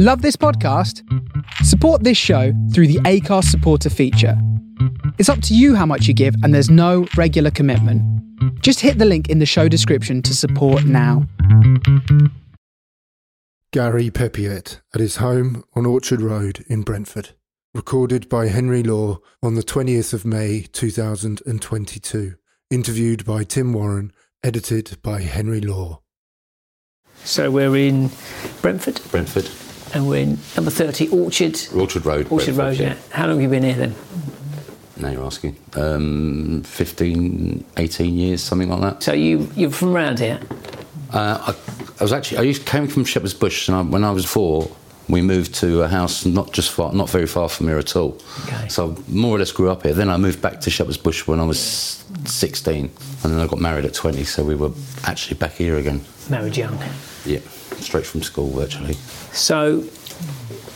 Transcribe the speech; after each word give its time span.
Love 0.00 0.22
this 0.22 0.36
podcast? 0.36 1.02
Support 1.64 2.04
this 2.04 2.16
show 2.16 2.52
through 2.72 2.86
the 2.86 3.00
Acast 3.00 3.46
supporter 3.46 3.90
feature. 3.90 4.40
It's 5.18 5.28
up 5.28 5.42
to 5.42 5.56
you 5.56 5.74
how 5.74 5.86
much 5.86 6.06
you 6.06 6.14
give, 6.14 6.36
and 6.44 6.54
there's 6.54 6.70
no 6.70 7.08
regular 7.16 7.50
commitment. 7.50 8.00
Just 8.62 8.78
hit 8.78 8.98
the 8.98 9.04
link 9.04 9.28
in 9.28 9.40
the 9.40 9.44
show 9.44 9.66
description 9.66 10.22
to 10.22 10.36
support 10.36 10.84
now. 10.84 11.26
Gary 13.72 14.08
Pepiet 14.08 14.82
at 14.94 15.00
his 15.00 15.16
home 15.16 15.64
on 15.74 15.84
Orchard 15.84 16.22
Road 16.22 16.64
in 16.68 16.82
Brentford. 16.82 17.30
Recorded 17.74 18.28
by 18.28 18.46
Henry 18.46 18.84
Law 18.84 19.18
on 19.42 19.56
the 19.56 19.64
20th 19.64 20.14
of 20.14 20.24
May 20.24 20.60
2022. 20.72 22.34
Interviewed 22.70 23.24
by 23.24 23.42
Tim 23.42 23.72
Warren. 23.72 24.12
Edited 24.44 25.02
by 25.02 25.22
Henry 25.22 25.60
Law. 25.60 26.02
So 27.24 27.50
we're 27.50 27.74
in 27.74 28.12
Brentford 28.62 29.00
Brentford, 29.10 29.50
and 29.94 30.08
we're 30.08 30.22
in 30.22 30.38
number 30.56 30.70
30 30.70 31.08
Orchard. 31.08 31.58
Orchard 31.74 32.06
Road. 32.06 32.30
Orchard 32.30 32.56
Road, 32.56 32.76
yeah. 32.76 32.96
How 33.10 33.26
long 33.26 33.36
have 33.36 33.42
you 33.42 33.48
been 33.48 33.62
here 33.62 33.74
then? 33.74 33.94
Now 34.96 35.10
you're 35.10 35.24
asking. 35.24 35.56
Um, 35.74 36.62
15, 36.64 37.64
18 37.76 38.14
years, 38.14 38.42
something 38.42 38.68
like 38.68 38.80
that. 38.80 39.02
So 39.02 39.12
you, 39.12 39.50
you're 39.54 39.70
from 39.70 39.94
around 39.94 40.18
here? 40.18 40.40
Uh, 41.12 41.52
I, 41.52 41.56
I 42.00 42.04
was 42.04 42.12
actually 42.12 42.38
I 42.38 42.42
used 42.42 42.66
came 42.66 42.86
from 42.86 43.04
Shepherd's 43.04 43.34
Bush, 43.34 43.68
and 43.68 43.76
I, 43.76 43.82
when 43.82 44.04
I 44.04 44.10
was 44.10 44.24
four, 44.24 44.70
we 45.08 45.22
moved 45.22 45.54
to 45.56 45.82
a 45.82 45.88
house 45.88 46.26
not 46.26 46.52
just 46.52 46.70
far, 46.70 46.92
not 46.92 47.08
very 47.08 47.26
far 47.26 47.48
from 47.48 47.68
here 47.68 47.78
at 47.78 47.96
all. 47.96 48.18
Okay. 48.44 48.68
So 48.68 48.92
I 48.92 49.10
more 49.10 49.36
or 49.36 49.38
less 49.38 49.52
grew 49.52 49.70
up 49.70 49.84
here. 49.84 49.94
Then 49.94 50.10
I 50.10 50.16
moved 50.16 50.42
back 50.42 50.60
to 50.62 50.70
Shepherd's 50.70 50.98
Bush 50.98 51.26
when 51.26 51.40
I 51.40 51.44
was 51.46 52.04
16, 52.26 52.84
and 52.84 53.32
then 53.32 53.38
I 53.38 53.46
got 53.46 53.58
married 53.58 53.84
at 53.84 53.94
20. 53.94 54.24
So 54.24 54.44
we 54.44 54.54
were 54.54 54.70
actually 55.04 55.38
back 55.38 55.52
here 55.52 55.76
again. 55.78 56.02
Married 56.28 56.56
young. 56.56 56.78
Yeah, 57.24 57.40
straight 57.88 58.04
from 58.06 58.22
school 58.22 58.50
virtually. 58.50 58.92
So 59.32 59.80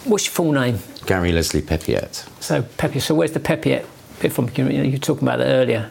what's 0.05 0.25
your 0.27 0.33
full 0.33 0.53
name? 0.53 0.79
Gary 1.07 1.31
Leslie 1.33 1.61
Pepiet. 1.63 2.27
So 2.43 2.63
Pepe, 2.79 3.01
so 3.01 3.15
where's 3.15 3.33
the 3.33 3.41
Pepiet 3.41 3.85
bit 4.21 4.33
from? 4.33 4.49
You, 4.57 4.65
know, 4.65 4.83
you 4.83 4.93
were 4.93 4.99
talking 4.99 5.29
about 5.29 5.39
that 5.39 5.47
earlier. 5.49 5.91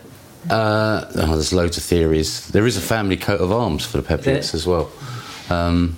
Uh, 0.49 1.05
oh, 1.15 1.33
there's 1.33 1.53
loads 1.53 1.77
of 1.77 1.83
theories. 1.83 2.47
There 2.49 2.65
is 2.65 2.75
a 2.75 2.81
family 2.81 3.17
coat 3.17 3.39
of 3.39 3.51
arms 3.51 3.85
for 3.85 4.01
the 4.01 4.03
Pepiets 4.07 4.55
as 4.55 4.65
well. 4.65 4.91
Um, 5.49 5.97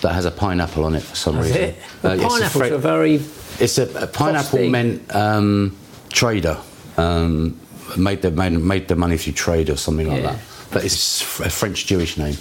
that 0.00 0.12
has 0.12 0.24
a 0.24 0.30
pineapple 0.32 0.84
on 0.84 0.94
it 0.96 1.02
for 1.02 1.14
some 1.14 1.38
Is 1.38 1.46
reason. 1.46 1.62
it? 1.62 1.76
Well, 2.02 2.12
Uh, 2.12 2.14
it's 2.16 2.24
a 2.24 2.28
pineapples 2.28 2.70
are 2.72 2.78
very. 2.78 3.14
It's 3.60 3.78
a, 3.78 4.02
a 4.02 4.06
pineapple 4.08 4.68
meant 4.68 5.14
um, 5.14 5.76
trader. 6.10 6.58
Um, 6.96 7.60
made 7.96 8.22
the 8.22 8.30
made, 8.32 8.52
made 8.58 8.88
the 8.88 8.96
money 8.96 9.16
through 9.16 9.34
trade 9.34 9.70
or 9.70 9.76
something 9.76 10.08
like 10.08 10.22
Yeah. 10.22 10.32
that. 10.32 10.40
But 10.72 10.84
it's 10.84 11.22
a 11.40 11.48
French 11.50 11.86
Jewish 11.86 12.16
name. 12.16 12.36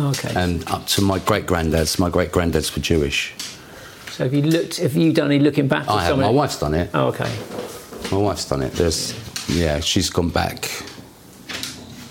Okay. 0.00 0.32
And 0.34 0.66
up 0.68 0.86
to 0.88 1.02
my 1.02 1.18
great 1.18 1.46
granddads, 1.46 1.98
my 1.98 2.08
great 2.10 2.32
granddads 2.32 2.74
were 2.74 2.82
Jewish. 2.82 3.34
so 4.10 4.24
have 4.24 4.34
you 4.34 4.42
looked? 4.42 4.78
Have 4.78 4.96
you 4.96 5.12
done 5.12 5.30
any 5.30 5.38
looking 5.38 5.68
back? 5.68 5.88
I 5.88 6.04
have. 6.04 6.18
My 6.18 6.30
wife's 6.30 6.58
done 6.58 6.74
it. 6.74 6.90
Oh, 6.94 7.08
okay. 7.08 7.30
My 8.10 8.18
wife's 8.18 8.48
done 8.48 8.62
it. 8.62 8.72
There's, 8.72 9.14
yeah, 9.48 9.80
she's 9.80 10.10
gone 10.10 10.30
back. 10.30 10.70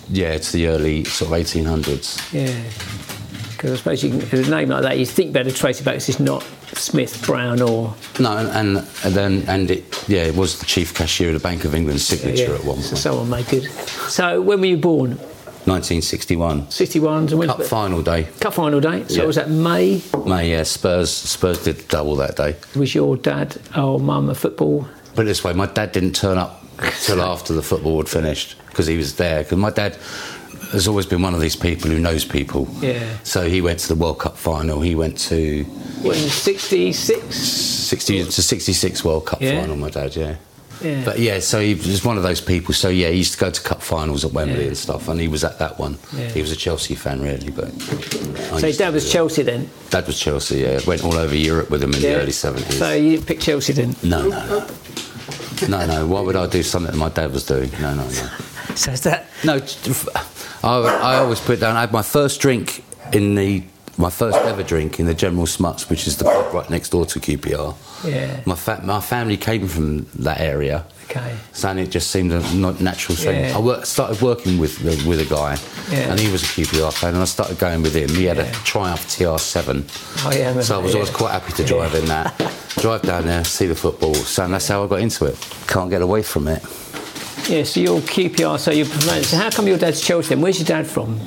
Yeah, 0.09 0.37
to 0.37 0.51
the 0.51 0.67
early 0.67 1.05
sort 1.05 1.31
of 1.31 1.37
1800s. 1.37 2.33
Yeah. 2.33 2.63
Because 3.51 3.71
I 3.73 3.75
suppose 3.75 4.03
you 4.03 4.09
can, 4.09 4.19
with 4.19 4.47
a 4.47 4.51
name 4.51 4.69
like 4.69 4.81
that, 4.81 4.97
you 4.97 5.05
think 5.05 5.33
better 5.33 5.51
trace 5.51 5.79
it 5.79 5.83
back. 5.83 5.95
It's 5.95 6.19
not 6.19 6.43
Smith, 6.73 7.23
Brown, 7.25 7.61
or 7.61 7.93
No, 8.19 8.35
and, 8.37 8.77
and, 8.77 9.13
then 9.13 9.43
and 9.47 9.69
it 9.69 10.03
yeah, 10.09 10.23
it 10.23 10.35
was 10.35 10.59
the 10.59 10.65
chief 10.65 10.93
cashier 10.95 11.27
of 11.29 11.35
the 11.35 11.39
Bank 11.39 11.63
of 11.63 11.75
England's 11.75 12.05
signature 12.05 12.51
yeah, 12.51 12.55
at 12.55 12.63
one 12.65 12.79
so 12.81 12.89
point. 12.89 12.97
someone 12.97 13.29
made 13.29 13.47
good. 13.49 13.63
So 14.09 14.41
when 14.41 14.59
were 14.59 14.65
you 14.65 14.77
born? 14.77 15.19
1961. 15.65 16.63
61s 16.67 17.31
and 17.33 17.43
Cup 17.49 17.63
final 17.63 18.01
day. 18.01 18.27
Cup 18.39 18.53
final 18.53 18.79
day. 18.79 19.03
So 19.07 19.21
Yeah. 19.21 19.25
was 19.25 19.35
that 19.35 19.49
May? 19.49 20.01
May 20.25 20.51
yeah, 20.51 20.63
Spurs 20.63 21.11
Spurs 21.11 21.63
did 21.63 21.87
double 21.87 22.15
that 22.17 22.35
day. 22.37 22.55
Was 22.75 22.93
your 22.95 23.17
dad 23.17 23.57
or 23.77 23.99
mum 23.99 24.29
a 24.29 24.35
football? 24.35 24.87
Put 25.15 25.23
it 25.23 25.25
this 25.25 25.43
way, 25.43 25.53
my 25.53 25.65
dad 25.67 25.91
didn't 25.91 26.13
turn 26.15 26.37
up 26.37 26.63
till 27.03 27.21
after 27.33 27.53
the 27.53 27.61
football 27.61 27.97
had 27.97 28.09
finished 28.09 28.55
because 28.67 28.87
he 28.87 28.97
was 28.97 29.15
there. 29.15 29.43
Because 29.43 29.57
my 29.57 29.69
dad 29.71 29.97
has 30.71 30.87
always 30.87 31.05
been 31.05 31.21
one 31.21 31.33
of 31.33 31.41
these 31.41 31.55
people 31.57 31.89
who 31.91 31.99
knows 31.99 32.23
people. 32.23 32.67
Yeah. 32.81 33.03
So 33.23 33.49
he 33.49 33.59
went 33.61 33.79
to 33.79 33.87
the 33.89 33.95
World 33.95 34.19
Cup 34.19 34.37
final. 34.37 34.79
He 34.81 34.95
went 34.95 35.17
to 35.29 35.63
What, 36.01 36.15
in 36.15 36.29
66? 36.29 37.35
60 37.35 38.23
to 38.23 38.31
66 38.41 39.03
World 39.03 39.25
Cup 39.25 39.41
Yeah. 39.41 39.59
final. 39.61 39.75
My 39.75 39.89
dad, 39.89 40.15
yeah. 40.15 40.35
Yeah. 40.81 41.03
But 41.05 41.19
yeah, 41.19 41.39
so 41.39 41.59
he 41.59 41.75
was 41.75 42.03
one 42.03 42.17
of 42.17 42.23
those 42.23 42.41
people. 42.41 42.73
So 42.73 42.89
yeah, 42.89 43.09
he 43.09 43.17
used 43.17 43.33
to 43.33 43.39
go 43.39 43.49
to 43.51 43.61
cup 43.61 43.81
finals 43.81 44.25
at 44.25 44.31
Wembley 44.33 44.61
Yeah. 44.61 44.67
and 44.67 44.77
stuff, 44.77 45.07
and 45.07 45.19
he 45.19 45.27
was 45.27 45.43
at 45.43 45.59
that 45.59 45.77
one. 45.79 45.97
Yeah. 46.13 46.29
He 46.29 46.41
was 46.41 46.51
a 46.51 46.55
Chelsea 46.55 46.95
fan, 46.95 47.21
really. 47.21 47.51
But 47.51 47.65
I 48.53 48.59
so 48.59 48.67
his 48.67 48.77
dad 48.77 48.93
was. 48.93 49.11
Chelsea 49.11 49.43
then? 49.43 49.69
Dad 49.89 50.07
was 50.07 50.19
Chelsea. 50.19 50.59
Yeah, 50.59 50.79
went 50.87 51.03
all 51.03 51.15
over 51.15 51.35
Europe 51.35 51.69
with 51.69 51.83
him 51.83 51.93
in 51.93 52.01
the 52.01 52.15
early 52.15 52.31
seventies. 52.31 52.77
So 52.77 52.93
you 52.93 53.21
picked 53.21 53.41
Chelsea 53.41 53.73
then? 53.73 53.95
no, 54.03 54.27
no, 54.27 54.67
no, 55.67 55.67
no, 55.67 55.85
no. 55.85 56.07
Why 56.07 56.21
would 56.21 56.35
I 56.35 56.47
do 56.47 56.63
something 56.63 56.91
that 56.91 56.97
my 56.97 57.09
dad 57.09 57.31
was 57.31 57.45
doing? 57.45 57.69
No, 57.79 57.93
no, 57.93 58.07
no. 58.07 58.29
So 58.75 58.91
is 58.91 59.01
that. 59.01 59.25
No, 59.43 59.59
I 60.63 61.15
always 61.17 61.39
put 61.41 61.59
down. 61.59 61.75
I 61.75 61.81
had 61.81 61.91
my 61.91 62.03
first 62.03 62.39
drink 62.39 62.83
in 63.11 63.35
the 63.35 63.63
my 64.01 64.09
first 64.09 64.37
ever 64.39 64.63
drink 64.63 64.99
in 64.99 65.05
the 65.05 65.13
General 65.13 65.45
Smuts, 65.45 65.89
which 65.89 66.07
is 66.07 66.17
the 66.17 66.25
pub 66.25 66.53
right 66.53 66.69
next 66.69 66.89
door 66.89 67.05
to 67.05 67.19
QPR. 67.19 67.75
Yeah. 68.03 68.41
My 68.45 68.55
fa- 68.55 68.81
my 68.83 68.99
family 68.99 69.37
came 69.37 69.67
from 69.67 70.07
that 70.15 70.39
area. 70.41 70.83
Okay. 71.05 71.35
So 71.53 71.69
it 71.75 71.91
just 71.91 72.09
seemed 72.09 72.31
a 72.31 72.39
natural 72.81 73.15
thing. 73.15 73.45
Yeah. 73.45 73.57
I 73.57 73.59
work, 73.59 73.85
started 73.85 74.21
working 74.21 74.57
with 74.57 74.81
with 75.05 75.19
a 75.21 75.25
guy, 75.25 75.57
Yeah. 75.91 76.09
and 76.11 76.19
he 76.19 76.31
was 76.31 76.41
a 76.43 76.47
QPR 76.47 76.91
fan, 76.91 77.13
and 77.13 77.21
I 77.21 77.25
started 77.25 77.59
going 77.59 77.83
with 77.83 77.93
him. 77.95 78.09
He 78.09 78.25
had 78.25 78.37
Yeah. 78.37 78.43
a 78.49 78.51
Triumph 78.63 79.07
TR7, 79.07 79.83
Oh, 80.25 80.31
yeah, 80.31 80.37
I 80.37 80.39
remember 80.39 80.63
so 80.63 80.79
I 80.79 80.83
was 80.83 80.95
always 80.95 81.09
quite 81.11 81.31
happy 81.31 81.53
to 81.53 81.63
drive 81.63 81.93
in 81.95 82.05
that. 82.05 82.33
drive 82.77 83.03
down 83.03 83.27
there, 83.27 83.43
see 83.43 83.67
the 83.67 83.75
football. 83.75 84.15
So 84.15 84.47
that's 84.47 84.67
how 84.67 84.83
I 84.83 84.87
got 84.87 84.99
into 85.01 85.25
it. 85.25 85.37
Can't 85.67 85.89
get 85.89 86.01
away 86.01 86.23
from 86.23 86.47
it. 86.47 86.63
Yeah, 87.49 87.63
so 87.65 87.79
you're 87.79 88.01
QPR, 88.01 88.57
so 88.57 88.71
you're. 88.71 88.85
So 89.23 89.37
how 89.37 89.49
come 89.51 89.67
your 89.67 89.77
dad's 89.77 90.01
Chelsea 90.01 90.29
then? 90.29 90.41
Where's 90.41 90.57
your 90.59 90.65
dad 90.67 90.87
from? 90.87 91.19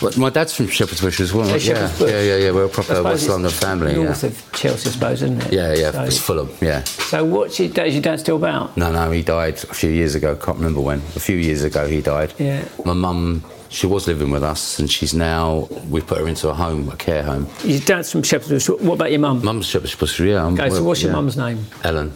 But 0.00 0.16
my 0.18 0.28
dad's 0.30 0.54
from 0.54 0.68
Shepherd's 0.68 1.00
Bush 1.00 1.20
as 1.20 1.32
well. 1.32 1.46
Yeah, 1.48 1.56
yeah, 1.56 1.92
yeah, 2.00 2.20
yeah, 2.20 2.36
yeah. 2.36 2.50
We're 2.50 2.64
a 2.64 2.68
proper 2.68 3.02
West 3.02 3.28
London 3.28 3.50
family. 3.50 3.94
North 3.94 4.22
Yeah. 4.22 4.28
of 4.30 4.52
Chelsea, 4.52 4.88
I 4.88 4.92
suppose, 4.92 5.22
isn't 5.22 5.42
it? 5.46 5.52
yeah, 5.52 5.74
yeah, 5.74 5.90
So, 5.92 6.02
it's 6.02 6.18
Fulham. 6.18 6.50
Yeah. 6.60 6.82
so 6.84 7.24
what's 7.24 7.58
your 7.58 7.68
dad? 7.68 7.86
Is 7.86 7.94
your 7.94 8.02
dad 8.02 8.20
still 8.20 8.36
about? 8.36 8.76
No, 8.76 8.90
no, 8.92 9.10
he 9.10 9.22
died 9.22 9.54
a 9.54 9.74
few 9.74 9.90
years 9.90 10.14
ago. 10.14 10.34
Can't 10.36 10.58
remember 10.58 10.80
when. 10.80 10.98
A 11.16 11.20
few 11.20 11.36
years 11.36 11.62
ago, 11.62 11.86
he 11.86 12.00
died. 12.02 12.34
Yeah. 12.38 12.64
My 12.84 12.92
mum, 12.92 13.44
she 13.68 13.86
was 13.86 14.06
living 14.08 14.30
with 14.30 14.42
us, 14.42 14.78
and 14.78 14.90
she's 14.90 15.14
now. 15.14 15.68
We 15.88 16.00
put 16.00 16.18
her 16.18 16.28
into 16.28 16.48
a 16.48 16.54
home, 16.54 16.88
a 16.90 16.96
care 16.96 17.22
home. 17.22 17.46
Your 17.64 17.80
dad's 17.80 18.10
from 18.10 18.22
Shepherd's 18.22 18.66
Bush. 18.66 18.80
What 18.82 18.94
about 18.94 19.10
your 19.10 19.20
mum? 19.20 19.44
Mum's 19.44 19.66
Shepherd's 19.66 19.94
Bush, 19.94 20.18
yeah. 20.20 20.42
I'm- 20.44 20.54
Okay, 20.58 20.70
so 20.70 20.82
what's 20.82 21.02
your 21.02 21.10
yeah. 21.12 21.16
mum's 21.16 21.36
name? 21.36 21.64
Ellen. 21.82 22.12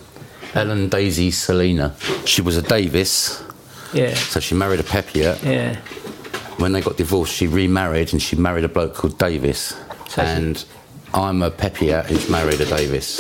Ellen 0.55 0.88
Daisy 0.88 1.31
Selina. 1.31 1.94
She 2.25 2.43
was 2.43 2.56
a 2.56 2.62
Davis, 2.62 3.41
Yeah. 3.93 4.15
so 4.15 4.41
she 4.41 4.55
married 4.55 4.81
a 4.81 4.83
Pepiot. 4.84 5.43
Yeah. 5.44 5.77
When 6.58 6.72
they 6.72 6.80
got 6.80 6.96
divorced, 6.96 7.32
she 7.34 7.46
remarried, 7.46 8.12
and 8.12 8.20
she 8.20 8.36
married 8.36 8.64
a 8.64 8.69
bloke 8.69 8.94
called 8.94 9.16
Davis. 9.19 9.76
So 10.08 10.22
and 10.22 10.64
I'm 11.14 11.42
a 11.42 11.50
Pepiot 11.50 12.06
who's 12.06 12.28
married 12.28 12.60
a 12.60 12.66
Davis. 12.66 13.19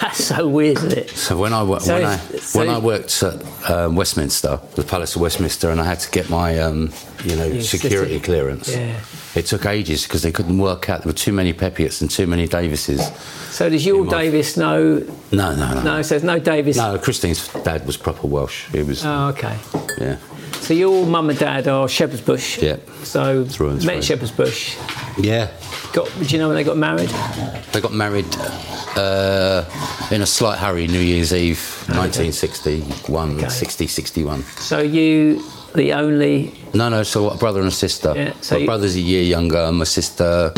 That's 0.00 0.24
so 0.24 0.48
weird, 0.48 0.78
isn't 0.78 0.92
it? 0.92 1.10
So 1.10 1.36
when 1.38 1.52
I 1.52 1.62
wo- 1.62 1.78
So 1.78 1.94
when 1.94 2.04
I 2.04 2.16
so 2.16 2.58
when 2.58 2.68
I 2.68 2.78
worked 2.78 3.22
at 3.22 3.70
um, 3.70 3.94
Westminster, 3.94 4.58
the 4.74 4.82
Palace 4.82 5.14
of 5.14 5.22
Westminster, 5.22 5.70
and 5.70 5.80
I 5.80 5.84
had 5.84 6.00
to 6.00 6.10
get 6.10 6.28
my 6.28 6.58
um, 6.58 6.90
you 7.24 7.36
know 7.36 7.60
security 7.60 8.14
city. 8.14 8.20
clearance. 8.24 8.74
Yeah. 8.74 8.98
It 9.36 9.46
took 9.46 9.66
ages 9.66 10.02
because 10.04 10.22
they 10.22 10.32
couldn't 10.32 10.58
work 10.58 10.90
out 10.90 11.02
there 11.02 11.08
were 11.12 11.16
too 11.16 11.32
many 11.32 11.52
Pepiots 11.52 12.00
and 12.00 12.10
too 12.10 12.26
many 12.26 12.46
Davises. 12.48 13.00
So 13.50 13.68
does 13.70 13.86
your 13.86 14.04
Davis 14.06 14.56
know? 14.56 14.98
No, 15.32 15.54
no, 15.54 15.74
no. 15.74 15.82
No, 15.82 16.02
so 16.02 16.10
there's 16.10 16.24
no 16.24 16.38
Davis. 16.40 16.76
No, 16.76 16.98
Christine's 16.98 17.48
dad 17.62 17.86
was 17.86 17.96
proper 17.96 18.26
Welsh. 18.26 18.68
He 18.70 18.82
was, 18.82 19.04
Oh, 19.04 19.28
okay. 19.28 19.56
yeah, 19.98 20.18
So 20.64 20.72
your 20.72 21.06
mum 21.06 21.28
and 21.28 21.38
dad 21.38 21.68
are 21.68 21.86
Shepherd's 21.88 22.22
Bush. 22.22 22.58
Yeah. 22.62 22.76
So 23.02 23.44
Through 23.44 23.70
and 23.70 23.84
met 23.84 23.92
through. 23.96 24.02
Shepherd's 24.02 24.32
Bush. 24.32 24.76
yeah. 25.18 25.50
Got. 25.92 26.10
Do 26.18 26.24
you 26.24 26.38
know 26.38 26.48
when 26.48 26.56
they 26.56 26.64
got 26.64 26.78
married? 26.78 27.10
They 27.72 27.80
got 27.82 27.92
married 27.92 28.24
uh, 28.96 29.64
in 30.10 30.22
a 30.22 30.26
slight 30.26 30.58
hurry, 30.58 30.86
New 30.86 31.00
Year's 31.00 31.34
Eve, 31.34 31.58
1961, 31.88 33.36
Okay. 33.36 33.48
60, 33.48 33.86
61. 33.86 34.42
So 34.42 34.78
you, 34.80 35.42
the 35.74 35.92
only. 35.92 36.54
No, 36.72 36.88
no, 36.88 37.02
so 37.02 37.28
a 37.28 37.36
brother 37.36 37.60
and 37.60 37.68
a 37.68 37.72
sister. 37.72 38.14
Yeah, 38.16 38.32
so 38.40 38.54
my 38.54 38.60
you- 38.62 38.66
brother's 38.66 38.96
a 38.96 39.00
year 39.00 39.22
younger, 39.22 39.58
and 39.58 39.76
my 39.76 39.84
sister, 39.84 40.50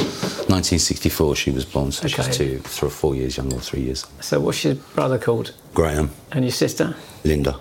1964, 0.48 1.34
she 1.36 1.50
was 1.50 1.64
born, 1.64 1.90
so 1.90 2.06
Okay. 2.06 2.22
she's 2.22 2.36
two, 2.36 2.58
three 2.60 2.86
or 2.86 2.90
four 2.90 3.14
years 3.16 3.36
younger, 3.36 3.58
three 3.58 3.82
years. 3.82 4.06
So 4.20 4.38
what's 4.40 4.64
your 4.64 4.76
brother 4.94 5.18
called? 5.18 5.52
Graham, 5.74 6.10
And 6.32 6.44
your 6.44 6.52
sister? 6.52 6.94
Linda. 7.26 7.58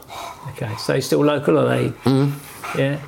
Okay. 0.51 0.73
So 0.77 0.93
you're 0.93 1.01
still 1.01 1.23
local, 1.25 1.57
are 1.59 1.67
they? 1.77 1.89
Mm. 2.05 2.31
Yeah. 2.77 2.99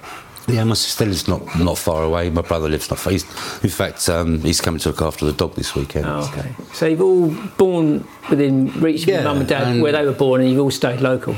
Yeah, 0.49 0.63
my 0.63 0.75
sister 0.75 1.05
lives 1.05 1.27
not 1.27 1.41
not 1.59 1.77
far 1.77 2.03
away. 2.03 2.29
My 2.29 2.41
brother 2.41 2.69
lives 2.69 2.89
not 2.89 2.99
far. 2.99 3.11
He's, 3.11 3.23
in 3.63 3.69
fact, 3.69 4.07
um, 4.07 4.39
he's 4.39 4.61
coming 4.61 4.79
to 4.79 4.89
look 4.89 5.01
after 5.01 5.25
the 5.25 5.33
dog 5.33 5.55
this 5.55 5.75
weekend. 5.75 6.05
Oh, 6.07 6.29
okay. 6.31 6.49
So 6.73 6.85
you've 6.87 7.01
all 7.01 7.27
born 7.57 8.07
within 8.29 8.71
reach 8.79 9.01
of 9.03 9.09
your 9.09 9.23
mum 9.23 9.39
and 9.39 9.47
dad 9.47 9.67
and- 9.67 9.81
where 9.81 9.91
they 9.91 10.05
were 10.05 10.13
born, 10.13 10.39
and 10.41 10.49
you've 10.49 10.61
all 10.61 10.71
stayed 10.71 11.01
local. 11.01 11.35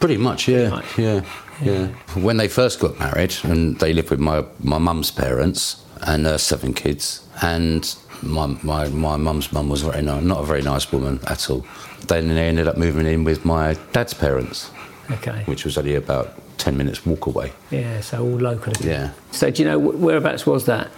Pretty 0.00 0.18
much, 0.18 0.48
yeah, 0.48 0.68
much. 0.68 0.98
yeah, 0.98 1.22
yeah. 1.62 1.86
When 2.14 2.36
they 2.36 2.48
first 2.48 2.78
got 2.78 2.98
married, 2.98 3.34
and 3.42 3.78
they 3.78 3.94
lived 3.94 4.10
with 4.10 4.20
my 4.20 4.44
my 4.62 4.76
mum's 4.78 5.10
parents 5.10 5.82
and 6.06 6.26
uh, 6.26 6.36
seven 6.36 6.74
kids, 6.74 7.22
and 7.40 7.96
my 8.22 8.46
my 8.62 8.88
my 8.88 9.16
mum's 9.16 9.52
mum 9.52 9.68
was 9.68 9.82
very 9.82 10.02
not 10.02 10.40
a 10.40 10.44
very 10.44 10.62
nice 10.62 10.90
woman 10.92 11.20
at 11.26 11.48
all. 11.50 11.64
Then 12.08 12.28
they 12.28 12.48
ended 12.48 12.68
up 12.68 12.76
moving 12.76 13.06
in 13.06 13.24
with 13.24 13.44
my 13.44 13.74
dad's 13.92 14.14
parents, 14.14 14.70
Okay. 15.10 15.42
which 15.46 15.64
was 15.64 15.76
only 15.78 15.94
about 15.94 16.34
ten 16.58 16.76
minutes 16.76 17.04
walk 17.06 17.26
away. 17.26 17.52
Yeah, 17.70 18.00
so 18.00 18.22
all 18.22 18.38
local. 18.38 18.72
Yeah. 18.80 19.10
So 19.32 19.50
do 19.50 19.62
you 19.62 19.68
know 19.68 19.78
whereabouts 19.78 20.46
was 20.46 20.64
that? 20.66 20.90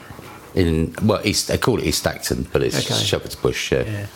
In 0.54 0.94
well, 1.02 1.20
East 1.24 1.48
they 1.48 1.58
call 1.58 1.78
it 1.78 1.84
East 1.84 2.06
Acton, 2.06 2.48
but 2.52 2.62
it's 2.62 2.78
Okay. 2.78 2.94
Shepherd's 3.04 3.36
Bush. 3.36 3.72
Yeah. 3.72 3.82
Yeah. 3.82 4.06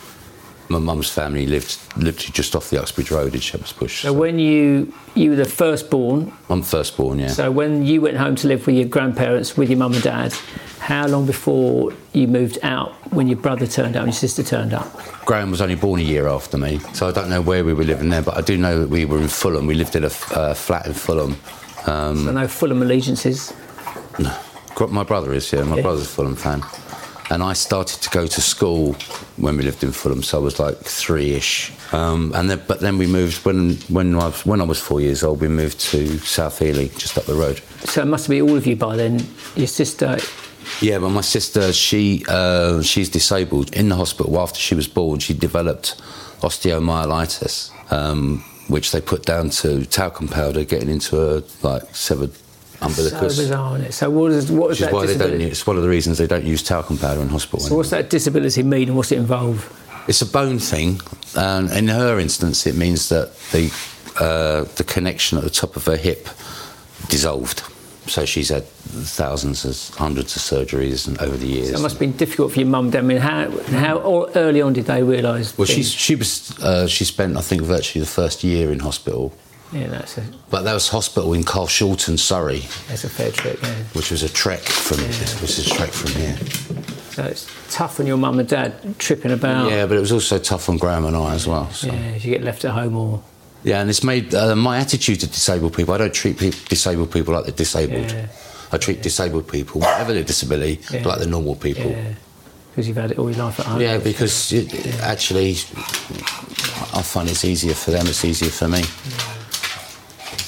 My 0.69 0.79
mum's 0.79 1.09
family 1.09 1.45
lived 1.45 1.77
literally 1.97 2.31
just 2.31 2.55
off 2.55 2.69
the 2.69 2.81
Uxbridge 2.81 3.11
Road 3.11 3.35
in 3.35 3.41
Shepherd's 3.41 3.73
Bush. 3.73 4.01
So 4.03 4.13
when 4.13 4.39
you 4.39 4.91
you 5.15 5.31
were 5.31 5.35
the 5.35 5.45
firstborn, 5.45 6.31
I'm 6.49 6.61
firstborn, 6.63 7.19
yeah. 7.19 7.27
so 7.27 7.51
when 7.51 7.85
you 7.85 8.01
went 8.01 8.17
home 8.17 8.35
to 8.37 8.47
live 8.47 8.65
with 8.65 8.75
your 8.75 8.87
grandparents 8.87 9.57
with 9.57 9.69
your 9.69 9.77
mum 9.77 9.93
and 9.93 10.01
dad, 10.03 10.33
how 10.79 11.05
long 11.07 11.25
before 11.25 11.93
you 12.13 12.27
moved 12.27 12.57
out 12.63 12.93
when 13.13 13.27
your 13.27 13.37
brother 13.37 13.67
turned 13.67 13.95
up 13.95 14.03
and 14.03 14.13
your 14.13 14.19
sister 14.19 14.41
turned 14.41 14.73
up? 14.73 14.87
Graham 15.25 15.51
was 15.51 15.61
only 15.61 15.75
born 15.75 15.99
a 15.99 16.03
year 16.03 16.27
after 16.27 16.57
me, 16.57 16.79
so 16.93 17.07
I 17.07 17.11
don't 17.11 17.29
know 17.29 17.41
where 17.41 17.63
we 17.63 17.73
were 17.73 17.83
living 17.83 18.09
there, 18.09 18.21
but 18.21 18.37
I 18.37 18.41
do 18.41 18.57
know 18.57 18.79
that 18.79 18.89
we 18.89 19.05
were 19.05 19.19
in 19.19 19.27
Fulham. 19.27 19.67
We 19.67 19.75
lived 19.75 19.95
in 19.95 20.03
a 20.05 20.11
uh, 20.31 20.53
flat 20.53 20.85
in 20.87 20.93
Fulham. 20.93 21.35
Um, 21.85 22.29
I 22.29 22.31
know 22.31 22.47
Fulham 22.47 22.81
allegiances. 22.81 23.53
Gr- 24.75 24.87
My 24.87 25.03
brother 25.03 25.33
is, 25.33 25.51
yeah. 25.51 25.63
My 25.63 25.75
Yeah. 25.75 25.81
brother's 25.83 26.03
a 26.05 26.07
Fulham 26.09 26.35
fan. 26.35 26.63
And 27.33 27.41
I 27.41 27.53
started 27.53 27.99
to 28.03 28.09
go 28.11 28.27
to 28.27 28.41
school 28.41 28.93
when 29.37 29.57
we 29.57 29.63
lived 29.63 29.83
in 29.83 29.91
Fulham, 29.91 30.21
so 30.21 30.37
I 30.37 30.41
was 30.43 30.59
like 30.59 30.77
three-ish. 30.77 31.71
Um, 31.91 32.31
and 32.35 32.47
then, 32.47 32.61
but 32.67 32.79
then 32.79 32.99
we 32.99 33.07
moved 33.07 33.43
when 33.43 33.77
when 33.89 34.13
I 34.13 34.25
was 34.25 34.45
when 34.45 34.61
I 34.61 34.65
was 34.65 34.79
four 34.79 35.01
years 35.01 35.23
old. 35.23 35.41
We 35.41 35.47
moved 35.47 35.79
to 35.91 36.19
South 36.19 36.61
Ealing, 36.61 36.89
just 36.89 37.17
up 37.17 37.25
the 37.25 37.33
road. 37.33 37.59
So 37.85 38.03
it 38.03 38.05
must 38.05 38.29
be 38.29 38.39
all 38.39 38.55
of 38.55 38.67
you 38.67 38.75
by 38.75 38.97
then. 38.97 39.25
Your 39.55 39.65
sister, 39.65 40.19
Yeah, 40.79 40.99
but 40.99 41.09
my 41.09 41.21
sister, 41.21 41.73
she 41.73 42.23
uh, 42.27 42.83
she's 42.83 43.09
disabled. 43.09 43.75
In 43.75 43.89
the 43.89 43.95
hospital 43.95 44.39
after 44.39 44.59
she 44.59 44.75
was 44.75 44.87
born, 44.87 45.17
she 45.17 45.33
developed 45.33 45.99
osteomyelitis, 46.41 47.71
um, 47.91 48.43
which 48.67 48.91
they 48.91 49.01
put 49.01 49.25
down 49.25 49.49
to 49.49 49.85
talcum 49.85 50.27
powder 50.27 50.63
getting 50.65 50.89
into 50.89 51.15
her 51.15 51.43
like 51.63 51.95
severed 51.95 52.31
umbilicus. 52.83 53.35
so 53.35 53.41
bizarre, 53.43 53.75
isn't 53.75 53.87
it? 53.87 53.91
So 53.93 54.09
what 54.09 54.31
is 54.31 54.51
what 54.51 54.71
is 54.71 54.79
is 54.79 54.85
that 54.85 54.93
why 54.93 55.05
they 55.05 55.17
don't. 55.17 55.41
It's 55.41 55.65
one 55.65 55.77
of 55.77 55.83
the 55.83 55.89
reasons 55.89 56.17
they 56.17 56.27
don't 56.27 56.45
use 56.45 56.63
talcum 56.63 56.97
powder 56.97 57.21
in 57.21 57.29
hospital. 57.29 57.59
So 57.59 57.75
what's 57.75 57.89
that 57.91 58.09
disability 58.09 58.63
mean 58.63 58.89
and 58.89 58.97
what's 58.97 59.11
it 59.11 59.17
involve? 59.17 59.71
It's 60.07 60.21
a 60.21 60.25
bone 60.25 60.59
thing, 60.59 60.99
and 61.35 61.71
in 61.71 61.87
her 61.87 62.19
instance, 62.19 62.67
it 62.67 62.75
means 62.75 63.09
that 63.09 63.35
the 63.51 63.71
uh, 64.19 64.65
the 64.75 64.83
connection 64.83 65.37
at 65.37 65.43
the 65.43 65.49
top 65.49 65.75
of 65.75 65.85
her 65.85 65.97
hip 65.97 66.27
dissolved. 67.07 67.63
So 68.05 68.25
she's 68.25 68.49
had 68.49 68.65
thousands, 68.65 69.63
of, 69.63 69.95
hundreds 69.95 70.35
of 70.35 70.41
surgeries 70.41 71.07
and 71.07 71.17
over 71.21 71.37
the 71.37 71.47
years. 71.47 71.71
That 71.71 71.79
must 71.79 71.95
have 71.95 71.99
been 72.01 72.17
difficult 72.17 72.51
for 72.51 72.59
your 72.59 72.67
mum. 72.67 72.91
I 72.93 73.01
mean, 73.01 73.17
how 73.17 73.49
how 73.67 74.27
early 74.35 74.61
on 74.61 74.73
did 74.73 74.85
they 74.85 75.03
realise? 75.03 75.57
well, 75.57 75.65
she's, 75.65 75.89
she 75.89 76.15
was 76.15 76.59
uh, 76.59 76.85
she 76.87 77.05
spent 77.05 77.37
I 77.37 77.41
think 77.41 77.61
virtually 77.61 78.01
the 78.03 78.11
first 78.11 78.43
year 78.43 78.71
in 78.71 78.79
hospital, 78.79 79.33
yeah, 79.73 79.87
that's 79.87 80.17
a 80.17 80.23
but 80.49 80.61
that 80.63 80.73
was 80.73 80.87
hospital 80.89 81.33
in 81.33 81.43
Carshalton, 81.43 82.17
Surrey, 82.17 82.59
that's 82.87 83.03
a 83.03 83.09
fair 83.09 83.31
trip. 83.31 83.59
Yeah. 83.61 83.73
which 83.93 84.11
was 84.11 84.23
a 84.23 84.29
trek 84.29 84.61
from 84.61 84.97
which 84.99 85.57
is 85.59 85.67
a 85.67 85.69
trek 85.75 85.89
from 85.89 86.11
here. 86.11 86.35
So 87.11 87.23
it's 87.25 87.47
tough 87.69 87.99
on 87.99 88.07
your 88.07 88.17
mum 88.17 88.39
and 88.39 88.47
dad 88.49 88.97
tripping 88.97 89.31
about. 89.31 89.69
Yeah, 89.69 89.85
but 89.85 89.97
it 89.97 89.99
was 89.99 90.11
also 90.11 90.39
tough 90.39 90.67
on 90.69 90.77
Graham 90.77 91.05
and 91.05 91.15
I 91.15 91.33
as 91.35 91.45
well. 91.47 91.69
So. 91.71 91.87
Yeah, 91.87 92.15
you 92.15 92.31
get 92.31 92.41
left 92.43 92.65
at 92.65 92.71
home 92.71 92.95
or 92.95 93.21
Yeah, 93.63 93.81
and 93.81 93.89
it's 93.89 94.03
made 94.03 94.33
uh, 94.33 94.55
my 94.55 94.77
attitude 94.79 95.19
to 95.19 95.27
disabled 95.27 95.73
people. 95.75 95.93
I 95.93 95.97
don't 95.99 96.13
treat 96.13 96.37
disabled 96.69 97.11
people 97.11 97.33
like 97.35 97.43
they're 97.45 97.53
disabled. 97.53 98.11
Yeah. 98.11 98.27
I 98.71 98.77
treat 98.77 99.03
disabled 99.03 99.47
people, 99.47 99.81
whatever 99.81 100.11
their 100.13 100.23
disability, 100.23 100.79
Yeah. 100.91 101.07
like 101.07 101.19
the 101.19 101.27
normal 101.27 101.55
people. 101.55 101.91
yeah, 101.91 102.13
because 102.71 102.87
you've 102.87 102.97
had 102.97 103.11
it 103.11 103.19
all 103.19 103.29
your 103.29 103.45
life 103.45 103.59
at 103.59 103.67
home. 103.67 103.79
Yeah, 103.79 103.99
because 103.99 104.51
it, 104.51 104.73
actually, 105.01 105.51
I 106.97 107.03
find 107.03 107.29
it's 107.29 107.45
easier 107.45 107.75
for 107.75 107.91
them. 107.91 108.07
It's 108.07 108.25
easier 108.25 108.49
for 108.49 108.67
me. 108.67 108.81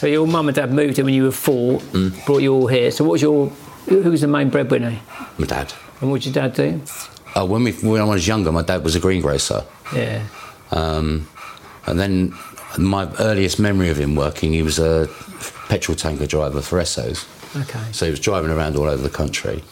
So 0.05 0.09
your 0.09 0.27
mum 0.27 0.47
and 0.47 0.55
dad 0.55 0.71
moved 0.71 0.99
in 0.99 1.05
when 1.05 1.15
you 1.15 1.23
were 1.23 1.31
four, 1.31 1.79
Mm. 1.79 2.23
brought 2.27 2.43
you 2.43 2.53
all 2.53 2.67
here. 2.67 2.91
So 2.91 3.03
what 3.03 3.13
was 3.13 3.23
your 3.23 3.51
who 3.89 4.11
was 4.11 4.21
the 4.21 4.27
main 4.27 4.49
breadwinner? 4.49 4.99
My 5.39 5.47
dad. 5.47 5.73
And 5.99 6.11
what 6.11 6.21
did 6.21 6.35
your 6.35 6.43
dad 6.43 6.53
do? 6.53 6.79
Uh, 7.35 7.43
when 7.47 7.63
we 7.63 7.71
when 7.71 7.99
I 7.99 8.03
was 8.03 8.27
younger, 8.27 8.51
my 8.51 8.61
dad 8.61 8.83
was 8.83 8.95
a 8.95 8.99
greengrocer, 8.99 9.63
Yeah. 9.95 10.21
um, 10.71 11.27
and 11.87 11.99
then 11.99 12.35
my 12.77 13.07
earliest 13.17 13.57
memory 13.57 13.89
of 13.89 13.97
him 13.97 14.15
working, 14.15 14.53
he 14.53 14.61
was 14.61 14.77
a 14.77 15.09
petrol 15.69 15.95
tanker 15.95 16.27
driver 16.27 16.61
for 16.61 16.77
Essos. 16.79 17.25
Okay. 17.63 17.79
So 17.91 18.05
he 18.05 18.11
was 18.11 18.19
driving 18.19 18.51
around 18.51 18.75
all 18.75 18.87
over 18.87 19.01
the 19.01 19.09
country. 19.21 19.63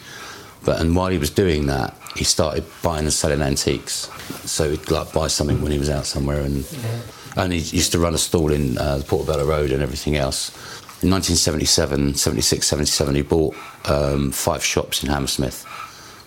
But 0.65 0.81
and 0.81 0.95
while 0.95 1.09
he 1.12 1.19
was 1.19 1.30
doing 1.30 1.68
that, 1.68 1.95
he 2.15 2.24
started 2.24 2.63
buying 2.81 3.03
and 3.06 3.13
selling 3.13 3.44
antiques. 3.44 4.09
So 4.45 4.71
he'd 4.71 4.89
like 4.89 5.13
buy 5.13 5.27
something 5.27 5.62
when 5.62 5.71
he 5.71 5.77
was 5.77 5.91
out 5.91 6.07
somewhere, 6.07 6.41
and 6.41 6.65
and 7.35 7.51
he 7.53 7.59
used 7.59 7.91
to 7.94 8.00
run 8.00 8.13
a 8.13 8.18
stall 8.18 8.51
in 8.51 8.77
uh, 8.77 8.97
the 9.00 9.03
Portobello 9.03 9.45
Road 9.45 9.71
and 9.71 9.81
everything 9.81 10.15
else. 10.15 10.50
In 11.01 11.09
1977, 11.12 12.13
76, 12.15 12.65
77, 12.65 13.15
he 13.15 13.21
bought 13.24 13.56
um, 13.85 14.31
five 14.31 14.63
shops 14.63 15.03
in 15.03 15.09
Hammersmith. 15.09 15.65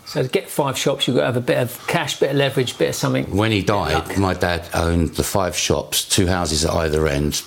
So 0.04 0.22
to 0.22 0.28
get 0.28 0.48
five 0.48 0.78
shops, 0.78 1.06
you've 1.08 1.16
got 1.16 1.22
to 1.22 1.26
have 1.26 1.36
a 1.36 1.40
bit 1.40 1.58
of 1.58 1.84
cash, 1.88 2.20
bit 2.20 2.30
of 2.30 2.36
leverage, 2.36 2.78
bit 2.78 2.90
of 2.90 2.94
something. 2.94 3.24
When 3.36 3.50
he 3.50 3.62
died, 3.62 4.18
my 4.18 4.34
dad 4.34 4.68
owned 4.74 5.10
the 5.16 5.24
five 5.24 5.56
shops, 5.56 6.04
two 6.08 6.26
houses 6.26 6.64
at 6.64 6.72
either 6.72 7.08
end, 7.08 7.42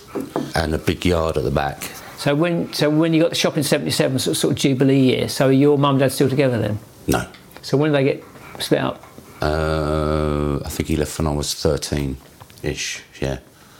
and 0.55 0.73
a 0.73 0.77
big 0.77 1.05
yard 1.05 1.37
at 1.37 1.43
the 1.43 1.51
back. 1.51 1.83
So 2.17 2.35
when 2.35 2.73
so 2.73 2.89
when 2.89 3.13
you 3.13 3.21
got 3.21 3.29
the 3.29 3.35
shop 3.35 3.55
in 3.55 3.63
'77, 3.63 4.19
sort 4.19 4.31
of, 4.33 4.37
sort 4.37 4.51
of 4.51 4.57
Jubilee 4.57 4.99
year. 4.99 5.29
So 5.29 5.47
your 5.47 5.77
mum 5.77 5.91
and 5.95 5.99
dad 6.01 6.11
still 6.11 6.27
together 6.29 6.59
then? 6.59 6.79
No, 7.07 7.25
So 7.61 7.77
when 7.77 7.91
did 7.93 7.97
they 7.97 8.03
get 8.03 8.23
split 8.61 8.81
up? 8.81 9.01
uh, 9.41 10.59
I 10.65 10.69
think 10.69 10.89
he 10.89 10.95
left 10.97 11.17
when 11.17 11.27
I 11.27 11.31
was 11.31 11.53
13 11.53 12.17
ish, 12.61 13.01
yeah. 13.21 13.39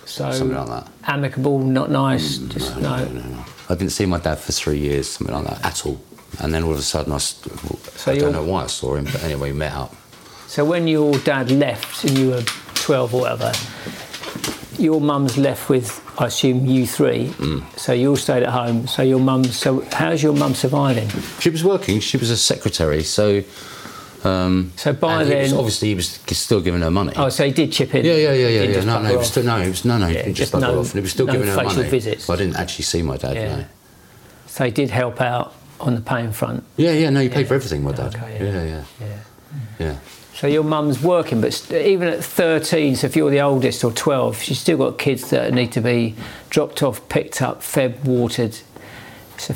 So 0.09 0.31
Something 0.31 0.57
like 0.57 0.67
that. 0.67 0.87
amicable, 1.07 1.59
not 1.59 1.91
nice. 1.91 2.37
just 2.39 2.75
no. 2.77 2.97
No, 2.97 3.05
no, 3.05 3.21
no. 3.21 3.45
I 3.69 3.75
didn't 3.75 3.91
see 3.91 4.05
my 4.07 4.17
dad 4.19 4.39
for 4.39 4.51
three 4.51 4.79
years, 4.79 5.07
something 5.11 5.35
like 5.35 5.45
that, 5.45 5.63
at 5.65 5.85
all. 5.85 6.01
And 6.39 6.53
then 6.53 6.63
all 6.63 6.71
of 6.71 6.79
a 6.79 6.81
sudden, 6.81 7.13
I, 7.13 7.17
So 7.19 8.11
I 8.11 8.17
don't 8.17 8.33
know 8.33 8.43
why 8.43 8.63
I 8.63 8.67
saw 8.67 8.95
him, 8.95 9.05
but 9.05 9.23
anyway, 9.23 9.51
we 9.51 9.57
met 9.57 9.73
up. 9.73 9.95
So 10.47 10.65
when 10.65 10.87
your 10.87 11.13
dad 11.19 11.51
left 11.51 12.03
and 12.05 12.17
you 12.17 12.29
were 12.31 12.41
12 12.73 13.13
or 13.13 13.21
whatever, 13.21 13.51
your 14.81 14.99
mum's 14.99 15.37
left 15.37 15.69
with, 15.69 16.01
I 16.19 16.25
assume, 16.27 16.65
you 16.65 16.87
three. 16.87 17.27
Mm. 17.37 17.63
So 17.77 17.93
you 17.93 18.09
all 18.09 18.15
stayed 18.15 18.43
at 18.43 18.49
home. 18.49 18.87
So 18.87 19.03
your 19.03 19.19
mum. 19.19 19.43
So 19.43 19.81
how's 19.91 20.23
your 20.23 20.33
mum 20.33 20.55
surviving? 20.55 21.09
She 21.39 21.49
was 21.51 21.63
working, 21.63 21.99
she 21.99 22.17
was 22.17 22.29
a 22.31 22.37
secretary, 22.37 23.03
so. 23.03 23.43
Um, 24.23 24.71
So 24.75 24.91
by 24.93 25.21
and 25.21 25.29
he 25.31 25.35
was- 25.35 25.49
then- 25.51 25.59
obviously, 25.59 25.87
he 25.89 25.95
was 25.95 26.19
still 26.31 26.59
giving 26.61 26.81
her 26.81 26.91
money. 26.91 27.13
Oh, 27.15 27.29
so 27.29 27.45
he 27.45 27.51
did 27.51 27.71
chip 27.71 27.95
in. 27.95 28.05
Yeah, 28.05 28.13
yeah, 28.15 28.33
yeah, 28.33 28.33
He 28.33 28.55
yeah, 28.55 28.61
yeah. 28.63 28.73
just 28.73 28.87
No, 28.87 29.01
no, 29.01 29.09
he 29.09 29.15
was 29.17 29.27
still, 29.27 29.43
no, 29.43 29.61
he 29.61 29.69
was, 29.69 29.85
no, 29.85 29.97
no, 29.97 30.07
he 30.07 30.13
Yeah, 30.15 30.21
didn't 30.23 30.35
just 30.35 30.51
just 30.51 30.61
no- 30.61 30.79
off. 30.79 30.91
He 30.93 30.99
was 30.99 31.11
still 31.11 31.25
no 31.25 31.31
giving 31.33 31.47
her 31.47 31.55
money. 31.55 31.83
visits. 31.89 32.27
But 32.27 32.33
I 32.33 32.35
didn't 32.43 32.55
actually 32.57 32.85
see 32.85 33.01
my 33.01 33.17
dad, 33.17 33.35
Yeah. 33.35 33.55
no. 33.57 33.65
So 34.47 34.65
he 34.65 34.71
did 34.71 34.89
help 34.89 35.21
out 35.21 35.53
on 35.79 35.95
the 35.95 36.01
paying 36.01 36.31
front. 36.33 36.63
Yeah, 36.75 36.91
yeah, 36.91 37.09
no, 37.09 37.21
he 37.21 37.29
paid 37.29 37.47
for 37.47 37.53
everything, 37.55 37.83
my 37.83 37.91
dad. 37.93 38.15
Okay, 38.15 38.37
yeah, 38.41 38.45
yeah. 38.51 38.63
yeah, 38.65 38.81
Yeah. 38.99 39.85
yeah. 39.87 39.93
So 40.35 40.47
your 40.47 40.63
mum's 40.63 41.01
working, 41.01 41.39
but 41.41 41.69
even 41.71 42.07
at 42.07 42.23
13, 42.23 42.95
so 42.95 43.07
if 43.07 43.15
you're 43.15 43.29
the 43.29 43.41
oldest 43.41 43.83
or 43.83 43.91
12, 43.91 44.41
she's 44.41 44.59
still 44.59 44.77
got 44.77 44.97
kids 44.97 45.29
that 45.31 45.53
need 45.53 45.71
to 45.73 45.81
be 45.81 46.15
dropped 46.49 46.81
off, 46.83 47.01
picked 47.09 47.41
up, 47.41 47.61
fed, 47.61 48.05
watered. 48.05 48.55
It's 49.35 49.49
a, 49.49 49.55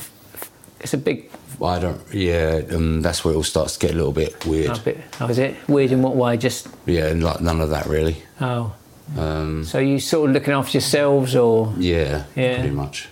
it's 0.82 0.94
a 0.94 0.98
big 0.98 1.30
I 1.62 1.80
don't, 1.80 2.02
yeah, 2.14 2.62
um, 2.72 3.02
that's 3.02 3.24
where 3.24 3.34
it 3.34 3.38
all 3.38 3.44
starts 3.44 3.78
to 3.78 3.80
get 3.88 3.92
a 3.94 3.98
little 3.98 4.12
bit 4.12 4.46
weird. 4.46 4.78
a 4.78 4.80
bit. 4.80 4.98
Oh, 5.20 5.28
is 5.28 5.38
it 5.40 5.56
weird 5.68 5.92
in 5.92 6.02
what 6.02 6.16
way? 6.16 6.38
Just 6.38 6.68
Yeah, 6.86 7.08
and 7.08 7.24
like 7.24 7.42
none 7.42 7.62
of 7.62 7.70
that 7.70 7.86
really. 7.88 8.18
oh. 8.42 8.74
Um, 9.18 9.66
So 9.66 9.80
you 9.80 10.00
sort 10.00 10.30
of 10.30 10.34
looking 10.34 10.54
after 10.54 10.78
yourselves, 10.78 11.36
or 11.36 11.74
yeah, 11.78 12.24
Yeah. 12.36 12.56
pretty 12.60 12.72
much. 12.74 13.10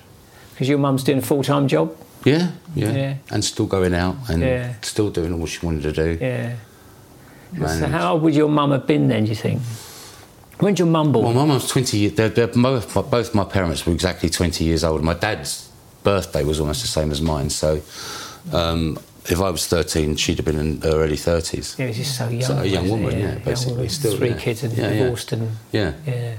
because 0.53 0.69
your 0.69 0.77
mum's 0.79 1.03
doing 1.03 1.17
a 1.19 1.21
full 1.21 1.43
time 1.43 1.67
job? 1.67 1.93
Yeah, 2.23 2.49
yeah, 2.75 2.91
Yeah. 2.91 3.13
and 3.31 3.43
still 3.43 3.65
going 3.65 3.93
out 3.93 4.15
and 4.29 4.41
Yeah. 4.41 4.73
still 4.83 5.09
doing 5.09 5.33
all 5.33 5.45
she 5.47 5.65
wanted 5.65 5.83
to 5.83 5.91
do. 5.91 6.17
Yeah. 6.21 6.53
So 7.67 7.87
how 7.87 8.13
old 8.13 8.21
would 8.21 8.35
your 8.35 8.47
mum 8.47 8.71
have 8.71 8.87
been 8.87 9.07
then? 9.09 9.23
Do 9.25 9.29
you 9.29 9.35
think? 9.35 9.61
When's 10.59 10.79
your 10.79 10.87
mum 10.87 11.11
born? 11.11 11.25
Well, 11.25 11.33
my 11.33 11.45
mum's 11.45 11.67
20 11.67 11.97
years, 11.97 12.13
they're, 12.13 12.29
they're 12.29 12.47
both, 12.47 12.93
both 13.09 13.33
my 13.35 13.43
parents 13.43 13.85
were 13.85 13.91
exactly 13.93 14.29
20 14.29 14.63
years 14.63 14.83
old. 14.83 15.01
My 15.03 15.15
dad's 15.15 15.67
birthday 16.03 16.43
was 16.43 16.59
almost 16.59 16.81
the 16.83 16.87
same 16.87 17.11
as 17.11 17.19
mine, 17.21 17.49
so 17.49 17.81
um, 18.51 18.97
if 19.25 19.39
I 19.39 19.49
was 19.49 19.67
13, 19.67 20.15
she'd 20.15 20.37
have 20.37 20.45
been 20.45 20.57
in 20.57 20.81
her 20.81 20.89
early 21.03 21.15
30s. 21.17 21.77
yeah, 21.77 21.91
she's 21.91 22.17
so 22.17 22.27
young. 22.27 22.41
So 22.41 22.57
a 22.57 22.65
young 22.65 22.89
woman, 22.89 23.13
it? 23.13 23.19
yeah, 23.19 23.35
basically, 23.45 23.73
woman, 23.73 23.89
still, 23.89 24.17
three 24.17 24.29
yeah. 24.29 24.37
kids 24.37 24.63
and 24.63 24.73
Yeah, 24.75 24.89
yeah. 24.91 24.99
divorced 25.03 25.31
and 25.33 25.51
Yeah. 25.71 25.93
yeah. 26.05 26.33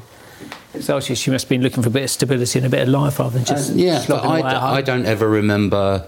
So 0.81 0.99
she, 1.01 1.15
she 1.15 1.31
must 1.31 1.45
have 1.45 1.51
been 1.51 1.63
looking 1.63 1.83
for 1.83 1.91
a 1.91 1.93
bit 1.93 2.03
of 2.05 2.11
stability 2.11 2.59
and 2.59 2.67
a 2.67 2.71
bit 2.71 2.83
of 2.83 2.89
life 2.89 3.19
rather 3.19 3.31
than 3.39 3.45
just 3.45 3.71
Uh, 3.71 3.75
yeah, 3.75 4.05
but 4.09 4.25
I, 4.25 4.41
home. 4.41 4.75
I 4.75 4.81
don't 4.83 5.07
ever 5.07 5.29
remember 5.29 6.07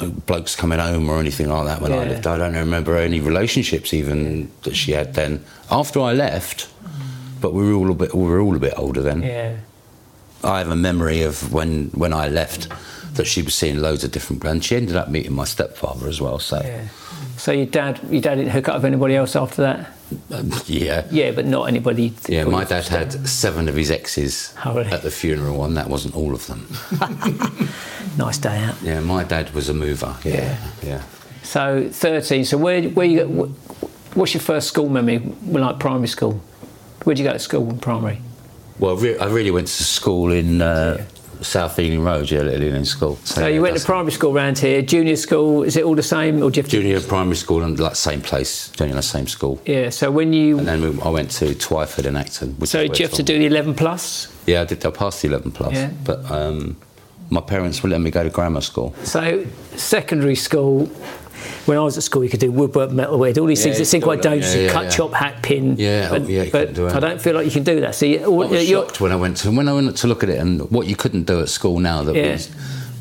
uh, 0.00 0.06
blokes 0.26 0.56
coming 0.56 0.78
home 0.80 1.08
or 1.08 1.18
anything 1.20 1.48
like 1.48 1.66
that 1.66 1.80
when 1.80 1.92
I 1.92 2.02
Yeah. 2.04 2.08
lived. 2.10 2.26
I 2.26 2.36
don't 2.38 2.54
remember 2.54 2.96
any 2.96 3.20
relationships 3.20 3.92
even 3.94 4.50
that 4.62 4.74
she 4.74 4.92
had 4.92 5.14
then. 5.14 5.44
After 5.70 6.00
I 6.00 6.14
left, 6.14 6.68
but 7.40 7.52
we 7.54 7.62
were 7.62 7.74
all 7.74 7.90
a 7.92 7.94
bit 7.94 8.14
we 8.14 8.24
were 8.24 8.40
all 8.40 8.56
a 8.56 8.58
bit 8.58 8.74
older 8.76 9.02
then. 9.02 9.22
Yeah. 9.22 9.56
I 10.44 10.58
have 10.58 10.70
a 10.70 10.76
memory 10.76 11.22
of 11.22 11.52
when 11.52 11.90
when 11.94 12.12
I 12.12 12.28
left 12.28 12.68
that 13.14 13.26
she 13.26 13.42
was 13.42 13.54
seeing 13.54 13.78
loads 13.80 14.04
of 14.04 14.12
different 14.12 14.44
and 14.44 14.64
she 14.64 14.76
ended 14.76 14.94
up 14.96 15.08
meeting 15.08 15.32
my 15.32 15.44
stepfather 15.44 16.06
as 16.08 16.20
well. 16.20 16.38
So 16.38 16.60
Yeah. 16.64 16.88
So 17.36 17.52
your 17.52 17.66
dad, 17.66 18.00
your 18.10 18.20
dad 18.20 18.36
didn't 18.36 18.50
hook 18.50 18.68
up 18.68 18.76
with 18.76 18.84
anybody 18.84 19.14
else 19.16 19.36
after 19.36 19.62
that? 19.62 19.90
Um, 20.32 20.50
yeah. 20.66 21.06
Yeah, 21.10 21.30
but 21.32 21.46
not 21.46 21.64
anybody. 21.64 22.12
Yeah, 22.28 22.44
my 22.44 22.64
dad 22.64 22.86
had 22.88 23.28
seven 23.28 23.68
of 23.68 23.74
his 23.76 23.90
exes 23.90 24.54
Oh, 24.64 24.74
really? 24.74 24.90
at 24.90 25.02
the 25.02 25.10
funeral, 25.10 25.64
and 25.64 25.76
that 25.76 25.88
wasn't 25.88 26.16
all 26.16 26.34
of 26.34 26.46
them. 26.46 26.66
Nice 28.16 28.38
day 28.38 28.58
out. 28.64 28.74
Yeah, 28.82 28.98
my 29.00 29.22
dad 29.22 29.54
was 29.54 29.68
a 29.68 29.74
mover. 29.74 30.16
Yeah, 30.24 30.56
yeah. 30.82 31.02
So 31.44 31.88
13. 31.90 32.44
So 32.44 32.58
where 32.58 32.82
where 32.90 33.06
you 33.06 33.24
what's 34.14 34.34
your 34.34 34.40
first 34.40 34.66
school 34.68 34.88
memory? 34.88 35.18
Like 35.46 35.78
primary 35.78 36.08
school. 36.08 36.40
Where'd 37.04 37.18
you 37.18 37.24
go 37.24 37.32
to 37.32 37.38
school 37.38 37.68
in 37.70 37.78
primary? 37.78 38.20
Well, 38.78 38.96
re- 38.96 39.18
I 39.18 39.26
really 39.26 39.50
went 39.50 39.66
to 39.66 39.84
school 39.84 40.30
in 40.32 40.62
uh, 40.62 41.04
South 41.40 41.78
Ealing 41.78 42.02
Road, 42.02 42.30
yeah, 42.30 42.42
Little 42.42 42.62
Ealing 42.64 42.84
School. 42.84 43.16
So 43.24 43.40
yeah, 43.42 43.48
you 43.48 43.62
went 43.62 43.76
to 43.76 43.84
primary 43.84 44.12
school 44.12 44.36
around 44.36 44.58
here. 44.58 44.82
Junior 44.82 45.16
school 45.16 45.62
is 45.62 45.76
it 45.76 45.84
all 45.84 45.94
the 45.94 46.02
same, 46.02 46.42
or 46.42 46.50
do 46.50 46.58
you 46.58 46.62
have 46.62 46.70
to? 46.70 46.80
Junior 46.80 47.00
primary 47.00 47.36
school 47.36 47.62
and 47.62 47.78
like 47.78 47.96
same 47.96 48.20
place, 48.20 48.70
junior 48.70 48.94
the 48.94 49.02
same 49.02 49.26
school. 49.26 49.60
Yeah. 49.66 49.90
So 49.90 50.10
when 50.10 50.32
you 50.32 50.58
And 50.58 50.66
then 50.68 50.80
we, 50.80 51.02
I 51.02 51.10
went 51.10 51.30
to 51.32 51.46
Twyford 51.54 52.06
in 52.06 52.16
Acton. 52.16 52.64
So 52.66 52.86
do 52.86 53.02
you 53.02 53.08
have 53.08 53.16
to 53.16 53.22
do 53.22 53.38
the 53.38 53.46
11 53.46 53.74
plus? 53.74 54.32
Yeah, 54.46 54.62
I 54.62 54.64
did. 54.64 54.84
I 54.84 54.90
passed 54.90 55.22
the 55.22 55.28
11 55.28 55.52
plus. 55.52 55.74
Yeah. 55.74 55.90
But 56.04 56.30
um, 56.30 56.76
my 57.30 57.40
parents 57.40 57.82
would 57.82 57.92
let 57.92 58.00
me 58.00 58.10
go 58.10 58.22
to 58.22 58.30
grammar 58.30 58.60
school. 58.60 58.94
So 59.04 59.44
secondary 59.76 60.36
school. 60.36 60.90
When 61.66 61.76
I 61.76 61.80
was 61.82 61.96
at 61.96 62.02
school, 62.02 62.24
you 62.24 62.30
could 62.30 62.40
do 62.40 62.50
woodwork, 62.50 62.90
metalwork, 62.90 63.36
all 63.38 63.46
these 63.46 63.58
Yeah, 63.60 63.64
things 63.64 63.78
that 63.78 63.84
seem 63.86 64.00
quite 64.02 64.22
dangerous. 64.22 64.54
You 64.54 64.62
yeah, 64.62 64.72
cut, 64.72 64.84
yeah. 64.84 64.90
chop, 64.90 65.12
hack, 65.12 65.42
pin. 65.42 65.76
Yeah, 65.78 66.08
oh, 66.10 66.18
but, 66.18 66.28
yeah, 66.28 66.42
you 66.44 66.50
but 66.50 66.58
couldn't 66.68 66.74
do. 66.74 66.88
I 66.88 67.00
don't 67.00 67.20
feel 67.20 67.34
like 67.34 67.44
you 67.44 67.50
can 67.52 67.64
do 67.64 67.80
that. 67.80 67.94
So 67.94 68.06
you, 68.06 68.24
all, 68.24 68.44
I 68.44 68.46
was 68.46 68.68
shocked 68.68 69.00
when 69.00 69.12
I 69.12 69.16
went 69.16 69.36
to 69.38 69.50
when 69.50 69.68
I 69.68 69.72
went 69.72 69.96
to 69.96 70.06
look 70.06 70.22
at 70.22 70.30
it 70.30 70.38
and 70.38 70.70
what 70.70 70.86
you 70.86 70.96
couldn't 70.96 71.24
do 71.24 71.40
at 71.40 71.48
school 71.48 71.78
now. 71.78 72.02
That 72.02 72.14
Yeah. 72.16 72.32
was 72.32 72.48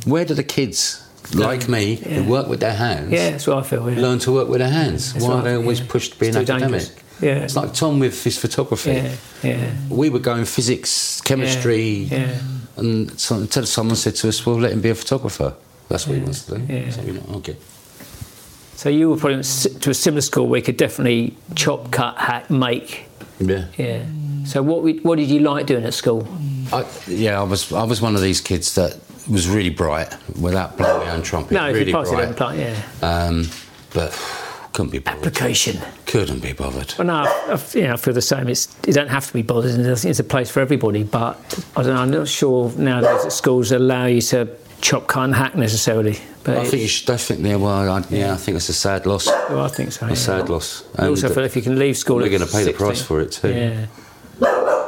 where 0.05 0.25
do 0.25 0.33
the 0.33 0.43
kids 0.43 1.03
like 1.33 1.67
me 1.67 1.95
who 1.95 2.23
work 2.23 2.47
with 2.47 2.61
their 2.61 2.73
hands 2.73 3.11
yeah, 3.11 3.31
that's 3.31 3.45
what 3.47 3.57
I 3.57 3.61
feel. 3.63 3.89
Yeah. 3.91 3.99
learn 4.01 4.19
to 4.19 4.31
work 4.31 4.47
with 4.47 4.59
their 4.59 4.69
hands? 4.69 5.13
That's 5.13 5.25
Why 5.25 5.33
are 5.33 5.41
they 5.43 5.55
always 5.55 5.79
yeah. 5.81 5.85
pushed 5.89 6.13
to 6.13 6.19
be 6.19 6.27
It's 6.27 6.35
an 6.37 6.43
academic? 6.43 6.79
dangerous. 6.81 6.91
Yeah. 7.21 7.43
It's 7.43 7.55
like 7.55 7.73
Tom 7.73 7.99
with 7.99 8.23
his 8.23 8.37
photography. 8.37 8.91
Yeah, 8.91 9.11
yeah. 9.43 9.71
We 9.89 10.09
were 10.09 10.19
going 10.19 10.45
physics, 10.45 11.19
chemistry, 11.21 11.81
Yeah, 12.11 12.17
yeah. 12.19 12.39
and 12.77 13.19
so, 13.19 13.35
until 13.37 13.65
someone 13.65 13.95
said 13.95 14.15
to 14.17 14.29
us, 14.29 14.45
"Well, 14.45 14.59
let 14.59 14.71
him 14.71 14.81
be 14.81 14.89
a 14.91 14.95
photographer." 14.95 15.53
That's 15.89 16.05
what 16.07 16.15
he 16.17 16.21
wants 16.21 16.45
to 16.45 16.57
do. 16.59 16.73
Yeah. 16.73 16.91
So 16.91 17.01
we 17.01 17.11
went, 17.13 17.29
okay. 17.37 17.55
So 18.77 18.89
you 18.89 19.09
were 19.09 19.17
probably 19.17 19.41
to 19.41 19.89
a 19.89 19.93
similar 19.93 20.21
school 20.21 20.47
where 20.47 20.59
you 20.59 20.63
could 20.63 20.77
definitely 20.77 21.35
chop, 21.55 21.89
cut, 21.91 22.15
hack, 22.15 22.51
make. 22.51 23.05
Yeah. 23.39 23.65
Yeah. 23.75 24.05
So 24.45 24.61
what 24.61 24.83
we, 24.83 24.99
what 24.99 25.17
did 25.17 25.29
you 25.29 25.39
like 25.39 25.65
doing 25.65 25.83
at 25.83 25.95
school? 25.95 26.27
I, 26.71 26.85
yeah, 27.07 27.41
I 27.41 27.43
was 27.43 27.73
I 27.73 27.83
was 27.83 28.01
one 28.01 28.15
of 28.15 28.21
these 28.21 28.39
kids 28.39 28.75
that 28.75 28.99
was 29.27 29.49
really 29.49 29.71
bright 29.71 30.15
without 30.39 30.77
blowing 30.77 31.07
my 31.07 31.11
own 31.11 31.23
trumpet. 31.23 31.53
No, 31.53 31.67
if 31.69 31.73
really 31.73 31.87
you 31.87 31.93
passed 31.93 32.11
bright. 32.11 32.29
it, 32.29 32.37
plant, 32.37 32.59
yeah. 32.59 32.81
Um, 33.01 33.49
but 33.95 34.11
couldn't 34.73 34.91
be 34.91 34.99
bothered. 34.99 35.25
Application. 35.25 35.81
Couldn't 36.05 36.43
be 36.43 36.53
bothered. 36.53 36.93
Well, 36.99 37.07
no, 37.07 37.13
I, 37.15 37.53
I, 37.53 37.59
you 37.73 37.81
know, 37.81 37.93
I 37.93 37.97
feel 37.97 38.13
the 38.13 38.21
same. 38.21 38.47
It's 38.47 38.77
you 38.85 38.93
don't 38.93 39.09
have 39.09 39.25
to 39.25 39.33
be 39.33 39.41
bothered, 39.41 39.71
and 39.71 39.89
I 39.89 39.95
think 39.95 40.11
it's 40.11 40.19
a 40.19 40.23
place 40.23 40.51
for 40.51 40.59
everybody. 40.59 41.03
But 41.03 41.35
I 41.75 41.81
don't 41.81 41.95
know. 41.95 42.01
I'm 42.01 42.11
not 42.11 42.27
sure 42.27 42.71
nowadays 42.77 43.23
that 43.23 43.31
schools 43.31 43.71
allow 43.71 44.05
you 44.05 44.21
to 44.21 44.55
chop, 44.81 45.07
cut, 45.07 45.23
and 45.23 45.33
hack 45.33 45.55
necessarily. 45.55 46.19
But 46.47 46.59
I 46.59 46.63
think 46.63 46.81
you 46.81 46.87
should. 46.87 47.09
I 47.09 47.17
think 47.17 47.45
yeah. 47.45 47.57
Well, 47.57 47.91
I, 47.91 48.03
yeah, 48.09 48.33
I 48.33 48.37
think 48.37 48.55
it's 48.55 48.69
a 48.69 48.73
sad 48.73 49.05
loss. 49.05 49.27
well, 49.27 49.65
I 49.65 49.67
think 49.67 49.91
so. 49.91 50.05
A 50.05 50.09
yeah. 50.09 50.15
sad 50.15 50.49
loss. 50.49 50.83
I 50.97 51.07
also 51.07 51.27
And 51.27 51.37
if 51.39 51.57
you 51.57 51.61
can 51.61 51.77
leave 51.77 51.97
school, 51.97 52.15
we're 52.17 52.29
going 52.29 52.47
to 52.47 52.47
pay 52.47 52.63
the 52.63 52.71
price 52.71 53.01
for 53.01 53.19
it 53.19 53.33
too. 53.33 53.49
Yeah. 53.49 53.87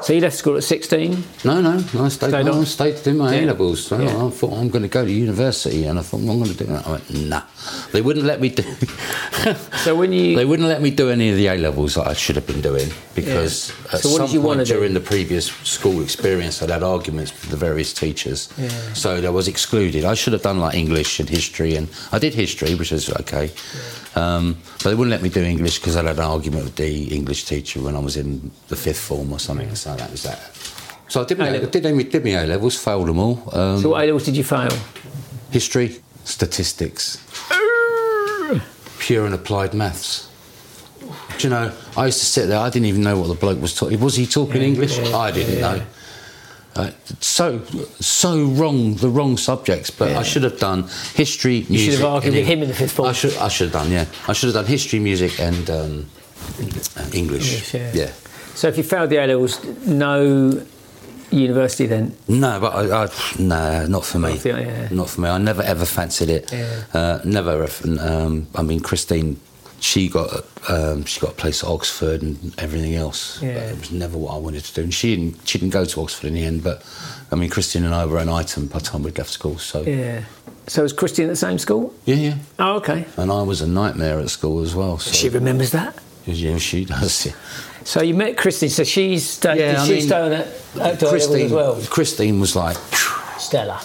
So 0.01 0.13
you 0.13 0.21
left 0.21 0.37
school 0.37 0.55
at 0.57 0.63
16. 0.63 1.23
No, 1.43 1.61
no, 1.61 1.77
no, 1.93 2.05
I 2.05 2.09
stayed, 2.09 2.29
Stayed 2.29 2.47
on? 2.47 2.61
I 2.61 2.63
stayed 2.63 2.97
to 2.97 3.03
do 3.03 3.13
my 3.13 3.35
Yeah. 3.35 3.41
A 3.41 3.47
levels. 3.47 3.85
So 3.85 3.99
Yeah. 3.99 4.25
I 4.25 4.29
thought 4.29 4.53
I'm 4.53 4.69
going 4.69 4.83
to 4.83 4.87
go 4.87 5.03
to 5.05 5.11
university, 5.11 5.85
and 5.85 5.99
I 5.99 6.01
thought 6.01 6.21
well, 6.21 6.31
I'm 6.31 6.39
going 6.39 6.51
to 6.51 6.57
do 6.57 6.65
that. 6.65 6.87
I 6.87 6.91
went 6.91 7.13
nah. 7.27 7.41
They 7.91 8.01
wouldn't 8.01 8.25
let 8.25 8.39
me 8.41 8.49
do. 8.49 8.63
So 9.83 9.95
when 9.95 10.11
you 10.11 10.35
They 10.35 10.43
wouldn't 10.45 10.67
let 10.67 10.81
me 10.81 10.89
do 10.91 11.09
any 11.09 11.29
of 11.29 11.37
the 11.37 11.47
A 11.47 11.57
levels 11.57 11.95
that 11.95 12.07
I 12.07 12.13
should 12.13 12.35
have 12.35 12.45
been 12.47 12.59
doing 12.61 12.89
because 13.15 13.69
Yeah. 13.69 13.93
at 13.95 14.01
So 14.01 14.09
what 14.09 14.17
some 14.17 14.25
did 14.27 14.33
you 14.33 14.39
point 14.41 14.47
wanna 14.47 14.65
do? 14.65 14.73
during 14.73 14.93
the 14.93 14.99
previous 14.99 15.45
school 15.63 16.01
experience, 16.01 16.61
I'd 16.61 16.69
had 16.69 16.83
arguments 16.83 17.31
with 17.31 17.49
the 17.51 17.57
various 17.57 17.93
teachers. 17.93 18.49
Yeah. 18.57 18.69
So 18.93 19.15
I 19.15 19.29
was 19.29 19.47
excluded. 19.47 20.03
I 20.03 20.13
should 20.15 20.33
have 20.33 20.41
done 20.41 20.59
like 20.59 20.75
English 20.75 21.19
and 21.21 21.29
history, 21.29 21.75
and 21.75 21.87
I 22.11 22.19
did 22.19 22.33
history, 22.33 22.75
which 22.75 22.91
was 22.91 23.09
okay. 23.21 23.51
Um, 24.19 24.57
but 24.83 24.89
they 24.89 24.95
wouldn't 24.95 25.11
let 25.11 25.21
me 25.21 25.29
do 25.29 25.41
English 25.43 25.79
because 25.79 25.95
I'd 25.95 26.05
had 26.05 26.17
an 26.17 26.23
argument 26.23 26.63
with 26.65 26.75
the 26.75 27.15
English 27.15 27.45
teacher 27.45 27.81
when 27.81 27.95
I 27.95 27.99
was 27.99 28.15
in 28.17 28.51
the 28.67 28.75
fifth 28.75 28.99
form 28.99 29.31
or 29.31 29.39
something. 29.39 29.73
So 29.75 29.95
that 29.95 30.11
was 30.11 30.23
that. 30.23 30.39
So 31.07 31.21
I 31.21 31.25
did 31.25 31.37
my, 31.39 31.49
I 31.49 31.59
did, 31.59 31.71
did 32.11 32.23
my 32.23 32.31
A 32.31 32.45
levels, 32.45 32.75
failed 32.77 33.07
them 33.07 33.19
all. 33.19 33.37
Um, 33.53 33.81
so 33.81 33.89
what 33.89 34.03
A 34.03 34.05
levels 34.05 34.25
did 34.25 34.37
you 34.37 34.43
fail? 34.43 34.69
history, 35.51 35.99
statistics, 36.25 37.17
pure 38.99 39.25
and 39.25 39.33
applied 39.33 39.73
maths. 39.73 40.27
Do 41.37 41.47
you 41.47 41.49
know, 41.49 41.71
I 41.97 42.07
used 42.07 42.19
to 42.19 42.25
sit 42.25 42.47
there, 42.47 42.59
I 42.59 42.69
didn't 42.69 42.85
even 42.85 43.01
know 43.01 43.17
what 43.17 43.27
the 43.27 43.33
bloke 43.33 43.61
was 43.61 43.73
talking. 43.73 43.99
Was 43.99 44.15
he 44.15 44.25
talking 44.27 44.61
English? 44.61 44.99
I 44.99 45.31
didn't 45.31 45.61
know. 45.61 45.81
Uh, 46.75 46.91
so, 47.19 47.61
so 47.99 48.45
wrong, 48.45 48.95
the 48.95 49.09
wrong 49.09 49.37
subjects. 49.37 49.89
But 49.89 50.15
I 50.15 50.23
should 50.23 50.43
have 50.43 50.59
done 50.59 50.83
history, 51.13 51.65
music. 51.67 51.69
You 51.69 51.79
should 51.79 51.99
have 51.99 52.05
argued 52.05 52.35
with 52.35 52.47
him 52.47 52.61
in 52.61 52.69
the 52.69 52.75
fifth 52.75 52.93
form. 52.93 53.09
I 53.09 53.13
should, 53.13 53.35
I 53.37 53.47
should 53.47 53.71
have 53.71 53.83
done, 53.83 53.91
yeah. 53.91 54.05
I 54.27 54.33
should 54.33 54.47
have 54.47 54.55
done 54.55 54.65
history, 54.65 54.99
music, 54.99 55.39
and 55.39 55.69
um, 55.69 56.05
English. 56.59 57.13
English, 57.13 57.73
yeah. 57.73 57.91
yeah. 57.93 58.11
So 58.55 58.67
if 58.67 58.77
you 58.77 58.83
failed 58.83 59.09
the 59.09 59.17
A 59.17 59.27
levels, 59.27 59.63
no 59.85 60.61
university 61.31 61.85
then. 61.85 62.15
No, 62.27 62.59
but 62.59 62.73
I, 62.73 63.03
I 63.03 63.09
no, 63.39 63.85
not 63.87 64.05
for 64.05 64.19
me. 64.19 64.33
Not 64.33 64.39
for 64.39 64.49
yeah. 64.49 64.87
Not 64.91 65.09
for 65.09 65.21
me. 65.21 65.29
I 65.29 65.37
never 65.37 65.61
ever 65.61 65.85
fancied 65.85 66.29
it. 66.29 66.51
Yeah. 66.51 66.83
Uh, 66.93 67.19
never. 67.23 67.67
Um, 67.99 68.47
I 68.55 68.61
mean, 68.61 68.79
Christine, 68.79 69.39
she 69.79 70.09
got 70.09 70.45
um, 70.69 71.05
she 71.05 71.19
got 71.19 71.31
a 71.31 71.35
place 71.35 71.63
at 71.63 71.69
Oxford 71.69 72.21
and 72.21 72.53
everything 72.59 72.95
else. 72.95 73.41
Yeah. 73.41 73.53
But 73.55 73.63
it 73.63 73.79
was 73.79 73.91
never 73.91 74.17
what 74.17 74.33
I 74.33 74.37
wanted 74.37 74.63
to 74.65 74.73
do. 74.73 74.83
And 74.83 74.93
she 74.93 75.15
didn't. 75.15 75.47
She 75.47 75.57
didn't 75.59 75.71
go 75.73 75.85
to 75.85 76.01
Oxford 76.01 76.27
in 76.27 76.33
the 76.33 76.43
end. 76.45 76.63
But 76.63 76.83
I 77.31 77.35
mean, 77.35 77.49
Christine 77.49 77.85
and 77.85 77.93
I 77.95 78.05
were 78.05 78.19
an 78.19 78.29
item 78.29 78.67
by 78.67 78.79
the 78.79 78.85
time 78.85 79.03
we'd 79.03 79.17
left 79.17 79.29
school. 79.29 79.57
So 79.57 79.81
yeah. 79.83 80.23
So 80.67 80.83
was 80.83 80.93
Christy 80.93 81.23
in 81.23 81.29
the 81.29 81.35
same 81.35 81.57
school? 81.57 81.93
yeah. 82.05 82.15
Yeah. 82.15 82.35
Oh, 82.59 82.75
okay. 82.75 83.05
And 83.17 83.31
I 83.31 83.41
was 83.41 83.61
a 83.61 83.67
nightmare 83.67 84.19
at 84.19 84.29
school 84.29 84.61
as 84.61 84.75
well. 84.75 84.99
So 84.99 85.11
She 85.11 85.29
remembers 85.29 85.71
that. 85.71 85.95
yeah, 86.25 86.57
she 86.59 86.85
does. 86.85 87.25
Yeah. 87.25 87.33
So 87.85 88.01
you 88.03 88.13
met 88.13 88.37
Christine. 88.37 88.69
So 88.69 88.83
she's. 88.83 89.39
Yeah, 89.43 89.55
did 89.55 89.75
I 89.75 89.85
she 89.87 89.93
mean, 89.93 90.01
stay 90.03 90.35
at, 90.35 90.47
at 90.79 90.99
Christine, 90.99 91.45
as 91.47 91.51
well? 91.51 91.81
Christine 91.89 92.39
was 92.39 92.55
like. 92.55 92.77
Stella. 93.39 93.81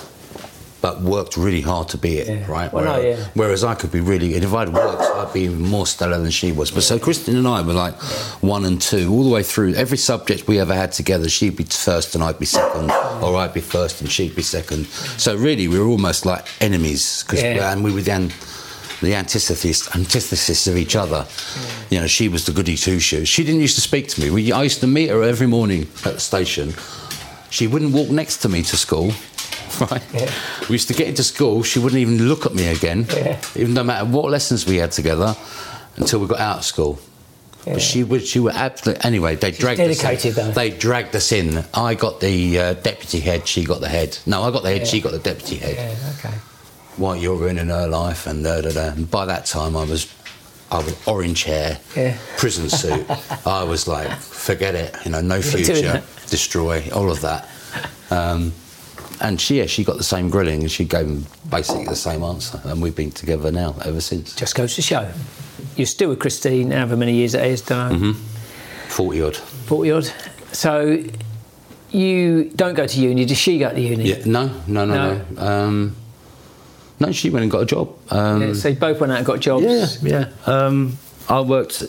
But 0.85 1.01
worked 1.01 1.39
really 1.39 1.63
hard 1.63 1.89
to 1.95 1.97
be 1.97 2.19
it, 2.19 2.29
Yeah. 2.29 2.45
right? 2.47 2.71
Well, 2.71 2.85
no, 2.85 2.91
whereas, 2.99 3.19
yeah. 3.19 3.25
whereas 3.33 3.65
I 3.65 3.75
could 3.75 3.91
be 3.91 4.01
really, 4.01 4.35
and 4.35 4.45
if 4.45 4.53
I'd 4.53 4.69
worked, 4.69 5.01
I'd 5.01 5.33
be 5.33 5.41
even 5.49 5.63
more 5.63 5.87
stellar 5.87 6.19
than 6.19 6.31
she 6.31 6.53
was. 6.53 6.71
But 6.71 6.83
so 6.83 6.99
Christine 6.99 7.37
and 7.39 7.49
I 7.49 7.63
were 7.63 7.73
like 7.73 7.95
one 8.43 8.67
and 8.67 8.79
two 8.83 9.11
all 9.11 9.25
the 9.25 9.31
way 9.31 9.43
through. 9.43 9.73
Every 9.77 9.97
subject 9.97 10.47
we 10.47 10.61
ever 10.61 10.75
had 10.75 10.93
together, 10.93 11.31
she'd 11.31 11.57
be 11.57 11.65
first 11.65 12.15
and 12.15 12.23
I'd 12.23 12.39
be 12.39 12.45
second, 12.45 12.91
or 13.23 13.35
I'd 13.35 13.55
be 13.55 13.63
first 13.63 14.03
and 14.03 14.11
she'd 14.13 14.37
be 14.37 14.43
second. 14.43 14.85
So 15.17 15.35
really, 15.37 15.69
we 15.69 15.79
were 15.79 15.87
almost 15.87 16.27
like 16.27 16.45
enemies, 16.61 17.25
cause, 17.27 17.41
Yeah. 17.43 17.73
and 17.73 17.83
we 17.83 17.91
were 17.91 18.03
then 18.03 18.31
the 19.01 19.15
antithesis, 19.15 19.89
antithesis 19.97 20.67
of 20.67 20.77
each 20.77 20.97
other. 20.97 21.25
You 21.89 22.01
know, 22.01 22.07
she 22.07 22.29
was 22.29 22.45
the 22.45 22.53
goody 22.53 22.77
two 22.77 23.01
shoes. 23.01 23.27
She 23.27 23.43
didn't 23.43 23.63
used 23.63 23.77
to 23.77 23.81
speak 23.81 24.09
to 24.09 24.21
me. 24.21 24.29
We, 24.29 24.53
I 24.53 24.63
used 24.65 24.81
to 24.81 24.87
meet 24.87 25.09
her 25.09 25.23
every 25.23 25.47
morning 25.47 25.89
at 26.05 26.13
the 26.13 26.21
station. 26.21 26.75
She 27.49 27.67
wouldn't 27.69 27.95
walk 27.95 28.11
next 28.11 28.43
to 28.43 28.51
me 28.51 28.61
to 28.65 28.77
school. 28.77 29.13
Right. 29.91 30.03
Yeah. 30.13 30.31
We 30.69 30.75
used 30.75 30.89
to 30.89 30.95
get 30.95 31.09
into 31.09 31.23
school. 31.25 31.63
She 31.63 31.79
wouldn't 31.79 32.01
even 32.01 32.29
look 32.29 32.47
at 32.47 32.55
me 32.55 32.69
again, 32.69 33.07
Yeah. 33.15 33.41
even 33.57 33.75
no 33.75 33.83
matter 33.85 34.05
what 34.05 34.31
lessons 34.31 34.67
we 34.67 34.77
had 34.77 34.93
together, 34.93 35.35
until 35.97 36.21
we 36.21 36.27
got 36.27 36.41
out 36.41 36.59
of 36.59 36.65
school. 36.65 36.99
Yeah. 37.67 37.75
But 37.75 37.83
she 37.83 38.05
would. 38.05 38.27
She 38.27 38.39
would 38.41 38.55
absolutely. 38.55 39.05
Anyway, 39.05 39.37
they 39.37 39.51
dragged 39.51 39.79
dedicated, 39.79 40.33
us. 40.33 40.39
In. 40.39 40.47
though. 40.47 40.53
They 40.53 40.71
dragged 40.71 41.17
us 41.17 41.33
in. 41.33 41.65
I 41.73 41.95
got 41.95 42.21
the 42.21 42.59
uh, 42.59 42.75
deputy 42.75 43.21
head. 43.21 43.49
She 43.49 43.65
got 43.65 43.81
the 43.81 43.89
head. 43.89 44.19
No, 44.27 44.43
I 44.43 44.51
got 44.51 44.63
the 44.63 44.71
head. 44.71 44.87
She 44.87 45.01
got 45.01 45.13
the 45.13 45.19
deputy 45.19 45.57
head. 45.57 45.77
Yeah. 45.77 46.13
Okay. 46.19 46.37
What 46.97 47.21
you're 47.21 47.37
ruining 47.37 47.69
her 47.69 47.89
life, 47.89 48.27
and 48.27 48.45
da 48.45 48.61
da 48.61 48.71
da. 48.71 48.89
And 48.93 49.11
by 49.11 49.25
that 49.27 49.47
time, 49.47 49.77
I 49.77 49.85
was. 49.85 50.13
I 50.71 50.79
was 50.79 50.97
orange 51.07 51.45
hair, 51.45 51.79
Yeah. 51.95 52.17
prison 52.37 52.69
suit. 52.69 53.07
I 53.47 53.63
was 53.63 53.87
like, 53.87 54.11
forget 54.19 54.75
it, 54.75 54.97
you 55.05 55.11
know, 55.13 55.21
no 55.21 55.41
future, 55.41 56.03
destroy, 56.29 56.83
all 56.93 57.11
of 57.13 57.21
that. 57.21 57.49
Um, 58.11 58.53
and 59.21 59.41
she, 59.41 59.59
yeah, 59.59 59.67
she 59.67 59.85
got 59.85 59.97
the 59.97 60.05
same 60.05 60.29
grilling 60.31 60.63
and 60.63 60.71
she 60.71 60.85
gave 60.85 61.07
him 61.07 61.27
basically 61.51 61.85
the 61.87 61.97
same 61.97 62.23
answer. 62.23 62.61
And 62.65 62.81
we've 62.83 62.97
been 62.97 63.11
together 63.13 63.51
now 63.51 63.75
ever 63.85 64.01
since. 64.01 64.35
Just 64.35 64.55
goes 64.55 64.75
to 64.77 64.83
show. 64.83 65.11
You're 65.77 65.87
still 65.87 66.11
with 66.11 66.21
Christine, 66.21 66.71
however 66.71 66.97
many 66.97 67.15
years 67.15 67.35
it 67.35 67.45
is, 67.47 67.63
don't 67.63 68.01
know, 68.03 68.13
40 68.89 69.23
odd. 69.23 69.37
40 69.37 69.91
odd. 69.91 70.05
So 70.53 71.03
you 71.91 72.51
don't 72.57 72.75
go 72.75 72.87
to 72.87 73.01
uni. 73.01 73.25
Does 73.25 73.39
she 73.39 73.59
go 73.59 73.73
to 73.73 73.81
uni? 73.81 74.05
Yeah, 74.05 74.23
no, 74.27 74.47
no, 74.67 74.85
no, 74.85 74.95
No. 74.95 75.25
no. 75.31 75.43
Um, 75.47 75.97
no, 77.01 77.11
she 77.13 77.31
went 77.31 77.43
and 77.43 77.51
got 77.51 77.63
a 77.63 77.67
job. 77.67 77.93
Um, 78.11 78.41
Yeah, 78.43 78.53
so 78.55 78.69
you 78.69 78.77
both 78.77 79.01
went 79.01 79.13
out 79.13 79.19
and 79.19 79.27
got 79.27 79.41
jobs. 79.41 79.65
Yeah, 79.65 79.89
yeah. 80.03 80.29
Um, 80.47 80.97
I 81.29 81.41
worked. 81.41 81.83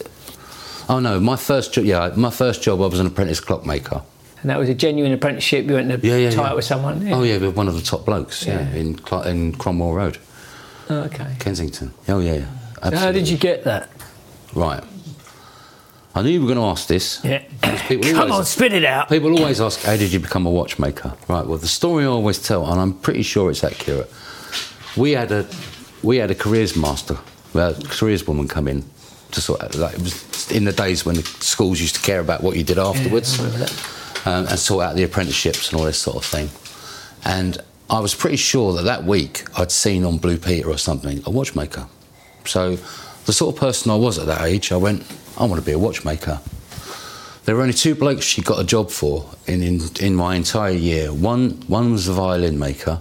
Oh 0.89 0.99
no, 0.99 1.19
my 1.19 1.35
first 1.35 1.73
job. 1.73 1.85
Yeah, 1.85 2.11
my 2.15 2.29
first 2.31 2.61
job. 2.63 2.81
I 2.81 2.87
was 2.87 2.99
an 2.99 3.07
apprentice 3.07 3.39
clockmaker. 3.39 4.01
And 4.45 4.51
that 4.51 4.59
was 4.59 4.69
a 4.69 4.75
genuine 4.75 5.11
apprenticeship. 5.11 5.65
You 5.65 5.73
went 5.73 5.89
to 5.89 6.07
Yeah, 6.07 6.17
yeah, 6.17 6.29
tie 6.29 6.43
yeah. 6.43 6.51
it 6.51 6.55
with 6.55 6.65
someone. 6.65 7.11
Oh 7.11 7.23
yeah, 7.23 7.37
with 7.39 7.55
one 7.57 7.67
of 7.67 7.73
the 7.73 7.81
top 7.81 8.05
blokes. 8.05 8.45
Yeah, 8.45 8.59
Yeah. 8.69 8.75
in 8.79 8.95
Cl- 9.03 9.23
in 9.23 9.53
Cromwell 9.55 9.91
Road, 9.91 10.19
Oh, 10.87 10.99
okay. 11.05 11.35
Kensington. 11.39 11.91
Oh 12.07 12.19
yeah, 12.19 12.33
yeah. 12.83 12.91
How 12.95 13.11
did 13.11 13.27
you 13.27 13.37
get 13.37 13.63
that? 13.63 13.89
Right. 14.53 14.83
I 16.13 16.21
knew 16.21 16.29
you 16.29 16.41
were 16.41 16.45
going 16.45 16.59
to 16.59 16.65
ask 16.65 16.85
this. 16.85 17.21
Yeah. 17.23 17.39
people 17.87 18.11
Come 18.11 18.19
always- 18.31 18.33
on, 18.37 18.45
spit 18.45 18.73
it 18.73 18.85
out. 18.85 19.09
People 19.09 19.35
always 19.35 19.59
ask, 19.59 19.81
how 19.81 19.97
did 19.97 20.13
you 20.13 20.19
become 20.19 20.45
a 20.45 20.51
watchmaker? 20.51 21.13
Right, 21.27 21.43
well, 21.47 21.57
the 21.57 21.67
story 21.67 22.03
I 22.03 22.07
always 22.07 22.37
tell, 22.37 22.71
and 22.71 22.79
I'm 22.79 22.93
pretty 22.93 23.23
sure 23.23 23.49
it's 23.49 23.63
accurate, 23.63 24.13
we 24.95 25.13
had 25.13 25.31
a, 25.31 25.47
we 26.03 26.17
had 26.17 26.29
a 26.29 26.35
careers 26.35 26.75
master, 26.75 27.17
a 27.55 27.73
careers 27.89 28.27
woman 28.27 28.47
come 28.47 28.67
in 28.67 28.83
to 29.31 29.41
sort 29.41 29.61
of, 29.61 29.73
like, 29.73 29.95
it 29.95 30.01
was 30.01 30.51
in 30.51 30.65
the 30.65 30.71
days 30.71 31.03
when 31.03 31.15
the 31.15 31.23
schools 31.23 31.81
used 31.81 31.95
to 31.95 32.01
care 32.01 32.19
about 32.19 32.43
what 32.43 32.55
you 32.55 32.63
did 32.63 32.77
afterwards 32.77 33.37
that. 33.39 33.73
Um, 34.25 34.47
and 34.47 34.59
sort 34.59 34.83
out 34.85 34.95
the 34.95 35.03
apprenticeships 35.03 35.69
and 35.69 35.79
all 35.79 35.85
this 35.85 35.99
sort 35.99 36.17
of 36.17 36.25
thing. 36.25 36.49
And 37.23 37.57
I 37.89 37.99
was 37.99 38.15
pretty 38.15 38.37
sure 38.37 38.73
that 38.73 38.83
that 38.83 39.03
week 39.03 39.45
I'd 39.57 39.71
seen 39.71 40.03
on 40.03 40.17
Blue 40.17 40.37
Peter 40.37 40.69
or 40.69 40.77
something 40.77 41.21
a 41.25 41.29
watchmaker. 41.29 41.87
So 42.45 42.77
the 43.25 43.33
sort 43.33 43.55
of 43.55 43.59
person 43.59 43.91
I 43.91 43.95
was 43.95 44.17
at 44.17 44.25
that 44.25 44.41
age, 44.41 44.71
I 44.71 44.77
went, 44.77 45.03
I 45.37 45.45
want 45.45 45.59
to 45.59 45.65
be 45.65 45.71
a 45.71 45.79
watchmaker. 45.79 46.39
There 47.45 47.55
were 47.55 47.61
only 47.61 47.73
two 47.73 47.93
blokes 47.93 48.25
she 48.25 48.41
got 48.41 48.59
a 48.59 48.63
job 48.63 48.89
for 48.89 49.29
in, 49.45 49.61
in, 49.61 49.81
in 49.99 50.15
my 50.15 50.35
entire 50.35 50.73
year. 50.73 51.13
One, 51.13 51.51
one 51.67 51.91
was 51.91 52.07
a 52.07 52.13
violin 52.13 52.57
maker 52.57 52.99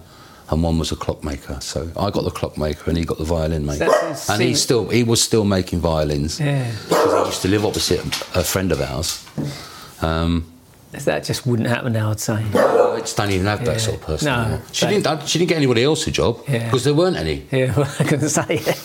and 0.50 0.62
one 0.62 0.78
was 0.78 0.92
a 0.92 0.96
clockmaker. 0.96 1.58
So 1.62 1.90
I 1.96 2.10
got 2.10 2.24
the 2.24 2.30
clockmaker 2.30 2.90
and 2.90 2.98
he 2.98 3.06
got 3.06 3.16
the 3.16 3.24
violin 3.24 3.64
maker. 3.64 3.88
And 4.28 4.42
he 4.42 4.54
still 4.54 4.88
he 4.88 5.02
was 5.02 5.22
still 5.22 5.46
making 5.46 5.80
violins. 5.80 6.38
Yeah. 6.38 6.70
Because 6.88 7.12
he 7.12 7.26
used 7.26 7.42
to 7.42 7.48
live 7.48 7.64
opposite 7.64 8.04
a 8.36 8.44
friend 8.44 8.70
of 8.70 8.82
ours. 8.82 9.26
Um, 10.02 10.52
That 11.02 11.24
just 11.24 11.46
wouldn't 11.46 11.68
happen 11.68 11.92
now, 11.92 12.10
I'd 12.10 12.20
say. 12.20 12.34
I 12.54 13.00
just 13.00 13.16
don't 13.16 13.30
even 13.30 13.46
have 13.46 13.60
Yeah. 13.60 13.72
that 13.72 13.80
sort 13.80 13.96
of 13.96 14.02
person. 14.02 14.26
No, 14.26 14.60
she 14.72 14.86
they- 14.86 15.00
didn't. 15.00 15.28
She 15.28 15.38
didn't 15.38 15.48
get 15.48 15.56
anybody 15.56 15.82
else 15.84 16.06
a 16.06 16.10
job 16.10 16.42
Yeah. 16.48 16.64
because 16.64 16.84
there 16.84 16.94
weren't 16.94 17.16
any. 17.16 17.44
Yeah, 17.50 17.74
well, 17.76 17.90
I 17.98 18.04
can 18.04 18.28
say 18.28 18.44
it. 18.48 18.80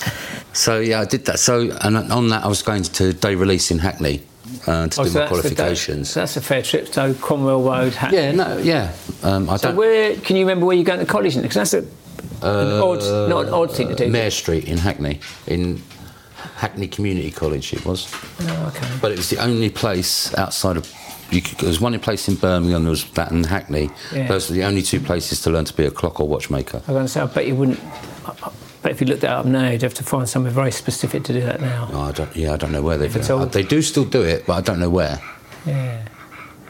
So 0.53 0.79
yeah, 0.79 1.01
I 1.01 1.05
did 1.05 1.25
that. 1.25 1.39
So 1.39 1.69
and 1.81 1.97
on 2.11 2.29
that, 2.29 2.43
I 2.43 2.47
was 2.47 2.61
going 2.63 2.83
to 2.83 3.13
day 3.13 3.35
release 3.35 3.69
in 3.71 3.79
Hackney 3.79 4.23
uh, 4.67 4.87
to 4.87 5.01
Oh, 5.01 5.03
do 5.03 5.09
so 5.11 5.19
my 5.19 5.27
qualifications. 5.27 6.09
so 6.09 6.19
that's 6.21 6.35
a 6.37 6.41
fair 6.41 6.61
trip. 6.63 6.87
So 6.93 7.13
Cromwell 7.13 7.61
Road. 7.61 7.93
Ha- 7.95 8.09
Yeah, 8.11 8.31
no, 8.31 8.57
yeah. 8.57 8.91
Um, 9.23 9.49
I 9.49 9.57
So 9.57 9.67
don't. 9.69 9.77
where 9.77 10.15
can 10.15 10.35
you 10.35 10.41
remember 10.43 10.65
where 10.65 10.75
you're 10.75 10.85
going 10.85 10.99
to 10.99 11.05
college? 11.05 11.35
Because 11.39 11.53
that's 11.53 11.73
a, 11.75 11.79
an 12.41 12.81
odd, 12.81 13.29
not 13.29 13.45
an 13.45 13.53
odd 13.53 13.71
thing 13.75 13.89
to 13.89 13.95
do. 13.95 14.07
Mare 14.09 14.31
Street 14.31 14.65
in 14.67 14.77
Hackney, 14.77 15.19
in 15.47 15.81
Hackney 16.55 16.87
Community 16.87 17.31
College, 17.31 17.73
it 17.73 17.85
was. 17.85 18.07
Oh, 18.41 18.73
okay. 18.75 18.87
But 19.01 19.11
it 19.11 19.17
was 19.17 19.29
the 19.29 19.37
only 19.37 19.69
place 19.69 20.33
outside 20.35 20.77
of. 20.77 20.91
You 21.31 21.41
could, 21.41 21.57
there 21.59 21.67
was 21.69 21.79
one 21.79 21.93
in 21.93 21.99
place 21.99 22.27
in 22.27 22.35
Birmingham, 22.35 22.83
there 22.83 22.89
was 22.89 23.05
that 23.11 23.31
in 23.31 23.43
Hackney. 23.43 23.89
Yeah. 24.13 24.27
Those 24.27 24.49
were 24.49 24.55
the 24.55 24.63
only 24.63 24.81
two 24.81 24.99
places 24.99 25.41
to 25.41 25.49
learn 25.51 25.65
to 25.65 25.73
be 25.75 25.85
a 25.85 25.91
clock 25.91 26.19
or 26.19 26.27
watchmaker. 26.27 26.77
I 26.77 26.79
was 26.79 26.87
going 26.87 27.05
to 27.05 27.09
say, 27.09 27.21
I 27.21 27.25
bet 27.27 27.45
you 27.47 27.55
wouldn't. 27.55 27.79
But 28.81 28.91
if 28.93 29.01
you 29.01 29.07
looked 29.07 29.21
that 29.21 29.31
up 29.31 29.45
now, 29.45 29.69
you'd 29.69 29.81
have 29.81 29.93
to 29.95 30.03
find 30.03 30.27
somewhere 30.27 30.51
very 30.51 30.71
specific 30.71 31.23
to 31.25 31.33
do 31.33 31.41
that 31.41 31.59
now. 31.61 31.89
Oh, 31.91 32.01
I 32.01 32.11
don't, 32.13 32.33
yeah, 32.35 32.53
I 32.53 32.57
don't 32.57 32.71
know 32.71 32.81
where 32.81 32.97
they've. 32.97 33.13
it's 33.15 33.27
They 33.53 33.63
do 33.63 33.81
still 33.81 34.05
do 34.05 34.21
it, 34.21 34.45
but 34.47 34.53
I 34.53 34.61
don't 34.61 34.79
know 34.79 34.89
where. 34.89 35.21
Yeah. 35.65 36.07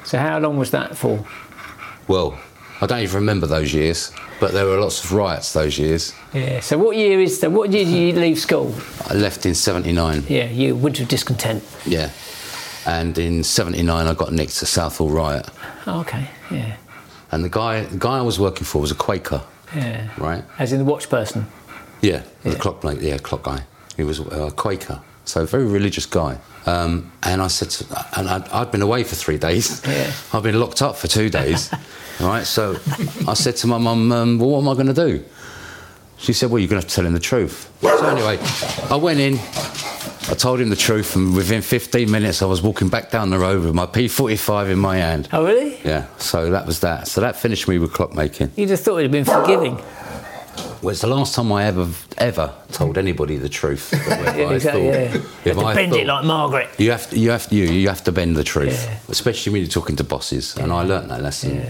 So 0.04 0.18
how 0.18 0.40
long 0.40 0.58
was 0.58 0.72
that 0.72 0.98
for? 0.98 1.24
Well, 2.08 2.38
I 2.82 2.88
don't 2.88 3.00
even 3.02 3.16
remember 3.16 3.46
those 3.46 3.74
years, 3.74 4.12
but 4.40 4.54
there 4.54 4.66
were 4.66 4.78
lots 4.80 5.04
of 5.04 5.14
riots 5.14 5.54
those 5.54 5.78
years. 5.78 6.14
Yeah. 6.34 6.62
So 6.62 6.78
what 6.80 6.98
year 6.98 7.20
is 7.22 7.40
that? 7.42 7.52
What 7.52 7.72
year 7.72 7.86
did 7.86 7.94
you 7.94 8.14
leave 8.20 8.40
school? 8.40 8.74
I 9.08 9.14
left 9.14 9.46
in 9.46 9.54
'79, 9.54 10.24
Yeah, 10.28 10.46
you 10.50 10.76
winter 10.76 11.04
of 11.04 11.10
discontent. 11.10 11.64
yeah, 11.86 12.10
and 12.86 13.18
in 13.18 13.44
'79 13.44 14.08
I 14.08 14.14
got 14.14 14.32
nicked 14.34 14.62
at 14.62 14.68
Southall 14.68 15.10
riot, 15.10 15.48
Oh, 15.88 16.02
okay. 16.02 16.28
Yeah. 16.52 16.76
and 17.32 17.44
the 17.44 17.50
guy, 17.50 17.82
the 17.84 17.98
guy 17.98 18.18
I 18.18 18.22
was 18.22 18.40
working 18.40 18.66
for 18.66 18.82
was 18.82 18.92
a 18.92 18.96
Quaker, 18.96 19.42
Yeah. 19.76 20.08
right? 20.18 20.44
As 20.58 20.72
in 20.74 20.80
the 20.80 20.86
watch 20.86 21.10
person. 21.10 21.46
Yeah, 22.02 22.22
the 22.44 22.52
Yeah. 22.52 22.56
clock, 22.58 22.84
like, 22.84 23.02
yeah, 23.02 23.18
clock 23.18 23.44
guy. 23.44 23.64
He 23.98 24.04
was 24.04 24.20
a 24.20 24.52
Quaker, 24.56 25.00
so 25.26 25.42
a 25.42 25.46
very 25.46 25.66
religious 25.66 26.06
guy. 26.06 26.38
Um, 26.66 27.12
and 27.24 27.42
I 27.42 27.48
said, 27.48 27.70
to, 27.72 28.06
and 28.18 28.30
I'd, 28.30 28.48
I'd 28.50 28.72
been 28.72 28.82
away 28.82 29.04
for 29.04 29.16
three 29.16 29.38
days. 29.38 29.82
Yeah. 29.88 30.12
I'd 30.34 30.44
been 30.44 30.60
locked 30.60 30.82
up 30.82 30.96
for 30.98 31.08
two 31.08 31.30
days. 31.30 31.70
right, 32.20 32.46
so 32.46 32.78
I 33.28 33.34
said 33.34 33.56
to 33.58 33.68
my 33.68 33.78
mum, 33.78 34.12
um, 34.12 34.40
"Well, 34.40 34.50
what 34.52 34.60
am 34.62 34.70
I 34.70 34.74
going 34.76 34.94
to 34.94 34.94
do?" 34.94 35.24
She 36.18 36.34
said, 36.34 36.50
"Well, 36.52 36.60
you're 36.60 36.68
going 36.70 36.82
to 36.82 36.86
have 36.86 36.90
to 36.90 36.96
tell 36.96 37.06
him 37.06 37.14
the 37.14 37.20
truth." 37.20 37.70
So 37.82 38.06
anyway, 38.06 38.38
I 38.92 38.96
went 38.98 39.20
in. 39.20 39.40
I 40.30 40.36
told 40.36 40.60
him 40.62 40.70
the 40.70 40.76
truth, 40.76 41.16
and 41.16 41.36
within 41.36 41.62
15 41.64 42.10
minutes, 42.10 42.42
I 42.44 42.46
was 42.46 42.62
walking 42.62 42.88
back 42.88 43.10
down 43.10 43.32
the 43.32 43.40
road 43.40 43.64
with 43.64 43.74
my 43.74 43.88
P45 43.88 44.70
in 44.72 44.78
my 44.78 44.98
hand. 44.98 45.28
Oh, 45.34 45.44
really? 45.44 45.80
Yeah, 45.84 46.06
so 46.18 46.52
that 46.52 46.68
was 46.68 46.82
that. 46.82 47.08
So 47.08 47.20
that 47.22 47.36
finished 47.36 47.68
me 47.68 47.80
with 47.80 47.92
clockmaking. 47.94 48.52
You 48.56 48.68
just 48.68 48.84
thought 48.86 48.98
it'd 49.00 49.12
been 49.12 49.26
forgiving. 49.26 49.76
Well, 50.82 50.90
it's 50.92 51.02
the 51.02 51.08
last 51.08 51.34
time 51.34 51.52
I 51.52 51.66
ever, 51.66 51.88
ever 52.20 52.54
told 52.72 52.98
anybody 53.00 53.38
the 53.38 53.50
truth. 53.50 53.92
Yeah, 54.08 54.48
I 54.50 54.54
exactly. 54.54 54.84
thought- 54.84 54.94
Yeah. 54.94 55.16
if 55.16 55.46
You 55.46 55.52
have 55.54 55.60
to 55.60 55.66
I 55.66 55.76
bend 55.76 55.94
it 55.96 56.06
like 56.08 56.26
Margaret. 56.26 56.70
You 56.78 56.92
have 56.92 57.10
to, 57.10 57.20
you 57.20 57.30
have 57.32 57.48
to, 57.50 57.56
you, 57.56 57.64
you 57.66 57.88
have 57.90 58.04
to 58.04 58.12
bend 58.12 58.36
the 58.38 58.44
truth, 58.44 58.86
Yeah. 58.86 59.00
especially 59.10 59.52
when 59.52 59.62
you're 59.64 59.70
talking 59.72 59.96
to 59.98 60.04
bosses. 60.04 60.56
And 60.58 60.72
I 60.72 60.84
learnt 60.84 61.10
that 61.10 61.22
lesson. 61.22 61.66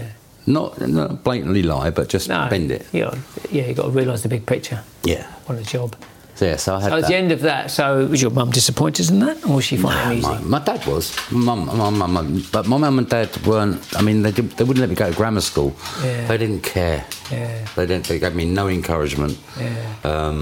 Not, 0.46 0.80
not 0.80 1.24
blatantly 1.24 1.62
lie, 1.62 1.90
but 1.90 2.08
just 2.08 2.28
No. 2.28 2.46
bend 2.50 2.70
it. 2.70 2.86
Yeah. 2.92 3.14
Yeah. 3.50 3.66
You 3.68 3.74
got 3.74 3.84
to 3.84 3.90
realise 3.90 4.22
the 4.22 4.28
big 4.28 4.44
picture 4.46 4.82
Yeah. 5.04 5.26
on 5.48 5.56
the 5.56 5.62
job. 5.62 5.96
So, 6.40 6.46
yeah. 6.46 6.56
So 6.56 6.74
I 6.74 6.80
had 6.80 6.88
So 6.88 6.96
at 6.96 7.00
that. 7.02 7.08
the 7.08 7.16
end 7.16 7.32
of 7.32 7.40
that, 7.42 7.70
so 7.70 8.06
was 8.06 8.22
your 8.22 8.30
mum 8.30 8.50
disappointed 8.50 9.10
in 9.10 9.18
that, 9.20 9.44
or 9.44 9.56
was 9.56 9.64
she 9.66 9.76
finding 9.76 10.20
it 10.20 10.22
my, 10.22 10.36
easy? 10.38 10.44
my 10.48 10.58
dad 10.58 10.86
was, 10.86 11.14
mum, 11.30 11.66
my 11.66 11.74
mum, 11.90 11.98
mum, 12.14 12.42
but 12.50 12.66
my 12.66 12.78
mum 12.78 12.98
and 12.98 13.06
dad 13.10 13.28
weren't. 13.46 13.78
I 13.94 14.00
mean, 14.00 14.22
they, 14.22 14.30
did, 14.32 14.50
they 14.52 14.64
wouldn't 14.64 14.80
let 14.80 14.88
me 14.88 14.94
go 14.94 15.10
to 15.10 15.14
grammar 15.14 15.42
school. 15.42 15.76
Yeah. 16.02 16.26
They 16.28 16.38
didn't 16.38 16.62
care. 16.62 17.04
Yeah. 17.30 17.66
They 17.76 17.84
didn't. 17.84 18.06
They 18.06 18.18
gave 18.18 18.34
me 18.34 18.46
no 18.46 18.68
encouragement. 18.68 19.38
Yeah. 19.58 19.96
Um, 20.04 20.40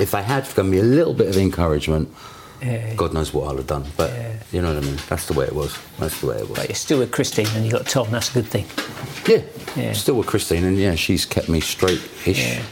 if 0.00 0.10
they 0.10 0.24
had 0.24 0.44
given 0.48 0.70
me 0.70 0.78
a 0.78 0.82
little 0.82 1.14
bit 1.14 1.28
of 1.28 1.36
encouragement, 1.36 2.08
Yeah. 2.60 2.94
God 2.96 3.12
knows 3.14 3.32
what 3.32 3.48
I'd 3.52 3.58
have 3.58 3.68
done. 3.68 3.84
But 3.96 4.10
Yeah. 4.10 4.32
you 4.50 4.60
know 4.62 4.74
what 4.74 4.82
I 4.82 4.86
mean. 4.86 4.98
That's 5.08 5.26
the 5.26 5.34
way 5.34 5.46
it 5.46 5.54
was. 5.54 5.72
That's 6.00 6.18
the 6.20 6.26
way 6.26 6.38
it 6.38 6.48
was. 6.48 6.58
But 6.58 6.68
you're 6.68 6.74
still 6.74 6.98
with 6.98 7.12
Christine, 7.12 7.46
and 7.54 7.64
you 7.64 7.70
got 7.70 7.86
Tom. 7.86 8.10
That's 8.10 8.30
a 8.30 8.34
good 8.42 8.46
thing. 8.48 8.66
Yeah. 9.28 9.42
Yeah. 9.76 9.92
Still 9.92 10.16
with 10.16 10.26
Christine, 10.26 10.64
and 10.64 10.76
yeah, 10.76 10.96
she's 10.96 11.24
kept 11.24 11.48
me 11.48 11.60
straight-ish. 11.60 12.42
Yeah. 12.44 12.62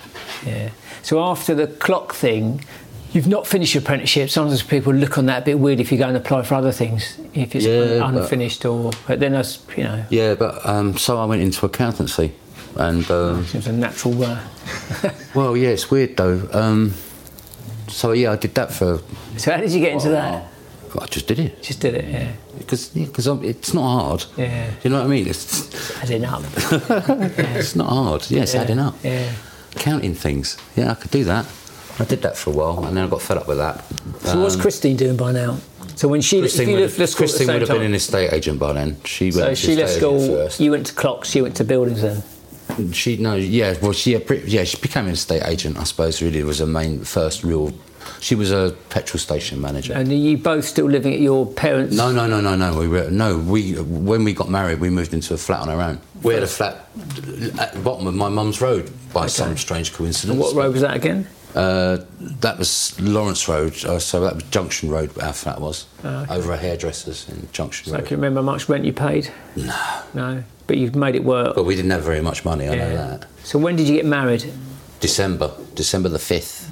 Yeah. 0.44 0.70
So 1.06 1.20
after 1.22 1.54
the 1.54 1.68
clock 1.68 2.14
thing, 2.14 2.64
you've 3.12 3.28
not 3.28 3.46
finished 3.46 3.74
your 3.74 3.82
apprenticeship. 3.84 4.28
Sometimes 4.28 4.64
people 4.64 4.92
look 4.92 5.18
on 5.18 5.26
that 5.26 5.42
a 5.42 5.44
bit 5.44 5.58
weird 5.60 5.78
if 5.78 5.92
you 5.92 5.98
go 5.98 6.08
and 6.08 6.16
apply 6.16 6.42
for 6.42 6.56
other 6.56 6.72
things, 6.72 7.16
if 7.32 7.54
it's 7.54 7.64
Yeah, 7.64 8.04
un- 8.04 8.14
but- 8.14 8.22
unfinished 8.22 8.64
or. 8.64 8.90
But 9.06 9.20
then 9.20 9.30
that's 9.30 9.60
you 9.76 9.84
know, 9.84 10.04
Yeah, 10.10 10.34
but 10.34 10.66
um, 10.66 10.96
so 10.98 11.16
I 11.18 11.24
went 11.26 11.42
into 11.42 11.64
accountancy, 11.64 12.32
and 12.74 13.08
uh, 13.08 13.40
seems 13.44 13.68
a 13.68 13.72
natural. 13.72 14.20
Uh, 14.20 14.40
well, 15.36 15.56
yeah, 15.56 15.68
it's 15.68 15.88
weird 15.92 16.16
though. 16.16 16.48
Um, 16.52 16.92
so 17.86 18.10
yeah, 18.10 18.32
I 18.32 18.36
did 18.36 18.56
that 18.56 18.72
for. 18.72 19.00
so 19.36 19.52
how 19.52 19.58
did 19.60 19.70
you 19.70 19.78
get 19.78 19.92
into 19.92 20.08
that? 20.08 20.48
I 21.00 21.06
just 21.06 21.26
did 21.28 21.38
it 21.38 21.62
Just 21.62 21.80
did 21.80 21.94
it. 21.94 22.04
Yeah. 22.08 22.32
because 22.58 22.88
because 22.88 23.26
it's 23.44 23.72
not 23.74 23.82
hard. 23.82 24.24
Yeah. 24.36 24.70
You 24.82 24.90
know 24.90 24.96
what 24.98 25.04
I 25.06 25.08
mean? 25.08 25.28
It's 25.28 26.02
Adding 26.02 26.24
up. 26.24 26.42
it's 26.56 27.76
not 27.76 27.90
hard. 27.90 28.28
Yeah, 28.28 28.42
it's 28.42 28.54
Yeah. 28.54 28.62
adding 28.62 28.78
up. 28.80 28.94
Yeah. 29.04 29.30
Counting 29.76 30.14
things. 30.14 30.56
Yeah, 30.76 30.90
I 30.90 30.94
could 30.94 31.10
do 31.10 31.24
that. 31.24 31.46
I 31.98 32.04
did 32.04 32.22
that 32.22 32.36
for 32.36 32.50
a 32.50 32.52
while, 32.52 32.84
and 32.84 32.96
then 32.96 33.04
I 33.04 33.08
got 33.08 33.22
fed 33.22 33.38
up 33.38 33.48
with 33.48 33.58
that. 33.58 33.82
So 34.20 34.40
what's 34.40 34.54
Um, 34.54 34.60
Christine 34.60 34.96
doing 34.96 35.16
by 35.16 35.32
now? 35.32 35.56
So 35.94 36.08
when 36.08 36.20
she, 36.20 36.40
Christine 36.40 36.72
would, 36.72 36.80
left 36.80 36.98
the 36.98 37.06
school 37.06 37.24
at 37.24 37.30
the 37.30 37.36
Christine 37.36 37.52
would 37.54 37.62
have 37.62 37.70
been 37.70 37.82
an 37.82 37.94
estate 37.94 38.32
agent 38.32 38.58
by 38.58 38.72
then. 38.74 38.98
She 39.04 39.30
So 39.30 39.40
went 39.46 39.56
to 39.56 39.66
she 39.66 39.76
left 39.76 39.94
school. 39.94 40.48
You 40.58 40.70
went 40.72 40.86
to 40.86 40.94
clocks. 40.94 41.34
You 41.34 41.44
went 41.44 41.56
to 41.56 41.64
buildings 41.64 42.02
then. 42.02 42.22
She 42.92 43.16
no, 43.16 43.36
yeah, 43.36 43.76
well, 43.80 43.92
she 43.92 44.12
yeah, 44.12 44.32
yeah, 44.44 44.64
she 44.64 44.76
became 44.78 45.06
an 45.06 45.12
estate 45.12 45.42
agent. 45.46 45.78
I 45.78 45.84
suppose 45.84 46.20
really 46.20 46.42
was 46.42 46.58
her 46.58 46.66
main 46.66 47.04
first 47.04 47.44
real. 47.44 47.72
She 48.20 48.34
was 48.34 48.50
a 48.50 48.74
petrol 48.90 49.18
station 49.20 49.60
manager. 49.60 49.92
And 49.94 50.08
are 50.10 50.14
you 50.14 50.36
both 50.38 50.64
still 50.64 50.86
living 50.86 51.12
at 51.14 51.20
your 51.20 51.46
parents'? 51.46 51.96
No, 51.96 52.10
no, 52.12 52.26
no, 52.26 52.40
no, 52.40 52.56
no. 52.56 52.78
We 52.78 52.88
were 52.88 53.10
no. 53.10 53.38
We 53.38 53.74
when 53.74 54.24
we 54.24 54.32
got 54.32 54.48
married, 54.50 54.80
we 54.80 54.90
moved 54.90 55.14
into 55.14 55.34
a 55.34 55.36
flat 55.36 55.60
on 55.60 55.68
our 55.68 55.80
own. 55.80 56.00
We 56.22 56.34
had 56.34 56.42
a 56.42 56.46
flat 56.46 56.88
at 57.60 57.72
the 57.74 57.80
bottom 57.82 58.06
of 58.06 58.14
my 58.14 58.28
mum's 58.28 58.60
road 58.60 58.90
by 59.12 59.26
some 59.26 59.56
strange 59.56 59.92
coincidence. 59.92 60.30
And 60.30 60.38
what 60.40 60.54
road 60.54 60.72
was 60.72 60.82
that 60.82 60.96
again? 60.96 61.26
Uh, 61.54 62.04
that 62.40 62.58
was 62.58 63.00
Lawrence 63.00 63.48
Road. 63.48 63.72
Uh, 63.84 63.98
so 63.98 64.20
that 64.20 64.34
was 64.34 64.42
Junction 64.44 64.90
Road. 64.90 65.16
Our 65.22 65.32
flat 65.32 65.58
was 65.58 65.86
Oh, 66.04 66.08
okay. 66.24 66.34
over 66.34 66.52
a 66.52 66.56
hairdresser's 66.58 67.26
in 67.30 67.48
Junction 67.50 67.86
So 67.90 67.96
Road. 67.96 68.04
can 68.06 68.10
you 68.10 68.16
remember 68.16 68.40
how 68.40 68.44
much 68.52 68.68
rent 68.68 68.84
you 68.84 68.92
paid? 68.92 69.30
No, 69.56 70.02
No. 70.12 70.42
But 70.66 70.76
you've 70.78 70.96
made 70.96 71.14
it 71.14 71.24
work. 71.24 71.54
but 71.54 71.64
we 71.64 71.74
didn't 71.76 71.92
have 71.92 72.02
very 72.02 72.20
much 72.20 72.44
money. 72.44 72.68
I 72.68 72.74
know 72.74 72.96
that. 72.96 73.26
So 73.44 73.58
when 73.58 73.76
did 73.76 73.88
you 73.88 73.94
get 73.94 74.04
married? 74.04 74.52
December, 75.00 75.50
December 75.74 76.08
the 76.10 76.18
fifth, 76.18 76.65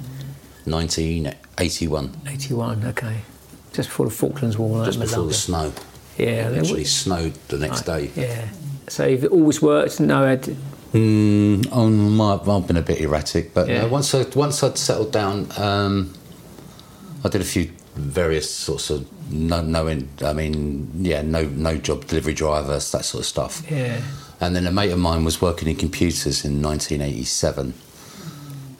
nineteen 0.65 1.33
eighty-one. 1.59 2.11
81, 2.27 2.85
okay. 2.87 3.17
Just 3.73 3.89
before 3.89 4.05
the 4.07 4.11
Falklands 4.11 4.57
War. 4.57 4.85
Just 4.85 4.99
before 4.99 5.25
the 5.25 5.33
snow. 5.33 5.71
Yeah, 6.17 6.47
It 6.49 6.61
literally 6.61 6.85
snowed 6.85 7.33
the 7.49 7.57
next 7.57 7.81
day. 7.81 8.09
Yeah. 8.15 8.47
So 8.87 9.05
you've 9.05 9.25
always 9.31 9.61
worked, 9.61 9.99
no, 9.99 10.25
had, 10.25 10.55
Mm, 10.93 11.69
my, 12.15 12.35
I've 12.35 12.67
been 12.67 12.77
a 12.77 12.81
bit 12.81 13.01
erratic, 13.01 13.53
but 13.53 13.67
Yeah. 13.67 13.83
uh, 13.83 13.89
once 13.89 14.15
I 14.15 14.23
once 14.33 14.63
I'd 14.63 14.77
settled 14.77 15.11
down, 15.11 15.47
um, 15.57 16.13
I 17.23 17.27
did 17.29 17.41
a 17.41 17.45
few 17.45 17.69
various 17.95 18.49
sorts 18.53 18.89
of 18.89 19.05
no, 19.31 19.61
no, 19.61 19.87
in- 19.87 20.07
I 20.23 20.31
mean, 20.33 20.89
yeah, 21.01 21.21
no, 21.21 21.43
no 21.43 21.75
job, 21.77 22.05
delivery 22.07 22.33
drivers, 22.33 22.91
that 22.91 23.03
sort 23.03 23.21
of 23.21 23.25
stuff. 23.25 23.63
yeah. 23.69 23.99
And 24.39 24.55
then 24.55 24.67
a 24.67 24.71
mate 24.71 24.91
of 24.91 24.99
mine 24.99 25.23
was 25.25 25.41
working 25.41 25.67
in 25.67 25.75
computers 25.77 26.45
in 26.45 26.61
1987, 26.61 27.73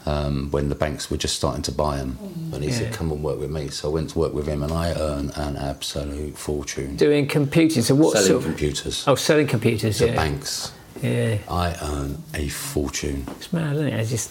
um, 0.06 0.50
when 0.52 0.68
the 0.68 0.74
banks 0.74 1.10
were 1.10 1.16
just 1.16 1.36
starting 1.36 1.62
to 1.62 1.72
buy 1.72 1.96
them. 1.98 2.16
And 2.52 2.62
he 2.64 2.70
said, 2.72 2.92
"Come 2.92 3.10
and 3.12 3.22
work 3.22 3.38
with 3.38 3.50
me." 3.50 3.68
So 3.68 3.90
I 3.90 3.92
went 3.92 4.10
to 4.10 4.18
work 4.18 4.32
with 4.32 4.46
him, 4.46 4.62
and 4.62 4.72
I 4.72 4.92
earned 4.92 5.32
an 5.36 5.56
absolute 5.56 6.36
fortune 6.38 6.96
Doing 6.96 7.26
computing. 7.26 7.82
So 7.82 7.94
what 7.94 8.12
selling 8.12 8.26
sort 8.28 8.38
of, 8.38 8.44
computers 8.44 9.04
Oh, 9.06 9.14
selling 9.16 9.46
computers. 9.46 9.98
to 9.98 10.06
yeah. 10.06 10.14
banks. 10.14 10.72
Yeah. 11.02 11.38
I 11.50 11.76
earn 11.82 12.22
a 12.34 12.48
fortune. 12.48 13.26
It's 13.38 13.52
mad, 13.52 13.74
isn't 13.76 13.88
it? 13.88 14.00
I 14.00 14.04
just 14.04 14.30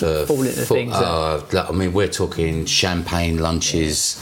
The 0.00 0.24
fall 0.26 0.42
into 0.42 0.60
fo- 0.64 0.74
things. 0.74 0.94
uh, 0.94 1.42
like, 1.52 1.68
I 1.68 1.72
mean, 1.72 1.92
we're 1.92 2.08
talking 2.22 2.64
champagne 2.66 3.38
lunches. 3.38 4.16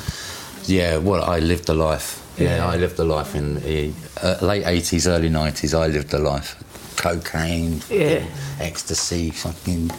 Yeah, 0.67 0.97
well, 0.97 1.23
I 1.23 1.41
lived 1.41 1.67
the 1.67 1.75
life. 1.75 2.23
Yeah, 2.39 2.57
Yeah. 2.57 2.67
I 2.69 2.77
lived 2.79 2.97
the 2.97 3.05
life 3.05 3.35
in 3.35 3.57
the 3.61 3.93
uh, 4.23 4.39
late 4.41 4.65
eighties, 4.67 5.07
early 5.07 5.29
nineties. 5.29 5.75
I 5.75 5.87
lived 5.89 6.09
the 6.09 6.19
life. 6.19 6.57
Cocaine, 6.97 7.83
Yeah. 7.91 8.25
ecstasy, 8.61 9.31
fucking 9.31 9.91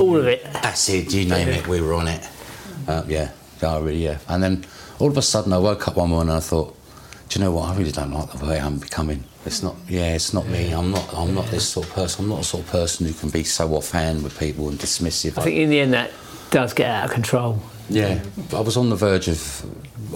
all 0.00 0.16
of 0.16 0.26
it. 0.26 0.44
acid, 0.46 1.12
you 1.12 1.28
name 1.28 1.48
it, 1.48 1.66
we 1.66 1.80
were 1.80 1.94
on 1.94 2.08
it. 2.08 2.28
Uh, 2.86 3.02
yeah, 3.06 3.30
yeah, 3.62 3.76
I 3.76 3.78
really, 3.80 4.04
yeah. 4.04 4.18
And 4.28 4.42
then 4.42 4.64
all 4.98 5.08
of 5.08 5.16
a 5.16 5.22
sudden, 5.22 5.52
I 5.52 5.58
woke 5.58 5.88
up 5.88 5.96
one 5.96 6.10
morning 6.10 6.30
and 6.30 6.36
I 6.36 6.40
thought, 6.40 6.76
do 7.28 7.38
you 7.38 7.44
know 7.44 7.52
what? 7.52 7.70
I 7.70 7.76
really 7.76 7.92
don't 7.92 8.12
like 8.12 8.30
the 8.32 8.44
way 8.44 8.60
I'm 8.60 8.78
becoming. 8.78 9.24
It's 9.46 9.62
not, 9.62 9.76
yeah, 9.88 10.14
it's 10.14 10.32
not 10.32 10.46
me. 10.46 10.72
I'm 10.72 10.90
not, 10.90 11.12
I'm 11.14 11.34
not 11.34 11.46
this 11.46 11.68
sort 11.68 11.86
of 11.86 11.92
person. 11.94 12.24
I'm 12.24 12.30
not 12.30 12.38
the 12.38 12.44
sort 12.44 12.64
of 12.64 12.70
person 12.70 13.06
who 13.06 13.12
can 13.12 13.30
be 13.30 13.44
so 13.44 13.74
offhand 13.74 14.22
with 14.22 14.38
people 14.38 14.68
and 14.68 14.78
dismissive. 14.78 15.38
I 15.38 15.42
think 15.42 15.56
in 15.56 15.70
the 15.70 15.80
end 15.80 15.92
that 15.92 16.10
does 16.50 16.72
get 16.72 16.88
out 16.88 17.06
of 17.06 17.10
control. 17.10 17.58
yeah, 17.88 18.22
I 18.54 18.60
was 18.60 18.76
on 18.76 18.88
the 18.90 18.96
verge 18.96 19.28
of, 19.28 19.66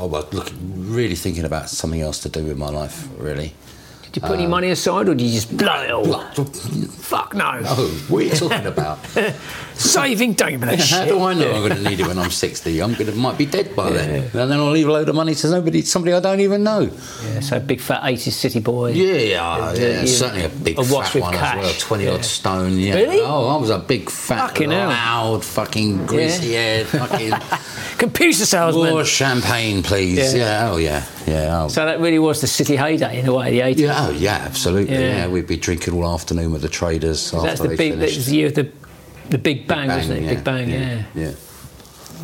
I 0.00 0.04
was 0.04 0.32
looking, 0.32 0.90
really 0.90 1.16
thinking 1.16 1.44
about 1.44 1.68
something 1.68 2.00
else 2.00 2.20
to 2.20 2.28
do 2.28 2.44
with 2.44 2.56
my 2.56 2.68
life. 2.70 3.08
Really. 3.18 3.54
Did 4.12 4.22
you 4.22 4.28
put 4.28 4.38
any 4.38 4.46
money 4.46 4.70
aside 4.70 5.08
or 5.08 5.14
did 5.14 5.26
you 5.26 5.32
just 5.32 5.54
blow 5.56 5.82
it 5.82 5.90
all? 5.90 6.22
Fuck 6.22 7.34
no. 7.34 7.60
Oh, 7.64 8.04
what 8.08 8.18
are 8.20 8.22
you 8.26 8.30
talking 8.30 8.66
about? 8.66 8.98
Saving 9.74 10.34
a 10.40 10.76
How 10.76 11.04
do 11.04 11.22
I 11.22 11.34
know 11.34 11.52
I'm 11.52 11.68
going 11.68 11.76
to 11.76 11.88
need 11.88 12.00
it 12.00 12.06
when 12.06 12.18
I'm 12.18 12.30
60? 12.32 12.82
I'm 12.82 12.94
going 12.94 13.06
to 13.06 13.12
might 13.12 13.38
be 13.38 13.46
dead 13.46 13.76
by 13.76 13.90
then, 13.90 14.24
and 14.24 14.32
then 14.32 14.52
I'll 14.52 14.70
leave 14.72 14.88
a 14.88 14.92
load 14.92 15.08
of 15.08 15.14
money 15.14 15.34
to 15.34 15.46
somebody, 15.46 15.82
somebody 15.82 16.12
I 16.14 16.20
don't 16.20 16.40
even 16.40 16.64
know. 16.64 16.90
Yeah, 17.24 17.40
so 17.40 17.60
big 17.60 17.80
fat 17.80 18.02
80s 18.02 18.32
city 18.32 18.58
boy. 18.58 18.90
Yeah, 18.92 19.12
yeah, 19.12 19.72
yeah, 19.74 20.04
certainly 20.06 20.44
a 20.44 20.48
big 20.48 20.78
awash 20.78 21.10
fat 21.10 21.22
one 21.22 21.32
cash. 21.34 21.56
as 21.58 21.62
well, 21.62 21.74
twenty 21.78 22.04
Yeah. 22.06 22.14
odd 22.14 22.24
stone. 22.24 22.76
Yeah. 22.78 22.94
Really? 22.94 23.20
Oh, 23.20 23.46
I 23.48 23.56
was 23.56 23.70
a 23.70 23.78
big 23.78 24.10
fat, 24.10 24.48
Fucking 24.48 24.70
loud, 24.70 25.44
fucking 25.44 26.06
greasy 26.06 26.54
head, 26.54 26.86
fucking. 26.86 27.32
Computer 27.98 28.46
salesman. 28.46 28.90
More 28.90 29.04
champagne, 29.04 29.82
please. 29.84 30.34
Yeah. 30.34 30.40
Yeah. 30.64 30.70
Oh 30.72 30.76
yeah. 30.78 31.04
Yeah. 31.26 31.62
Oh. 31.64 31.68
So 31.68 31.84
that 31.84 32.00
really 32.00 32.18
was 32.18 32.40
the 32.40 32.46
city 32.46 32.74
heyday 32.76 33.20
in 33.20 33.26
a 33.26 33.34
way, 33.34 33.50
the 33.50 33.60
80s. 33.60 33.78
yeah. 33.78 34.07
Oh 34.08 34.12
yeah. 34.12 34.36
Absolutely. 34.36 34.94
Yeah. 34.94 35.16
Yeah. 35.16 35.28
We'd 35.28 35.46
be 35.46 35.56
drinking 35.56 35.94
all 35.94 36.12
afternoon 36.14 36.52
with 36.52 36.62
the 36.62 36.68
traders 36.68 37.32
after 37.34 37.46
That's 37.46 37.60
the 37.60 37.68
big, 37.68 37.92
finished. 37.92 38.16
that's 38.16 38.26
the 38.26 38.36
year 38.36 38.46
of 38.48 38.54
the, 38.54 38.72
the 39.30 39.38
Big 39.38 39.66
Bang, 39.66 39.88
Bang, 39.88 39.98
wasn't 39.98 40.24
it? 40.24 40.28
Big 40.28 40.44
Bang, 40.44 40.70
yeah. 40.70 41.04
yeah. 41.14 41.32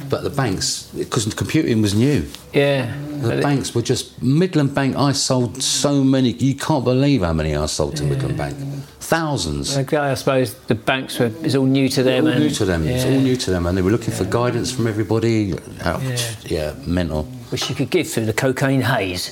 But 0.09 0.23
the 0.23 0.31
banks, 0.31 0.90
because 0.97 1.33
computing 1.35 1.81
was 1.81 1.94
new. 1.94 2.27
Yeah. 2.53 2.94
The 3.20 3.40
banks 3.40 3.75
were 3.75 3.83
just 3.83 4.20
Midland 4.23 4.75
Bank. 4.75 4.97
I 4.97 5.12
sold 5.12 5.62
so 5.62 6.05
many. 6.05 6.33
You 6.33 6.55
can't 6.55 6.85
believe 6.85 7.23
how 7.23 7.33
many 7.33 7.55
I 7.57 7.66
sold 7.66 7.97
to 7.97 8.05
Midland 8.05 8.37
Bank. 8.37 8.57
Thousands. 9.01 9.77
Okay, 9.79 9.97
I 9.97 10.14
suppose 10.14 10.55
the 10.55 10.75
banks 10.75 11.18
were 11.18 11.31
it's 11.42 11.55
all 11.55 11.64
new 11.64 11.88
to 11.90 12.03
them. 12.03 12.25
all 12.25 12.33
and, 12.33 12.40
new 12.40 12.51
to 12.51 12.64
them. 12.64 12.87
It's 12.87 13.05
all 13.05 13.12
new 13.12 13.37
to 13.37 13.51
them, 13.51 13.66
and 13.66 13.77
they 13.79 13.83
were 13.83 13.90
looking 13.90 14.12
for 14.12 14.25
guidance 14.25 14.73
from 14.73 14.87
everybody. 14.87 15.55
Oh, 15.85 16.16
yeah. 16.47 16.75
mental. 16.87 17.25
Which 17.51 17.68
you 17.68 17.75
could 17.75 17.90
give 17.90 18.09
through 18.09 18.27
the 18.27 18.33
cocaine 18.33 18.81
haze. 18.83 19.31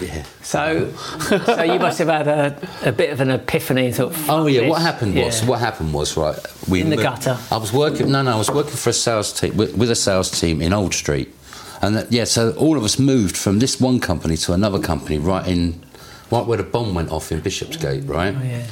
Yeah. 0.00 0.24
So, 0.42 0.92
so 1.46 1.62
you 1.62 1.78
must 1.78 1.98
have 1.98 2.08
had 2.08 2.28
a, 2.28 2.68
a 2.88 2.92
bit 2.92 3.10
of 3.10 3.20
an 3.20 3.30
epiphany 3.30 3.92
thought. 3.92 4.14
Oh 4.28 4.46
yeah. 4.46 4.60
this." 4.60 4.70
What 4.70 4.82
happened 4.82 5.14
was 5.14 5.42
Yeah. 5.42 5.48
what 5.48 5.60
happened 5.60 5.92
was 5.94 6.16
right. 6.16 6.38
We 6.68 6.80
In 6.80 6.90
the 6.90 6.96
mo- 6.96 7.02
gutter. 7.02 7.38
I 7.50 7.56
was 7.56 7.72
working. 7.72 8.10
No, 8.12 8.22
no. 8.22 8.32
I 8.32 8.36
was 8.36 8.50
working 8.50 8.72
for 8.76 8.90
a 8.90 8.92
sales 8.92 9.32
team 9.32 9.56
with, 9.56 9.76
with 9.76 9.90
a 9.90 9.96
sales 9.96 10.30
team 10.30 10.60
in 10.62 10.72
Old 10.72 10.94
Street, 10.94 11.34
and 11.82 11.96
that, 11.96 12.12
yeah. 12.12 12.24
So 12.24 12.52
all 12.52 12.76
of 12.76 12.84
us 12.84 12.98
moved 12.98 13.36
from 13.36 13.58
this 13.58 13.80
one 13.80 14.00
company 14.00 14.36
to 14.38 14.52
another 14.52 14.78
company 14.78 15.18
right 15.18 15.46
in, 15.46 15.82
right 16.30 16.46
where 16.46 16.58
the 16.58 16.64
bomb 16.64 16.94
went 16.94 17.10
off 17.10 17.32
in 17.32 17.40
Bishopsgate, 17.40 18.04
right. 18.04 18.34
Oh, 18.36 18.42
yeah. 18.44 18.66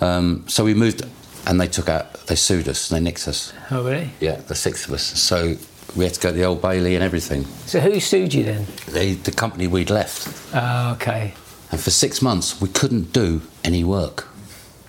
Um, 0.00 0.44
so 0.48 0.64
we 0.64 0.72
moved, 0.74 1.02
and 1.46 1.60
they 1.60 1.66
took 1.68 1.88
out. 1.88 2.14
They 2.26 2.36
sued 2.36 2.68
us. 2.68 2.88
They 2.88 3.00
nicked 3.00 3.28
us. 3.28 3.52
Oh 3.70 3.84
really? 3.84 4.10
Yeah, 4.20 4.36
the 4.36 4.54
six 4.54 4.86
of 4.86 4.94
us. 4.94 5.02
So 5.02 5.56
we 5.96 6.04
had 6.04 6.14
to 6.14 6.20
go 6.20 6.30
to 6.30 6.36
the 6.36 6.44
Old 6.44 6.62
Bailey 6.62 6.94
and 6.94 7.04
everything. 7.04 7.44
So 7.66 7.80
who 7.80 7.98
sued 8.00 8.32
you 8.34 8.44
then? 8.44 8.66
They, 8.88 9.14
the 9.14 9.32
company 9.32 9.66
we'd 9.66 9.90
left. 9.90 10.28
Oh, 10.54 10.92
okay. 10.92 11.34
And 11.70 11.80
for 11.80 11.90
six 11.90 12.20
months, 12.22 12.60
we 12.60 12.68
couldn't 12.68 13.12
do 13.12 13.42
any 13.64 13.84
work. 13.84 14.26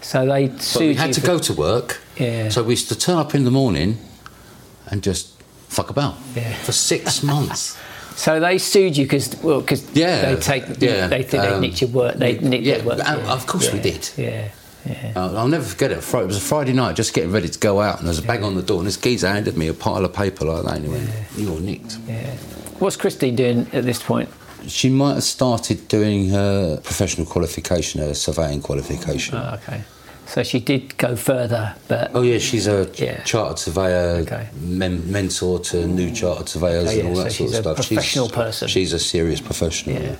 So 0.01 0.25
they 0.25 0.47
sued 0.57 0.73
But 0.73 0.79
we 0.81 0.93
had 0.95 1.13
to 1.13 1.21
for- 1.21 1.27
go 1.27 1.39
to 1.39 1.53
work. 1.53 1.99
Yeah. 2.17 2.49
So 2.49 2.63
we 2.63 2.73
used 2.73 2.89
to 2.89 2.95
turn 2.97 3.17
up 3.17 3.33
in 3.35 3.43
the 3.45 3.51
morning 3.51 3.97
and 4.87 5.01
just 5.03 5.41
fuck 5.69 5.89
about 5.89 6.15
Yeah. 6.35 6.53
for 6.55 6.71
six 6.71 7.21
months. 7.33 7.77
So 8.15 8.39
they 8.39 8.57
sued 8.57 8.97
you 8.97 9.05
because 9.05 9.35
well, 9.41 9.61
because 9.61 9.89
Yeah, 9.95 10.33
they 10.35 10.41
take 10.41 10.63
yeah, 10.81 11.07
they 11.07 11.23
think 11.23 11.43
they 11.43 11.49
um, 11.53 11.61
nicked 11.61 11.81
your 11.81 11.89
work. 11.91 12.15
They 12.15 12.37
nicked 12.39 12.63
yeah, 12.63 12.77
your 12.77 12.85
work. 12.85 12.99
and 13.05 13.21
of 13.21 13.47
course 13.47 13.71
we 13.71 13.79
did. 13.79 14.09
Yeah, 14.17 14.49
yeah. 14.85 15.13
Uh, 15.15 15.33
I'll 15.35 15.47
never 15.47 15.63
forget 15.63 15.91
it. 15.91 15.97
It 15.99 16.13
was 16.27 16.37
a 16.37 16.41
Friday 16.41 16.73
night, 16.73 16.95
just 16.95 17.13
getting 17.13 17.31
ready 17.31 17.49
to 17.49 17.59
go 17.59 17.81
out, 17.81 17.97
and 17.99 18.07
there 18.07 18.11
was 18.11 18.19
a 18.19 18.23
bang 18.23 18.43
on 18.43 18.55
the 18.55 18.61
door, 18.61 18.79
and 18.79 18.87
this 18.87 18.97
geezer 18.97 19.27
handed 19.27 19.57
me 19.57 19.67
a 19.67 19.73
pile 19.73 20.03
of 20.05 20.13
paper 20.13 20.45
like 20.45 20.63
that, 20.65 20.75
and 20.77 20.85
he 20.85 20.91
went, 20.91 21.09
"You're 21.37 21.59
nicked." 21.59 21.97
yeah. 22.07 22.35
What's 22.79 22.95
Christine 22.95 23.35
doing 23.35 23.67
at 23.73 23.83
this 23.83 24.01
point? 24.01 24.29
She 24.67 24.89
might 24.89 25.15
have 25.15 25.23
started 25.23 25.87
doing 25.87 26.29
her 26.29 26.77
professional 26.77 27.25
qualification, 27.27 28.01
her 28.01 28.13
surveying 28.13 28.61
qualification. 28.61 29.35
Oh, 29.35 29.55
okay. 29.61 29.81
So 30.27 30.43
she 30.43 30.59
did 30.59 30.97
go 30.97 31.15
further, 31.15 31.75
but 31.87 32.11
Oh 32.13 32.21
yeah, 32.21 32.37
she's 32.37 32.65
a 32.67 32.89
Yeah. 32.95 33.21
chartered 33.23 33.59
surveyor, 33.59 34.21
Okay. 34.21 34.47
men- 34.61 35.11
mentor 35.11 35.59
to 35.59 35.85
new 35.87 36.11
chartered 36.11 36.47
surveyors 36.47 36.87
Oh, 36.87 36.99
and 36.99 37.07
all 37.09 37.15
that 37.15 37.31
so 37.33 37.37
sort 37.37 37.49
she's 37.49 37.59
of 37.59 37.65
a 37.65 37.73
stuff. 37.73 37.75
professional 37.87 38.29
person. 38.29 38.67
She's 38.67 38.93
a 38.93 38.99
serious 38.99 39.41
professional. 39.41 39.95
yeah. 40.01 40.09
Yeah. 40.11 40.15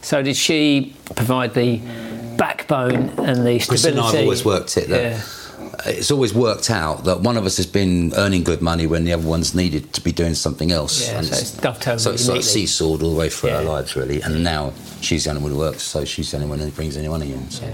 So 0.00 0.22
did 0.22 0.36
she 0.36 0.94
provide 1.14 1.54
the 1.54 1.80
backbone 2.56 3.10
and 3.18 3.46
the 3.46 3.58
Chris 3.66 3.80
stability? 3.82 4.08
and 4.08 4.16
I've 4.18 4.22
always 4.24 4.44
worked 4.44 4.76
it. 4.76 4.88
That 4.88 5.02
Yeah. 5.02 5.20
It's 5.86 6.10
always 6.10 6.34
worked 6.34 6.70
out 6.70 7.04
that 7.04 7.20
one 7.20 7.36
of 7.36 7.46
us 7.46 7.56
has 7.56 7.66
been 7.66 8.12
earning 8.16 8.44
good 8.44 8.60
money 8.62 8.86
when 8.86 9.04
the 9.04 9.12
other 9.14 9.26
one's 9.26 9.54
needed 9.54 9.92
to 9.94 10.00
be 10.00 10.12
doing 10.12 10.34
something 10.34 10.70
else. 10.70 11.08
Yeah, 11.08 11.22
so 11.22 11.36
it's 11.36 11.50
dovetailed 11.52 12.00
So 12.00 12.10
it's 12.12 12.28
like 12.28 12.42
seesawed 12.42 13.02
all 13.02 13.10
the 13.10 13.18
way 13.18 13.28
through 13.30 13.50
our 13.50 13.62
lives, 13.62 13.96
really. 13.96 14.20
And 14.20 14.44
now 14.44 14.72
she's 15.00 15.24
the 15.24 15.30
only 15.30 15.42
one 15.42 15.52
who 15.52 15.58
works, 15.58 15.82
so 15.82 16.04
she's 16.04 16.30
the 16.30 16.36
only 16.36 16.48
one 16.48 16.58
who 16.58 16.70
brings 16.70 16.96
any 16.96 17.08
money 17.08 17.32
in. 17.32 17.50
So. 17.50 17.64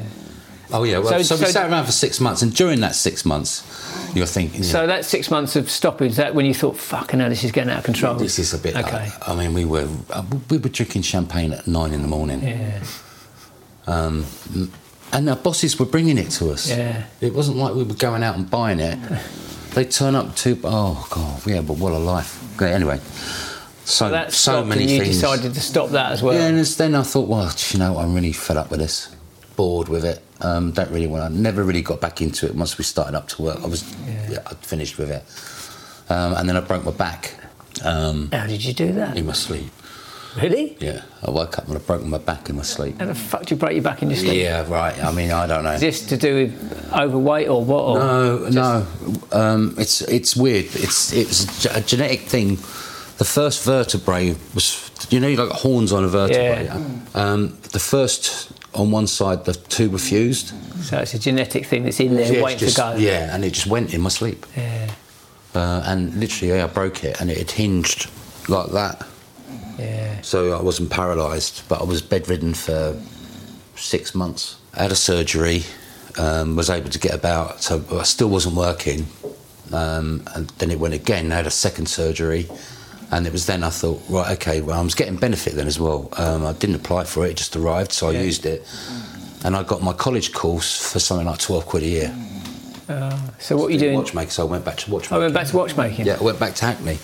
Oh 0.70 0.84
yeah, 0.84 0.98
well, 0.98 1.08
So- 1.08 1.22
so, 1.22 1.36
we 1.36 1.46
so- 1.46 1.50
sat 1.50 1.70
around 1.70 1.86
for 1.86 1.92
six 1.92 2.20
months, 2.20 2.42
and 2.42 2.54
during 2.54 2.80
that 2.80 2.94
six 2.94 3.24
months, 3.24 3.62
you're 4.14 4.26
thinking, 4.26 4.62
So 4.62 4.86
that 4.86 5.04
six 5.04 5.30
months 5.30 5.56
of 5.56 5.70
stopping, 5.70 6.08
is 6.10 6.16
that 6.16 6.34
when 6.34 6.46
you 6.46 6.54
thought, 6.54 6.76
fucking 6.76 7.20
hell, 7.20 7.30
this 7.30 7.42
is 7.42 7.52
getting 7.52 7.70
out 7.70 7.78
of 7.78 7.84
control? 7.84 8.14
This 8.14 8.38
is 8.38 8.52
a 8.54 8.58
bit. 8.58 8.76
Okay. 8.76 9.10
I 9.26 9.34
mean, 9.34 9.54
we 9.54 9.64
were 9.64 9.88
uh, 10.10 10.22
we 10.50 10.58
were 10.58 10.68
drinking 10.68 11.02
champagne 11.02 11.52
at 11.52 11.66
nine 11.66 11.92
in 11.92 12.02
the 12.02 12.08
morning, 12.08 12.42
yeah. 12.42 12.80
And 13.88 15.28
our 15.28 15.36
bosses 15.36 15.78
were 15.78 15.86
bringing 15.86 16.18
it 16.18 16.30
to 16.32 16.50
us. 16.50 16.68
Yeah. 16.68 17.04
It 17.20 17.34
wasn't 17.34 17.56
like 17.56 17.74
we 17.74 17.82
were 17.82 17.94
going 17.94 18.22
out 18.22 18.36
and 18.36 18.48
buying 18.48 18.80
it. 18.80 18.98
They 19.74 19.84
turn 19.84 20.14
up 20.16 20.34
to. 20.36 20.58
Oh 20.64 21.06
God, 21.10 21.46
yeah, 21.46 21.60
but 21.60 21.76
what 21.76 21.92
a 21.92 21.98
life. 21.98 22.42
Okay, 22.56 22.72
anyway, 22.72 22.98
so 23.84 24.08
That 24.08 24.32
so 24.32 24.64
many 24.64 24.82
and 24.82 24.90
you 24.90 24.98
things. 25.02 25.16
decided 25.20 25.54
to 25.54 25.60
stop 25.60 25.90
that 25.90 26.10
as 26.10 26.22
well. 26.22 26.34
Yeah, 26.34 26.46
and 26.48 26.58
then 26.58 26.94
I 26.94 27.02
thought, 27.02 27.28
well, 27.28 27.48
do 27.54 27.76
you 27.76 27.78
know, 27.78 27.98
I'm 27.98 28.14
really 28.14 28.32
fed 28.32 28.56
up 28.56 28.70
with 28.70 28.80
this, 28.80 29.14
bored 29.56 29.88
with 29.88 30.04
it. 30.04 30.22
Um, 30.40 30.72
don't 30.72 30.90
really 30.90 31.06
want. 31.06 31.22
I 31.22 31.28
never 31.28 31.62
really 31.62 31.82
got 31.82 32.00
back 32.00 32.20
into 32.22 32.46
it 32.46 32.54
once 32.56 32.78
we 32.78 32.82
started 32.82 33.14
up 33.14 33.28
to 33.28 33.42
work. 33.42 33.60
I 33.62 33.66
was, 33.66 33.84
yeah, 34.06 34.40
I'd 34.46 34.56
finished 34.58 34.98
with 34.98 35.10
it, 35.10 35.22
um, 36.10 36.32
and 36.32 36.48
then 36.48 36.56
I 36.56 36.60
broke 36.60 36.84
my 36.84 36.90
back 36.90 37.34
um, 37.84 38.30
How 38.32 38.46
did 38.46 38.64
you 38.64 38.72
do 38.72 38.92
that? 38.94 39.16
in 39.16 39.26
my 39.26 39.32
sleep. 39.34 39.70
Really? 40.36 40.76
Yeah, 40.80 41.02
I 41.26 41.30
woke 41.30 41.58
up 41.58 41.66
and 41.68 41.76
I 41.76 41.80
broke 41.80 42.04
my 42.04 42.18
back 42.18 42.48
in 42.50 42.56
my 42.56 42.62
sleep. 42.62 42.98
How 43.00 43.06
the 43.06 43.14
fuck 43.14 43.40
did 43.40 43.50
you 43.52 43.56
break 43.56 43.74
your 43.74 43.82
back 43.82 44.02
in 44.02 44.10
your 44.10 44.18
sleep? 44.18 44.34
Yeah, 44.40 44.68
right. 44.68 44.96
I 45.02 45.10
mean, 45.12 45.30
I 45.32 45.46
don't 45.46 45.64
know. 45.64 45.72
Is 45.72 45.80
this 45.80 46.06
to 46.06 46.16
do 46.16 46.34
with 46.34 46.92
overweight 46.92 47.48
or 47.48 47.64
what? 47.64 47.82
Or 47.84 47.98
No, 47.98 48.48
no. 48.50 48.86
Um, 49.32 49.74
it's 49.78 50.02
it's 50.02 50.36
weird. 50.36 50.66
It's 50.74 51.12
it's 51.12 51.64
a 51.66 51.80
genetic 51.80 52.20
thing. 52.20 52.56
The 53.16 53.24
first 53.24 53.64
vertebrae 53.64 54.36
was, 54.54 54.90
you 55.10 55.18
know, 55.18 55.26
you 55.26 55.36
like 55.36 55.50
horns 55.50 55.92
on 55.92 56.04
a 56.04 56.08
vertebrae. 56.08 56.66
Yeah. 56.66 56.80
Um, 57.14 57.58
the 57.72 57.80
first 57.80 58.52
on 58.74 58.92
one 58.92 59.06
side, 59.08 59.44
the 59.44 59.54
two 59.54 59.90
were 59.90 59.98
fused. 59.98 60.52
So 60.84 60.98
it's 60.98 61.14
a 61.14 61.18
genetic 61.18 61.66
thing 61.66 61.82
that's 61.82 61.98
in 61.98 62.14
there 62.14 62.32
Yeah, 62.32 62.42
waiting 62.42 62.60
just- 62.60 62.76
to 62.76 62.82
go. 62.82 62.94
Yeah, 62.96 63.34
and 63.34 63.44
it 63.44 63.54
just 63.54 63.66
went 63.66 63.92
in 63.92 64.02
my 64.02 64.10
sleep. 64.10 64.46
Yeah. 64.56 64.90
Uh, 65.54 65.82
and 65.86 66.14
literally, 66.14 66.54
yeah, 66.54 66.64
I 66.64 66.68
broke 66.68 67.02
it, 67.02 67.20
and 67.20 67.28
it 67.30 67.38
had 67.38 67.50
hinged 67.50 68.08
like 68.48 68.70
that. 68.72 69.04
Yeah. 69.78 70.20
So 70.22 70.58
I 70.58 70.62
wasn't 70.62 70.90
paralysed, 70.90 71.68
but 71.68 71.80
I 71.80 71.84
was 71.84 72.02
bedridden 72.02 72.54
for 72.54 72.96
six 73.76 74.14
months. 74.14 74.56
I 74.74 74.82
had 74.82 74.92
a 74.92 74.96
surgery, 74.96 75.62
um, 76.18 76.56
was 76.56 76.68
able 76.70 76.90
to 76.90 76.98
get 76.98 77.14
about, 77.14 77.62
so 77.62 77.82
I 77.92 78.02
still 78.02 78.28
wasn't 78.28 78.56
working. 78.56 79.06
Um, 79.72 80.22
and 80.34 80.48
then 80.58 80.70
it 80.70 80.78
went 80.80 80.94
again. 80.94 81.30
I 81.30 81.36
had 81.36 81.46
a 81.46 81.50
second 81.50 81.86
surgery, 81.86 82.48
and 83.10 83.26
it 83.26 83.32
was 83.32 83.46
then 83.46 83.62
I 83.62 83.70
thought, 83.70 84.00
right, 84.08 84.32
okay, 84.32 84.60
well, 84.60 84.78
I 84.78 84.82
was 84.82 84.94
getting 84.94 85.16
benefit 85.16 85.54
then 85.54 85.66
as 85.66 85.78
well. 85.78 86.08
Um, 86.16 86.44
I 86.46 86.52
didn't 86.54 86.76
apply 86.76 87.04
for 87.04 87.26
it; 87.26 87.30
it 87.32 87.36
just 87.36 87.54
arrived, 87.54 87.92
so 87.92 88.08
I 88.08 88.12
Yeah. 88.12 88.22
used 88.22 88.46
it, 88.46 88.66
and 89.44 89.54
I 89.54 89.62
got 89.62 89.82
my 89.82 89.92
college 89.92 90.32
course 90.32 90.74
for 90.92 90.98
something 90.98 91.26
like 91.26 91.38
twelve 91.38 91.66
quid 91.66 91.82
a 91.82 91.86
year. 91.86 92.14
So 93.38 93.56
what 93.56 93.66
are 93.66 93.70
you 93.70 93.78
doing? 93.78 93.94
Watchmaker, 93.96 94.30
so 94.30 94.46
I 94.46 94.50
went 94.50 94.64
back 94.64 94.76
to 94.78 94.90
watchmaking. 94.90 95.16
I 95.16 95.20
went 95.20 95.34
back 95.34 95.46
to 95.48 95.56
watchmaking. 95.56 96.06
Yeah, 96.06 96.16
I 96.18 96.22
went 96.22 96.40
back 96.40 96.54
to 96.54 96.64
Hackney. 96.64 96.94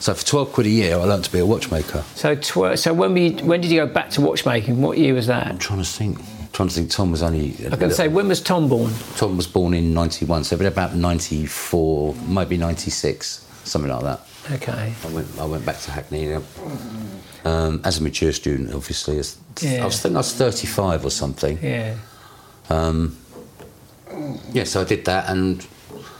So 0.00 0.14
for 0.14 0.26
12 0.26 0.52
quid 0.52 0.66
a 0.66 0.70
year, 0.70 0.94
I 0.96 1.04
learned 1.04 1.24
to 1.24 1.32
be 1.32 1.38
a 1.38 1.46
watchmaker. 1.46 2.04
So 2.14 2.34
tw- 2.34 2.78
so 2.78 2.92
when 2.92 3.14
we 3.14 3.32
when 3.34 3.60
did 3.60 3.70
you 3.70 3.84
go 3.84 3.92
back 3.92 4.10
to 4.10 4.20
watchmaking? 4.20 4.82
What 4.82 4.98
year 4.98 5.14
was 5.14 5.28
that? 5.28 5.46
I'm 5.46 5.58
trying 5.58 5.78
to 5.78 5.84
think. 5.88 6.18
trying 6.52 6.68
to 6.68 6.74
think. 6.74 6.90
Tom 6.90 7.12
was 7.12 7.22
only. 7.22 7.54
I 7.64 7.68
was 7.68 7.78
going 7.78 7.90
to 7.90 7.94
say 7.94 8.08
when 8.08 8.26
was 8.28 8.40
Tom 8.40 8.68
born? 8.68 8.92
Tom 9.16 9.36
was 9.36 9.46
born 9.46 9.74
in 9.74 9.94
91, 9.94 10.44
so 10.44 10.56
it'd 10.56 10.66
about 10.66 10.96
94, 10.96 12.14
maybe 12.26 12.56
96, 12.56 13.46
something 13.64 13.90
like 13.90 14.02
that. 14.02 14.20
Okay. 14.50 14.92
I 15.04 15.08
went, 15.12 15.28
I 15.38 15.44
went 15.44 15.64
back 15.64 15.78
to 15.82 15.92
Hackney 15.92 16.30
yeah. 16.30 16.40
um, 17.44 17.80
as 17.84 18.00
a 18.00 18.02
mature 18.02 18.32
student, 18.32 18.74
obviously. 18.74 19.18
As, 19.18 19.36
Yeah. 19.60 19.82
I 19.82 19.84
was 19.84 20.00
thinking 20.00 20.16
I 20.16 20.20
was 20.20 20.32
35 20.34 21.04
or 21.06 21.10
something. 21.10 21.58
Yeah. 21.62 21.94
Yeah, 24.52 24.64
so 24.64 24.82
I 24.82 24.84
did 24.84 25.04
that, 25.06 25.28
and 25.28 25.66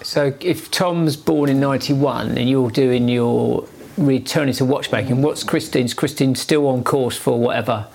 So 0.03 0.35
if 0.41 0.71
Tom's 0.71 1.17
born 1.17 1.49
in 1.49 1.61
'91 1.61 2.37
and 2.39 2.49
you're 2.49 2.71
doing 2.71 3.09
your 3.09 3.67
returning 3.97 4.55
to 4.55 4.65
watchmaking, 4.65 5.23
what's 5.23 5.45
Christine's? 5.45 5.95
Christine 5.95 6.35
still 6.35 6.67
on 6.67 6.83
course 6.85 7.17
for 7.17 7.39
whatever? 7.39 7.87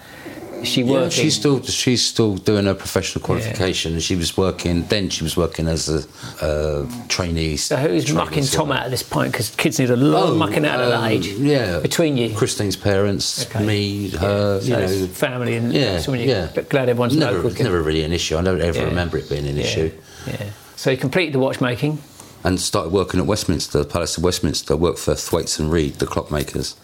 She 0.64 0.82
yeah, 0.84 1.10
she's 1.10 1.36
still 1.36 1.62
she's 1.64 2.04
still 2.06 2.36
doing 2.36 2.66
her 2.66 2.74
professional 2.74 3.24
qualification, 3.24 3.94
and 3.94 4.02
she 4.02 4.16
was 4.16 4.36
working. 4.38 4.84
Then 4.84 5.10
she 5.10 5.24
was 5.24 5.38
working 5.38 5.68
as 5.68 5.88
a 5.90 6.46
uh, 6.46 6.86
trainee. 7.08 7.58
So 7.58 7.76
who's 7.76 8.12
mucking 8.12 8.44
Tom 8.46 8.72
out 8.72 8.84
at 8.86 8.92
this 8.92 9.04
point? 9.04 9.32
Because 9.32 9.50
kids 9.56 9.80
need 9.80 9.90
a 9.90 9.96
lot 9.96 10.24
of 10.24 10.30
Oh, 10.32 10.36
mucking 10.36 10.66
out 10.66 10.80
at 10.80 10.90
that 10.90 11.00
um, 11.00 11.06
age. 11.06 11.28
Yeah, 11.28 11.80
Between 11.80 12.18
you. 12.18 12.36
Christine's 12.36 12.76
parents, 12.76 13.46
Okay. 13.46 13.66
me, 13.66 14.10
her, 14.12 14.60
So 14.62 14.66
you 14.68 14.74
know, 14.74 15.08
family 15.08 15.56
and 15.56 15.72
yeah, 15.72 16.00
so 16.00 16.14
yeah. 16.14 16.50
but 16.54 16.70
glad 16.70 16.90
everyone's 16.90 17.16
never, 17.16 17.36
local. 17.38 17.52
it's 17.52 17.60
never 17.62 17.82
really 17.82 18.04
an 18.04 18.12
issue. 18.12 18.38
I 18.38 18.42
don't 18.42 18.62
ever 18.62 18.80
Yeah. 18.80 18.86
remember 18.86 19.18
it 19.18 19.30
being 19.30 19.48
an 19.48 19.58
issue. 19.58 19.92
Yeah. 20.26 20.50
So 20.76 20.90
you 20.92 20.98
completed 20.98 21.34
the 21.34 21.40
watchmaking. 21.40 22.00
And 22.44 22.60
started 22.60 22.92
working 22.94 23.20
at 23.20 23.26
Westminster, 23.26 23.84
Palace 23.84 24.18
of 24.18 24.24
Westminster. 24.24 24.76
Worked 24.76 25.00
for 25.00 25.16
Thwaites 25.16 25.60
and 25.60 25.72
Reed, 25.72 25.96
the 25.96 26.06
clockmakers. 26.06 26.76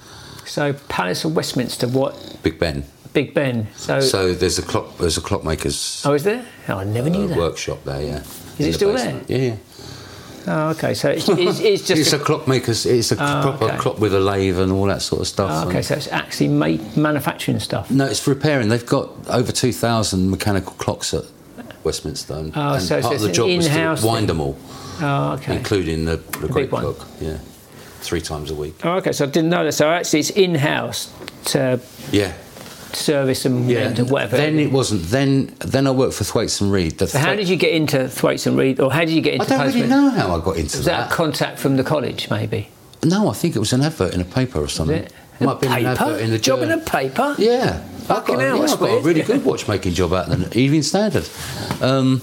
So 0.45 0.73
Palace 0.89 1.23
of 1.25 1.35
Westminster, 1.35 1.87
what? 1.87 2.37
Big 2.43 2.59
Ben. 2.59 2.85
Big 3.13 3.33
Ben. 3.33 3.67
So, 3.75 3.99
So 3.99 4.33
there's 4.33 4.57
a 4.59 4.63
clock. 4.63 4.97
There's 4.97 5.17
a 5.17 5.21
clockmakers 5.21 6.05
oh, 6.05 6.13
is 6.13 6.23
there? 6.23 6.45
Oh, 6.69 6.77
I 6.77 6.83
never 6.83 7.09
knew 7.09 7.25
uh, 7.25 7.27
that. 7.27 7.37
workshop 7.37 7.83
there. 7.83 8.01
Yeah. 8.01 8.17
is 8.17 8.25
it 8.57 8.59
In 8.59 8.65
the 8.67 8.73
still 8.73 8.93
basement. 8.93 9.29
Yeah. 9.29 9.37
yeah. 9.37 9.55
Oh, 10.45 10.69
okay. 10.71 10.93
So 10.93 11.09
it's, 11.09 11.29
it's, 11.29 11.59
it's 11.59 11.83
just. 11.87 12.01
It's 12.01 12.13
a- 12.13 12.17
a 12.17 12.19
clockmakers. 12.19 12.85
It's 12.85 13.11
a 13.11 13.15
Oh, 13.15 13.41
proper 13.43 13.65
okay. 13.65 13.77
clock 13.77 13.99
with 13.99 14.13
a 14.15 14.19
lathe 14.19 14.59
and 14.59 14.71
all 14.71 14.85
that 14.87 15.01
sort 15.01 15.21
of 15.21 15.27
stuff. 15.27 15.49
oh, 15.65 15.69
okay, 15.69 15.81
so 15.81 15.95
it's 15.95 16.07
actually 16.09 16.49
manufacturing 16.49 17.59
stuff. 17.59 17.89
No, 17.91 18.05
it's 18.05 18.25
repairing. 18.27 18.67
They've 18.69 18.85
got 18.85 19.09
over 19.29 19.51
2,000 19.51 20.29
mechanical 20.29 20.73
clocks 20.73 21.13
at 21.13 21.23
Westminster. 21.83 22.33
And, 22.33 22.51
Oh, 22.55 22.73
and 22.73 22.81
so 22.83 22.99
part 23.01 23.13
it's 23.13 23.23
of 23.23 23.29
the 23.29 23.33
job 23.33 23.47
was 23.55 23.67
to 24.01 24.05
wind 24.07 24.27
them 24.27 24.41
all, 24.41 24.57
Oh, 25.01 25.33
okay. 25.33 25.55
including 25.55 26.05
the, 26.05 26.17
the, 26.41 26.47
great 26.47 26.71
one. 26.71 26.81
clock. 26.93 27.07
Yeah, 27.21 27.37
three 28.01 28.21
times 28.21 28.51
a 28.51 28.55
week. 28.55 28.75
Oh, 28.83 28.93
okay. 28.97 29.11
So 29.13 29.25
I 29.25 29.29
didn't 29.29 29.49
know 29.49 29.63
that. 29.63 29.73
So 29.73 29.89
actually, 29.89 30.21
it's 30.21 30.29
in-house 30.31 31.09
to 31.45 31.79
Yeah, 32.11 32.33
service 32.95 33.45
and 33.45 33.69
yeah. 33.69 33.79
rent 33.79 33.99
and 33.99 34.09
whatever. 34.09 34.37
Then 34.37 34.59
it 34.59 34.71
wasn't. 34.71 35.03
Then 35.03 35.53
then 35.59 35.87
I 35.87 35.91
worked 35.91 36.15
for 36.15 36.23
Thwaites 36.23 36.61
and 36.61 36.71
Reed. 36.71 36.99
How 36.99 37.35
did 37.35 37.49
you 37.49 37.55
get 37.55 37.73
into 37.73 38.07
Thwaites 38.07 38.45
and 38.47 38.57
Reed, 38.57 38.79
or 38.79 38.91
how 38.91 39.01
did 39.01 39.11
you 39.11 39.21
get 39.21 39.41
I 39.41 39.45
don't 39.45 39.73
really 39.73 39.87
know 39.87 40.09
how 40.09 40.35
I 40.35 40.43
got 40.43 40.57
into 40.57 40.77
Was 40.77 40.85
that. 40.85 41.09
that 41.09 41.11
a 41.11 41.15
contact 41.15 41.59
from 41.59 41.77
the 41.77 41.83
college, 41.83 42.29
maybe? 42.29 42.69
no, 43.03 43.29
I 43.29 43.33
think 43.33 43.55
it 43.55 43.59
was 43.59 43.73
an 43.73 43.81
advert 43.81 44.13
in 44.13 44.21
a 44.21 44.25
paper 44.25 44.59
or 44.59 44.67
something. 44.69 45.03
it? 45.03 45.13
Might 45.39 45.59
been 45.59 45.71
an 45.71 45.77
paper? 45.77 45.89
advert 45.89 46.21
in 46.21 46.29
the 46.29 46.39
Job 46.39 46.61
in 46.61 46.71
a 46.71 46.77
paper? 46.77 47.35
Yeah. 47.37 47.83
I 47.83 48.05
Fucking 48.05 48.35
got, 48.35 48.41
hell, 48.43 48.57
yeah, 48.57 48.63
I 48.63 48.75
got 48.77 48.97
a 48.97 49.01
really 49.01 49.21
good 49.23 49.43
watchmaking 49.43 49.93
job 49.93 50.13
out 50.13 50.31
of 50.31 50.49
the 50.49 50.57
Evening 50.59 50.83
Standard. 50.83 51.27
Um, 51.81 52.21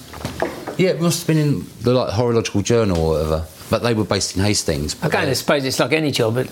yeah, 0.78 0.90
it 0.90 1.00
must 1.00 1.20
have 1.20 1.26
been 1.26 1.38
in 1.38 1.66
the 1.82 1.92
like 1.92 2.12
horological 2.12 2.62
journal 2.62 2.98
or 2.98 3.14
whatever. 3.14 3.46
But 3.70 3.82
they 3.84 3.94
were 3.94 4.04
based 4.04 4.36
in 4.36 4.42
Hastings. 4.42 4.96
Again, 5.02 5.28
I 5.28 5.32
suppose 5.32 5.64
it's 5.64 5.78
like 5.78 5.92
any 5.92 6.10
job, 6.10 6.34
but 6.34 6.48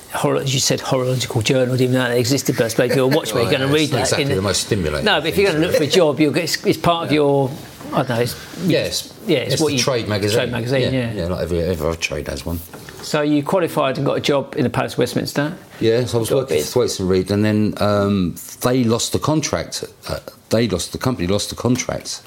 you 0.48 0.60
said, 0.60 0.80
horological 0.80 1.42
journal, 1.42 1.76
didn't 1.76 1.90
even 1.90 1.94
know 1.94 2.08
that 2.08 2.16
existed. 2.16 2.56
But 2.56 2.66
I 2.66 2.68
suppose 2.68 2.90
if 2.92 2.96
you're 2.96 3.10
a 3.12 3.16
watchmaker, 3.16 3.34
Well, 3.34 3.50
you're 3.50 3.58
going 3.58 3.68
to 3.70 3.74
read 3.74 3.90
that. 3.90 4.00
exactly 4.00 4.30
in 4.30 4.36
the 4.36 4.42
most 4.42 4.66
stimulating 4.66 5.04
No, 5.04 5.20
but 5.20 5.26
if 5.28 5.36
you're 5.36 5.50
going 5.50 5.60
to 5.60 5.66
look 5.66 5.76
for 5.76 5.82
a 5.82 5.86
job, 5.88 6.20
you'll 6.20 6.32
get, 6.32 6.44
it's, 6.44 6.64
it's 6.64 6.78
part 6.78 7.06
of 7.06 7.12
your. 7.12 7.50
I 7.92 8.02
don't 8.02 8.08
know. 8.10 8.20
It's, 8.20 8.58
Yes. 8.66 9.12
Yeah, 9.26 9.38
it's 9.38 9.60
what 9.60 9.68
the 9.68 9.74
you- 9.74 9.78
trade 9.82 10.06
magazine. 10.08 10.38
trade 10.38 10.52
magazine, 10.52 10.92
yeah. 10.94 11.12
Yeah, 11.12 11.26
like 11.26 11.40
every, 11.42 11.60
every 11.60 11.86
other 11.88 11.96
trade 11.96 12.28
has 12.28 12.46
one. 12.46 12.58
so 13.02 13.22
you 13.22 13.42
qualified 13.42 13.96
and 13.96 14.06
got 14.06 14.16
a 14.16 14.20
job 14.20 14.54
in 14.56 14.62
the 14.64 14.70
Palace 14.70 14.92
of 14.92 14.98
Westminster. 15.00 15.56
Yeah, 15.80 16.04
so 16.04 16.18
I 16.18 16.20
was 16.20 16.30
Got 16.30 16.36
working 16.36 16.62
for 16.62 16.66
Thwaites 16.68 17.00
and 17.00 17.08
Reed, 17.10 17.30
and 17.30 17.44
then 17.44 17.74
um, 17.78 18.36
they 18.60 18.84
lost 18.84 19.12
the 19.12 19.18
contract. 19.18 19.84
Uh, 20.08 20.20
they 20.50 20.68
lost 20.68 20.92
the 20.92 20.98
company 20.98 21.26
lost 21.26 21.50
the 21.50 21.56
contract, 21.56 22.22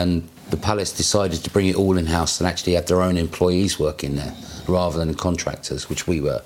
and 0.00 0.28
the 0.50 0.56
palace 0.56 0.92
decided 0.92 1.42
to 1.44 1.50
bring 1.50 1.66
it 1.66 1.76
all 1.76 1.96
in 1.98 2.06
house 2.06 2.40
and 2.40 2.46
actually 2.48 2.74
have 2.74 2.86
their 2.86 3.02
own 3.02 3.16
employees 3.16 3.78
working 3.80 4.14
there 4.16 4.34
rather 4.68 4.98
than 4.98 5.14
contractors, 5.14 5.88
which 5.90 6.06
we 6.06 6.20
were. 6.20 6.42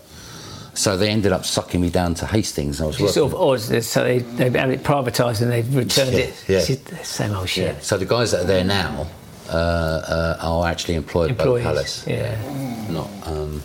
So 0.75 0.97
they 0.97 1.11
ended 1.11 1.33
up 1.33 1.45
sucking 1.45 1.81
me 1.81 1.91
down 1.91 2.15
to 2.15 2.27
Hastings. 2.27 2.81
I 2.81 2.87
was 2.87 2.99
working. 3.01 3.13
sort 3.15 3.33
of 3.33 3.39
odd. 3.41 3.83
So 3.83 4.05
they, 4.05 4.19
they 4.19 4.49
had 4.59 4.71
it 4.71 4.83
privatised 4.85 5.43
and 5.43 5.51
they've 5.51 5.75
returned 5.75 6.13
Yeah, 6.13 6.19
it. 6.25 6.45
yeah. 6.49 6.65
It's 6.69 7.09
same 7.09 7.35
old 7.35 7.49
shit. 7.49 7.75
yeah. 7.75 7.81
So 7.81 7.99
the 7.99 8.07
guys 8.07 8.31
that 8.31 8.43
are 8.45 8.47
there 8.47 8.65
now 8.65 9.07
uh, 9.49 9.53
uh, 9.53 10.37
are 10.41 10.69
actually 10.69 10.95
employed 10.95 11.31
Employees. 11.31 11.65
by 11.65 11.71
the 11.71 11.75
palace. 11.77 12.07
Yeah. 12.07 12.89
Not. 12.91 13.11
Um, 13.27 13.63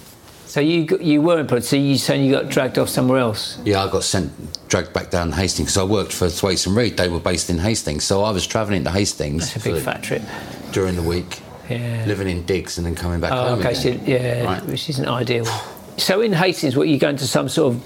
So 0.56 0.62
you 0.62 0.86
got, 0.86 1.02
you 1.02 1.22
were 1.22 1.38
employed. 1.42 1.66
So 1.66 1.76
you 1.76 1.98
saying 1.98 2.24
you 2.24 2.32
got 2.32 2.48
dragged 2.48 2.80
off 2.80 2.88
somewhere 2.88 3.18
else? 3.20 3.58
Yeah, 3.66 3.84
I 3.84 3.92
got 3.92 4.06
sent, 4.06 4.32
dragged 4.70 4.94
back 4.94 5.10
down 5.12 5.32
to 5.32 5.36
Hastings 5.36 5.68
because 5.76 5.78
I 5.78 5.84
worked 5.84 6.14
for 6.14 6.30
Thwaites 6.30 6.66
and 6.66 6.78
Reed. 6.78 6.96
They 6.96 7.10
were 7.10 7.20
based 7.20 7.50
in 7.50 7.58
Hastings, 7.58 8.06
so 8.06 8.24
I 8.24 8.32
was 8.32 8.48
travelling 8.48 8.86
to 8.86 8.90
Hastings 8.90 9.54
That's 9.54 9.66
a 9.66 9.70
big 9.74 9.84
fat 9.84 10.02
trip. 10.02 10.22
during 10.72 10.96
the 10.96 11.02
week, 11.02 11.42
Yeah. 11.70 12.06
living 12.08 12.30
in 12.30 12.46
digs 12.46 12.78
and 12.78 12.88
then 12.88 12.96
coming 12.96 13.20
back 13.20 13.34
Oh, 13.34 13.50
home 13.50 13.60
okay. 13.60 13.74
So, 13.74 13.90
yeah, 14.06 14.46
Right. 14.46 14.66
which 14.66 14.88
isn't 14.90 15.06
ideal. 15.06 15.46
So 15.98 16.22
in 16.22 16.32
Hastings, 16.32 16.78
what 16.78 16.88
you 16.88 17.00
going 17.00 17.18
to 17.18 17.28
some 17.28 17.50
sort 17.50 17.74
of 17.76 17.84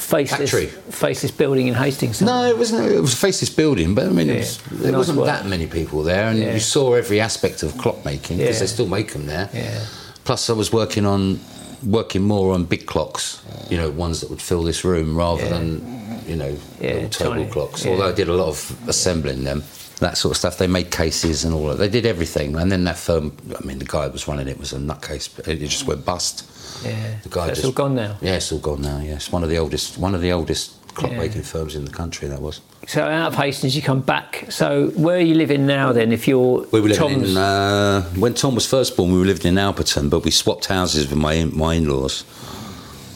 faceless 0.00 0.52
Factory. 0.52 0.68
faceless 0.88 1.32
building 1.32 1.66
in 1.66 1.74
Hastings? 1.74 2.22
No, 2.22 2.44
it 2.46 2.56
wasn't. 2.56 2.90
It 2.90 2.98
was 3.02 3.12
a 3.12 3.16
faceless 3.16 3.50
building, 3.50 3.94
but 3.94 4.06
I 4.06 4.08
mean, 4.08 4.30
it 4.30 4.38
was, 4.38 4.58
Yeah, 4.72 4.78
there 4.84 4.92
nice 4.92 4.96
wasn't 5.00 5.18
work. 5.18 5.26
that 5.26 5.44
many 5.44 5.66
people 5.66 6.02
there, 6.02 6.28
and 6.28 6.38
Yeah. 6.38 6.54
you 6.54 6.60
saw 6.60 6.94
every 6.94 7.20
aspect 7.20 7.62
of 7.62 7.74
clockmaking 7.74 8.38
because 8.38 8.54
Yeah. 8.56 8.60
they 8.60 8.66
still 8.68 8.86
make 8.88 9.12
them 9.12 9.26
there. 9.26 9.50
Yeah. 9.52 9.80
Plus, 10.24 10.48
I 10.48 10.54
was 10.54 10.72
working 10.72 11.04
on 11.04 11.40
working 11.86 12.22
more 12.22 12.54
on 12.54 12.64
big 12.64 12.86
clocks, 12.86 13.42
you 13.70 13.76
know, 13.76 13.90
ones 13.90 14.20
that 14.20 14.30
would 14.30 14.42
fill 14.42 14.62
this 14.62 14.84
room 14.84 15.16
rather 15.16 15.42
Yeah. 15.42 15.48
than 15.50 16.22
you 16.26 16.36
know 16.36 16.56
Yeah, 16.80 16.94
little 16.94 17.08
table 17.10 17.32
tiny. 17.34 17.46
clocks. 17.50 17.84
Yeah. 17.84 17.92
Although 17.92 18.08
I 18.08 18.12
did 18.12 18.28
a 18.28 18.34
lot 18.34 18.48
of 18.48 18.76
assembling 18.88 19.44
them. 19.44 19.62
That 20.00 20.18
sort 20.18 20.32
of 20.32 20.38
stuff. 20.38 20.58
They 20.58 20.66
made 20.66 20.90
cases 20.90 21.44
and 21.44 21.54
all 21.54 21.68
that. 21.68 21.78
They 21.78 21.88
did 21.88 22.04
everything. 22.04 22.56
And 22.56 22.70
then 22.70 22.82
that 22.84 22.98
firm, 22.98 23.32
I 23.58 23.64
mean, 23.64 23.78
the 23.78 23.84
guy 23.84 24.02
that 24.06 24.12
was 24.12 24.26
running 24.26 24.48
it 24.48 24.58
was 24.58 24.72
a 24.72 24.78
nutcase. 24.78 25.28
It 25.46 25.56
just 25.68 25.86
went 25.86 26.04
bust. 26.04 26.44
Yeah. 26.84 27.14
The 27.22 27.28
guy 27.28 27.46
That's 27.46 27.60
just 27.60 27.66
all 27.66 27.72
gone 27.72 27.94
now. 27.94 28.16
Yeah, 28.20 28.34
it's 28.34 28.50
all 28.50 28.58
gone 28.58 28.82
now. 28.82 28.98
Yeah, 28.98 29.14
it's 29.14 29.30
one 29.30 29.44
of 29.44 29.50
the 29.50 29.58
oldest, 29.58 29.96
one 29.96 30.12
of 30.14 30.20
the 30.20 30.32
oldest 30.32 30.72
clockmaking 30.94 31.42
Yeah. 31.42 31.52
firms 31.52 31.74
in 31.74 31.84
the 31.84 31.90
country. 31.90 32.28
That 32.28 32.40
was. 32.40 32.60
So 32.86 33.02
out 33.02 33.28
of 33.28 33.34
Hastings, 33.34 33.74
you 33.76 33.82
come 33.82 34.00
back. 34.00 34.46
So 34.50 34.90
where 34.96 35.16
are 35.16 35.20
you 35.30 35.34
living 35.34 35.66
now 35.66 35.92
then? 35.92 36.12
If 36.12 36.26
you're 36.28 36.66
We 36.70 36.80
were 36.80 36.88
living 36.88 36.96
Tom's, 37.18 37.30
in 37.32 37.36
uh, 37.36 38.02
when 38.18 38.34
Tom 38.34 38.54
was 38.54 38.66
first 38.66 38.96
born. 38.96 39.12
We 39.12 39.18
were 39.18 39.24
living 39.26 39.46
in 39.46 39.54
Alperton, 39.58 40.08
but 40.10 40.24
we 40.24 40.30
swapped 40.30 40.66
houses 40.66 41.08
with 41.08 41.18
my 41.18 41.34
in- 41.34 41.56
my 41.56 41.74
in-laws, 41.74 42.24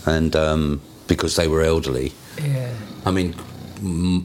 and 0.06 0.34
um, 0.36 0.80
because 1.06 1.36
they 1.36 1.48
were 1.48 1.62
elderly. 1.62 2.12
yeah. 2.42 2.70
I 3.06 3.10
mean, 3.10 3.34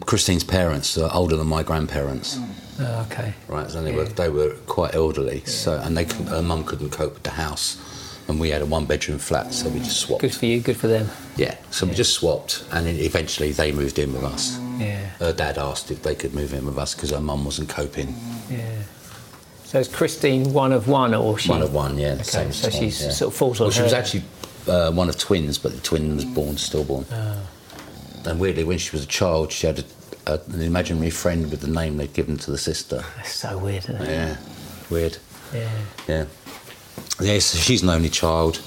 Christine's 0.06 0.44
parents 0.44 0.98
are 0.98 1.10
older 1.13 1.36
than 1.38 1.48
my 1.48 1.63
grandparents, 1.63 2.38
Oh, 2.80 3.06
okay. 3.12 3.34
right? 3.48 3.70
So 3.70 3.82
they 3.84 3.92
were 3.94 4.06
they 4.06 4.30
were 4.30 4.56
quite 4.68 4.96
elderly. 4.96 5.44
So 5.46 5.80
and 5.84 5.96
they 5.98 6.06
her 6.30 6.42
mum 6.42 6.63
couldn't 6.63 6.89
cope 6.92 7.13
with 7.13 7.24
the 7.24 7.32
house, 7.32 7.78
and 8.27 8.39
we 8.39 8.49
had 8.49 8.62
a 8.62 8.65
one-bedroom 8.65 9.19
flat, 9.19 9.53
so 9.53 9.69
we 9.69 9.79
just 9.79 9.99
swapped. 9.99 10.21
Good 10.21 10.33
for 10.33 10.45
you. 10.45 10.59
Good 10.62 10.77
for 10.77 10.88
them. 10.88 11.09
Yeah, 11.36 11.57
so 11.71 11.86
we 11.86 11.93
just 11.93 12.13
swapped, 12.13 12.63
and 12.71 12.88
eventually 12.88 13.51
they 13.51 13.71
moved 13.71 13.99
in 13.99 14.13
with 14.13 14.23
us. 14.23 14.59
Yeah. 14.79 14.99
Her 15.19 15.33
dad 15.33 15.57
asked 15.57 15.91
if 15.91 16.03
they 16.03 16.15
could 16.15 16.33
move 16.33 16.53
in 16.53 16.65
with 16.65 16.77
us 16.77 16.95
because 16.95 17.12
her 17.12 17.19
mum 17.19 17.45
wasn't 17.45 17.69
coping. 17.69 18.15
Yeah. 18.49 18.83
So 19.65 19.79
is 19.79 19.88
Christine 19.88 20.53
one 20.53 20.71
of 20.71 20.88
one, 20.88 21.13
or 21.13 21.38
she? 21.38 21.49
One 21.49 21.62
of 21.62 21.73
one, 21.73 21.97
yeah. 21.97 22.13
Okay, 22.13 22.23
same 22.23 22.51
so 22.51 22.69
she's 22.69 23.01
yeah. 23.01 23.09
sort 23.12 23.33
of 23.33 23.38
falls 23.38 23.59
on 23.59 23.65
Well, 23.65 23.71
she 23.71 23.81
was 23.81 23.93
actually 23.93 24.23
uh, 24.67 24.91
one 24.91 25.09
of 25.09 25.17
twins, 25.17 25.57
but 25.57 25.73
the 25.73 25.81
twin 25.81 26.15
was 26.15 26.25
born 26.25 26.57
stillborn. 26.57 27.05
Ah. 27.12 27.39
And 28.25 28.39
weirdly, 28.39 28.63
when 28.63 28.77
she 28.77 28.91
was 28.95 29.03
a 29.03 29.07
child, 29.07 29.51
she 29.51 29.67
had 29.67 29.79
a, 29.79 30.33
a, 30.33 30.39
an 30.53 30.62
imaginary 30.62 31.09
friend 31.09 31.49
with 31.49 31.62
the 31.62 31.67
name 31.67 31.97
they'd 31.97 32.13
given 32.13 32.38
to 32.38 32.51
the 32.51 32.57
sister. 32.57 33.03
That's 33.17 33.33
so 33.33 33.57
weird, 33.57 33.83
isn't 33.86 34.01
it? 34.01 34.09
Yeah, 34.09 34.38
weird. 34.89 35.17
Yeah. 35.53 35.69
Yeah. 36.07 36.25
Yeah, 37.21 37.39
so 37.39 37.58
she's 37.58 37.84
an 37.84 37.89
only 37.89 38.10
child, 38.10 38.62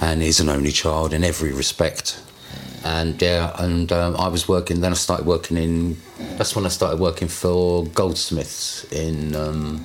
and 0.00 0.22
is 0.22 0.40
an 0.40 0.48
only 0.48 0.72
child 0.72 1.12
in 1.12 1.24
every 1.24 1.52
respect. 1.52 2.20
And 2.84 3.20
yeah, 3.20 3.54
and 3.58 3.90
um, 3.92 4.16
I 4.16 4.28
was 4.28 4.46
working. 4.46 4.80
Then 4.80 4.92
I 4.92 4.94
started 4.96 5.26
working 5.26 5.56
in. 5.56 5.96
That's 6.36 6.54
when 6.54 6.66
I 6.66 6.68
started 6.68 7.00
working 7.00 7.28
for 7.28 7.86
Goldsmiths 7.86 8.84
in 8.92 9.34
um, 9.34 9.82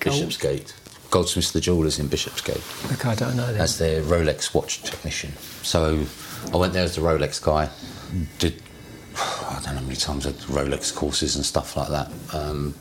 Bishopsgate. 0.00 0.74
Goldsmiths, 1.10 1.52
the 1.52 1.60
jewellers 1.60 1.98
in 1.98 2.08
Bishopsgate. 2.08 2.62
Okay, 2.92 3.10
I 3.10 3.14
don't 3.14 3.36
know 3.36 3.52
that. 3.52 3.60
as 3.60 3.78
their 3.78 4.02
Rolex 4.02 4.54
watch 4.54 4.82
technician. 4.82 5.32
So 5.62 6.04
I 6.52 6.56
went 6.56 6.72
there 6.72 6.84
as 6.84 6.96
the 6.96 7.02
Rolex 7.02 7.42
guy. 7.42 7.68
Did 8.38 8.62
I 9.16 9.60
don't 9.64 9.74
know 9.74 9.80
how 9.80 9.86
many 9.86 9.96
times 9.96 10.26
I 10.26 10.32
did 10.32 10.40
Rolex 10.42 10.94
courses 10.94 11.36
and 11.36 11.44
stuff 11.44 11.76
like 11.76 11.88
that. 11.88 12.10
Um, 12.34 12.74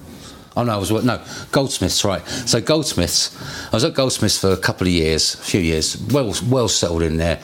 Oh 0.58 0.63
no, 0.63 0.74
I 0.74 0.78
was 0.78 0.89
no 0.91 1.22
Goldsmiths, 1.52 2.04
right? 2.04 2.28
So 2.28 2.60
Goldsmiths, 2.60 3.32
I 3.72 3.76
was 3.76 3.84
at 3.84 3.93
Goldsmiths 3.93 4.39
for 4.39 4.52
a 4.52 4.58
couple 4.58 4.88
of 4.88 4.93
years, 4.93 5.36
a 5.36 5.38
few 5.38 5.62
years, 5.62 6.02
well 6.12 6.34
well 6.50 6.67
settled 6.67 7.04
in 7.04 7.17
there, 7.17 7.39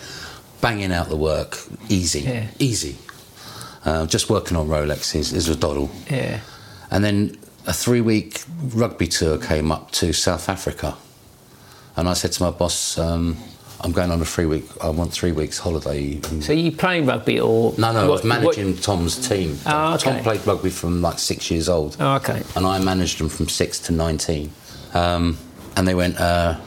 banging 0.61 0.91
out 0.91 1.09
the 1.09 1.15
work, 1.15 1.59
easy, 1.89 2.21
Yeah. 2.21 2.47
easy. 2.57 2.97
Uh, 3.85 4.07
just 4.07 4.31
working 4.31 4.57
on 4.57 4.67
Rolexes 4.67 5.31
is 5.31 5.47
a 5.47 5.55
doddle. 5.55 5.91
Yeah. 6.09 6.39
And 6.89 7.03
then 7.03 7.37
a 7.67 7.73
three 7.73 8.01
week 8.01 8.41
rugby 8.73 9.07
tour 9.07 9.37
came 9.37 9.71
up 9.71 9.91
to 9.91 10.11
South 10.11 10.49
Africa. 10.49 10.95
And 11.95 12.09
I 12.09 12.13
said 12.13 12.31
to 12.31 12.43
my 12.43 12.49
boss, 12.49 12.97
um, 12.97 13.37
I'm 13.83 13.91
going 13.91 14.11
on 14.11 14.21
a 14.21 14.25
three 14.25 14.45
week, 14.45 14.63
I 14.81 14.89
want 14.89 15.11
three 15.11 15.33
weeks 15.33 15.59
holiday. 15.59 16.21
So 16.39 16.53
you 16.53 16.71
playing 16.71 17.05
rugby 17.05 17.39
or 17.39 17.73
no, 17.77 17.91
no, 17.91 17.99
I 17.99 18.07
was 18.07 18.21
what- 18.21 18.25
managing 18.25 18.77
Tom's 18.77 19.27
team. 19.27 19.57
Oh, 19.65 19.95
okay. 19.95 20.03
Tom 20.13 20.23
played 20.23 20.47
rugby 20.47 20.69
from 20.69 21.01
like 21.01 21.19
six 21.19 21.51
years 21.51 21.67
old. 21.67 21.97
Oh, 21.99 22.15
okay. 22.15 22.43
And 22.55 22.65
I 22.65 22.79
managed 22.79 23.19
them 23.19 23.27
from 23.27 23.49
six 23.49 23.79
to 23.79 23.91
19. 23.91 24.51
Um, 24.93 25.37
and 25.75 25.85
they 25.87 25.95
went, 25.95 26.17
uh, 26.17 26.59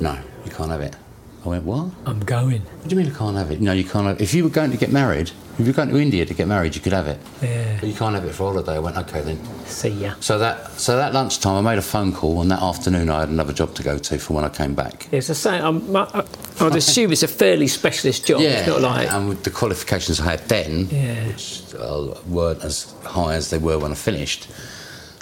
no, 0.00 0.18
you 0.44 0.50
can't 0.50 0.70
have 0.70 0.80
it. 0.80 0.96
I 1.44 1.48
went, 1.50 1.64
what? 1.64 1.90
I'm 2.04 2.18
going. 2.20 2.62
What 2.62 2.88
do 2.88 2.96
you 2.96 3.00
mean 3.00 3.12
I 3.12 3.16
can't 3.16 3.36
have 3.36 3.52
it? 3.52 3.60
No, 3.60 3.72
you 3.72 3.84
can't 3.84 4.06
have 4.06 4.20
If 4.20 4.34
you 4.34 4.42
were 4.42 4.50
going 4.50 4.72
to 4.72 4.76
get 4.76 4.90
married, 4.90 5.30
if 5.58 5.60
you 5.60 5.66
were 5.66 5.72
going 5.72 5.88
to 5.88 5.96
India 5.98 6.24
to 6.26 6.34
get 6.34 6.46
married, 6.46 6.74
you 6.74 6.80
could 6.82 6.92
have 6.92 7.06
it. 7.06 7.18
Yeah. 7.42 7.78
But 7.80 7.88
you 7.88 7.94
can't 7.94 8.14
have 8.14 8.24
it 8.24 8.34
for 8.34 8.44
a 8.44 8.46
holiday. 8.52 8.74
I 8.74 8.78
went, 8.78 8.96
okay 8.98 9.22
then. 9.22 9.38
See 9.64 9.88
ya. 9.88 10.14
So 10.20 10.38
that 10.38 10.70
so 10.72 10.96
that 10.96 11.14
lunchtime, 11.14 11.66
I 11.66 11.70
made 11.72 11.78
a 11.78 11.82
phone 11.82 12.12
call, 12.12 12.40
and 12.42 12.50
that 12.50 12.62
afternoon, 12.62 13.08
I 13.08 13.20
had 13.20 13.28
another 13.30 13.52
job 13.52 13.74
to 13.76 13.82
go 13.82 13.96
to 13.98 14.18
for 14.18 14.34
when 14.34 14.44
I 14.44 14.48
came 14.50 14.74
back. 14.74 15.08
It's 15.12 15.28
the 15.28 15.34
same. 15.34 15.64
I'm, 15.64 15.96
I, 15.96 16.24
I 16.60 16.64
would 16.64 16.76
assume 16.76 17.10
it's 17.12 17.22
a 17.22 17.28
fairly 17.28 17.68
specialist 17.68 18.26
job. 18.26 18.40
Yeah. 18.40 18.58
It's 18.60 18.68
not 18.68 18.80
like. 18.82 19.10
and 19.12 19.28
with 19.28 19.44
the 19.44 19.50
qualifications 19.50 20.20
I 20.20 20.24
had 20.32 20.40
then, 20.48 20.88
Yeah. 20.90 21.26
which 21.28 21.62
uh, 21.78 22.14
weren't 22.26 22.62
as 22.62 22.92
high 23.04 23.34
as 23.34 23.50
they 23.50 23.58
were 23.58 23.78
when 23.78 23.92
I 23.92 23.94
finished, 23.94 24.48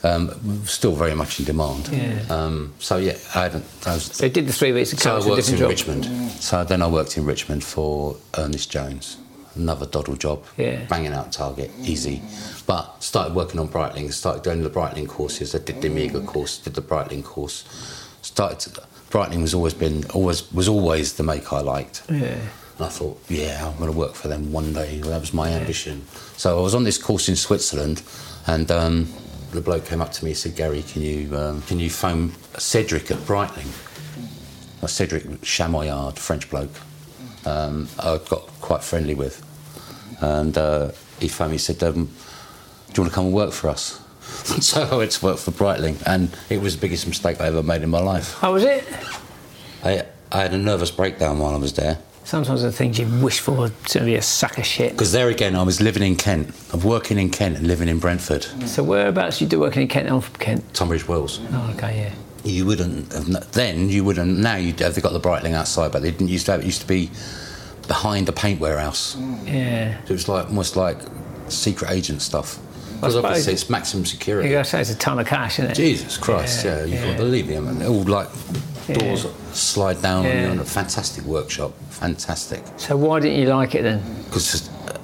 um, 0.02 0.30
still 0.66 0.94
very 0.94 1.14
much 1.14 1.38
in 1.38 1.44
demand. 1.46 1.88
Yeah. 1.92 2.20
Um, 2.28 2.74
so 2.78 2.96
yeah, 2.96 3.16
I 3.34 3.42
hadn't. 3.44 3.64
I 3.86 3.94
was, 3.94 4.04
so 4.04 4.28
did 4.28 4.46
the 4.46 4.52
three 4.52 4.72
weeks 4.72 4.92
of 4.92 4.98
so 5.00 5.16
I 5.16 5.26
worked 5.28 5.48
in 5.48 5.56
job. 5.58 5.70
Richmond. 5.70 6.04
So 6.40 6.64
then 6.64 6.82
I 6.82 6.86
worked 6.88 7.16
in 7.16 7.24
Richmond 7.24 7.62
for 7.64 8.16
Ernest 8.36 8.70
Jones, 8.70 9.16
another 9.56 9.86
doddle 9.86 10.16
job, 10.16 10.44
Yeah. 10.56 10.84
banging 10.86 11.12
out 11.12 11.32
target, 11.32 11.70
easy. 11.82 12.22
But 12.66 13.02
started 13.02 13.34
working 13.34 13.60
on 13.60 13.68
Breitling, 13.68 14.12
started 14.12 14.42
doing 14.42 14.62
the 14.62 14.70
Breitling 14.70 15.08
courses. 15.08 15.54
I 15.54 15.58
did 15.58 15.80
the 15.82 15.88
Omega 15.88 16.20
course, 16.20 16.58
did 16.58 16.74
the 16.74 16.82
Breitling 16.82 17.24
course. 17.24 17.64
Started. 18.22 18.58
To, 18.60 18.82
Breitling 19.10 19.42
was 19.42 19.54
always 19.54 19.74
been 19.74 20.04
always 20.12 20.50
was 20.52 20.66
always 20.68 21.12
the 21.12 21.22
make 21.22 21.52
I 21.52 21.60
liked. 21.60 22.02
Yeah. 22.10 22.34
And 22.76 22.86
I 22.86 22.88
thought, 22.88 23.22
yeah, 23.28 23.68
I'm 23.68 23.78
going 23.78 23.92
to 23.92 23.96
work 23.96 24.14
for 24.14 24.26
them 24.26 24.50
one 24.50 24.72
day. 24.72 24.98
That 24.98 25.20
was 25.20 25.32
my 25.32 25.50
ambition. 25.50 26.04
So 26.36 26.58
I 26.58 26.60
was 26.62 26.74
on 26.74 26.82
this 26.82 26.98
course 26.98 27.28
in 27.28 27.36
Switzerland, 27.36 28.02
and 28.48 28.68
um, 28.72 29.08
the 29.52 29.60
bloke 29.60 29.84
came 29.86 30.00
up 30.00 30.10
to 30.12 30.24
me 30.24 30.32
and 30.32 30.38
said, 30.38 30.56
Gary, 30.56 30.82
can 30.82 31.02
you 31.02 31.36
um, 31.36 31.62
can 31.62 31.78
you 31.78 31.88
phone 31.90 32.32
Cedric 32.58 33.12
at 33.12 33.18
Breitling? 33.18 33.70
Well, 34.80 34.88
Cedric 34.88 35.24
Chamoyard, 35.42 36.18
French 36.18 36.50
bloke, 36.50 36.72
um, 37.46 37.88
I 38.00 38.18
got 38.28 38.48
quite 38.60 38.82
friendly 38.82 39.14
with. 39.14 39.43
And 40.24 40.56
uh, 40.56 40.90
he 41.20 41.30
and 41.38 41.60
said, 41.60 41.82
um, 41.82 41.92
do 41.94 42.00
you 42.00 43.02
want 43.02 43.10
to 43.10 43.14
come 43.14 43.26
and 43.26 43.34
work 43.34 43.52
for 43.52 43.68
us? 43.68 44.00
so 44.60 44.82
I 44.82 44.96
went 44.96 45.10
to 45.12 45.24
work 45.24 45.36
for 45.36 45.50
Breitling, 45.50 46.02
and 46.06 46.34
it 46.48 46.62
was 46.62 46.76
the 46.76 46.80
biggest 46.80 47.06
mistake 47.06 47.40
I 47.42 47.46
ever 47.46 47.62
made 47.62 47.82
in 47.82 47.90
my 47.90 48.00
life. 48.00 48.34
How 48.38 48.54
was 48.54 48.64
it? 48.64 48.84
I, 49.84 50.06
I 50.32 50.42
had 50.42 50.54
a 50.54 50.58
nervous 50.58 50.90
breakdown 50.90 51.38
while 51.38 51.54
I 51.54 51.58
was 51.58 51.74
there. 51.74 51.98
Sometimes 52.24 52.62
the 52.62 52.72
things 52.72 52.98
you 52.98 53.06
wish 53.22 53.40
for 53.40 53.68
to 53.68 54.00
be 54.00 54.14
a 54.14 54.22
sack 54.22 54.56
of 54.56 54.64
shit. 54.64 54.92
Because 54.92 55.12
there 55.12 55.28
again, 55.28 55.54
I 55.54 55.62
was 55.62 55.82
living 55.82 56.02
in 56.02 56.16
Kent. 56.16 56.54
I'm 56.72 56.80
working 56.80 57.18
in 57.18 57.28
Kent 57.28 57.58
and 57.58 57.66
living 57.66 57.88
in 57.88 57.98
Brentford, 57.98 58.44
So 58.66 58.82
whereabouts 58.82 59.42
you 59.42 59.46
do 59.46 59.60
working 59.60 59.82
in 59.82 59.88
Kent? 59.88 60.10
I'm 60.10 60.22
from 60.22 60.36
Kent. 60.36 60.72
Tunbridge 60.72 61.06
Wells. 61.06 61.40
Oh, 61.52 61.74
okay, 61.76 61.98
yeah. 61.98 62.50
You 62.50 62.64
wouldn't 62.64 63.12
have, 63.12 63.52
then 63.52 63.90
you 63.90 64.04
wouldn't, 64.04 64.38
now 64.38 64.56
you'd 64.56 64.80
have 64.80 65.00
got 65.02 65.12
the 65.12 65.20
Breitling 65.20 65.52
outside, 65.52 65.92
but 65.92 66.00
they 66.00 66.10
didn't 66.10 66.28
used 66.28 66.46
to 66.46 66.52
have, 66.52 66.60
it 66.62 66.66
used 66.66 66.80
to 66.80 66.86
be 66.86 67.10
behind 67.84 68.26
the 68.26 68.32
paint 68.32 68.60
warehouse. 68.60 69.16
Yeah. 69.44 69.98
It 70.02 70.10
was 70.10 70.28
like, 70.28 70.46
almost 70.46 70.76
like 70.76 70.98
secret 71.48 71.90
agent 71.90 72.22
stuff. 72.22 72.58
Because 72.94 73.16
obviously 73.16 73.52
it's 73.52 73.68
maximum 73.68 74.04
You 74.04 74.06
security. 74.10 74.48
gotta 74.50 74.64
say 74.64 74.80
it's 74.80 74.90
a 74.90 74.96
ton 74.96 75.18
of 75.18 75.26
cash, 75.26 75.58
isn't 75.58 75.72
it? 75.72 75.74
Jesus 75.74 76.16
Christ, 76.16 76.64
Yeah, 76.64 76.78
yeah, 76.78 76.84
you 76.84 76.94
yeah. 76.94 77.04
can't 77.04 77.16
believe 77.18 77.50
it. 77.50 77.56
I 77.56 77.60
mean, 77.60 77.82
all 77.82 78.02
like 78.04 78.28
doors 78.92 79.26
slide 79.52 80.00
down 80.00 80.24
Yeah. 80.24 80.50
on 80.50 80.58
you. 80.58 80.64
Fantastic 80.64 81.24
workshop, 81.24 81.72
fantastic. 81.90 82.62
So 82.78 82.96
why 82.96 83.20
didn't 83.20 83.38
you 83.40 83.46
like 83.48 83.74
it 83.74 83.82
then? 83.82 84.00
Because 84.24 84.70
uh, 84.88 84.98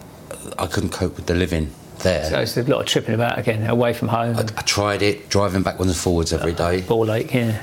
I 0.59 0.66
couldn't 0.66 0.90
cope 0.90 1.16
with 1.16 1.27
the 1.27 1.35
living 1.35 1.71
there. 1.99 2.25
So 2.31 2.38
it's 2.40 2.57
a 2.57 2.62
lot 2.62 2.81
of 2.81 2.87
tripping 2.87 3.14
about 3.14 3.38
again, 3.38 3.66
away 3.69 3.93
from 3.93 4.09
home. 4.09 4.37
I, 4.37 4.43
I 4.43 4.62
tried 4.62 5.03
it, 5.03 5.29
driving 5.29 5.62
backwards 5.62 5.90
and 5.90 5.99
forwards 6.01 6.33
every 6.33 6.53
day, 6.55 6.81
Ball 6.83 7.05
Lake, 7.07 7.35
yeah. 7.35 7.61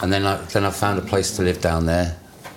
and 0.00 0.12
then 0.12 0.24
I 0.26 0.36
then 0.52 0.64
I 0.64 0.70
found 0.70 0.98
a 1.00 1.02
place 1.02 1.34
to 1.36 1.42
live 1.42 1.60
down 1.60 1.86
there. 1.86 2.16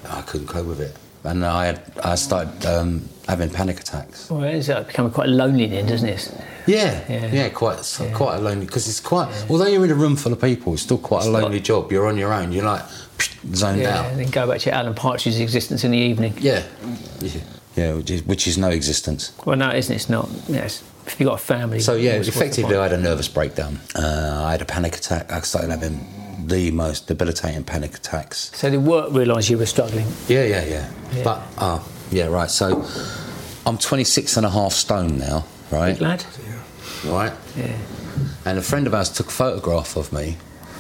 I 0.10 0.22
couldn't 0.22 0.48
cope 0.48 0.68
with 0.68 0.80
it, 0.82 0.96
and 1.24 1.46
I 1.46 1.66
had, 1.68 1.82
I 2.04 2.16
started 2.16 2.66
um, 2.66 3.08
having 3.28 3.50
panic 3.50 3.80
attacks. 3.80 4.30
Well, 4.30 4.44
it's 4.44 4.70
ends 4.70 4.88
becoming 4.88 5.12
quite 5.12 5.30
lonely 5.30 5.66
then, 5.68 5.86
doesn't 5.88 6.08
it? 6.10 6.32
Yeah, 6.68 7.04
Yeah. 7.10 7.32
yeah, 7.32 7.50
quite 7.50 7.80
so 7.80 8.10
quite 8.14 8.38
a 8.38 8.42
lonely 8.42 8.66
because 8.66 8.88
it's 8.88 9.00
quite. 9.00 9.30
Although 9.50 9.68
you're 9.68 9.86
in 9.86 9.92
a 9.92 9.96
room 9.96 10.16
full 10.16 10.34
of 10.34 10.42
people, 10.42 10.74
it's 10.74 10.84
still 10.84 10.98
quite 10.98 11.26
a 11.26 11.30
lonely 11.30 11.60
job. 11.60 11.92
You're 11.92 12.08
on 12.08 12.18
your 12.18 12.32
own. 12.34 12.52
You're 12.52 12.66
like 12.66 12.84
zoned 13.54 13.82
Yeah, 13.82 14.00
out. 14.00 14.06
and 14.12 14.20
then 14.20 14.30
go 14.30 14.48
back 14.48 14.60
to 14.62 14.74
Alan 14.74 14.94
Partridge's 14.94 15.40
existence 15.40 15.84
in 15.84 15.92
the 15.92 15.98
evening. 15.98 16.34
Yeah, 16.40 16.64
yeah, 17.22 17.32
yeah 17.76 17.94
which, 17.96 18.12
is, 18.12 18.24
which 18.24 18.48
is 18.48 18.58
no 18.58 18.70
existence. 18.70 19.34
Well, 19.46 19.58
no, 19.58 19.72
isn't. 19.72 19.92
it? 19.92 19.96
It's 19.96 20.10
not. 20.10 20.30
Yes, 20.48 20.84
if 21.08 21.20
you've 21.20 21.28
got 21.28 21.36
a 21.36 21.44
family. 21.44 21.80
So 21.80 21.96
yeah, 21.96 22.14
effectively, 22.14 22.76
I 22.78 22.84
had 22.84 22.94
a 22.94 22.98
nervous 22.98 23.28
breakdown. 23.28 23.80
Uh, 23.96 24.44
I 24.46 24.52
had 24.52 24.62
a 24.62 24.66
panic 24.66 24.96
attack. 24.96 25.32
I 25.32 25.40
started 25.42 25.72
having 25.72 26.06
the 26.50 26.72
most 26.72 27.08
debilitating 27.08 27.64
panic 27.64 27.96
attacks. 27.96 28.52
So 28.56 28.70
the 28.70 28.80
work 28.80 29.12
realised 29.14 29.50
you 29.50 29.58
were 29.58 29.66
struggling. 29.66 30.08
Yeah, 30.28 30.44
yeah, 30.46 30.66
yeah. 30.66 30.92
Yeah. 31.14 31.24
But, 31.24 31.42
uh, 31.58 31.80
yeah, 32.12 32.28
right. 32.28 32.50
So 32.50 32.86
I'm 33.66 33.78
26 33.78 34.38
and 34.38 34.46
a 34.46 34.50
half 34.50 34.74
stone 34.74 35.18
now, 35.18 35.46
right? 35.72 36.00
Lad? 36.00 36.26
Right. 37.06 37.34
Yeah. 37.56 37.78
And 38.46 38.58
a 38.58 38.62
friend 38.62 38.88
of 38.88 38.94
ours 38.94 39.10
took 39.10 39.28
a 39.28 39.32
photograph 39.32 39.96
of 39.96 40.12
me 40.12 40.38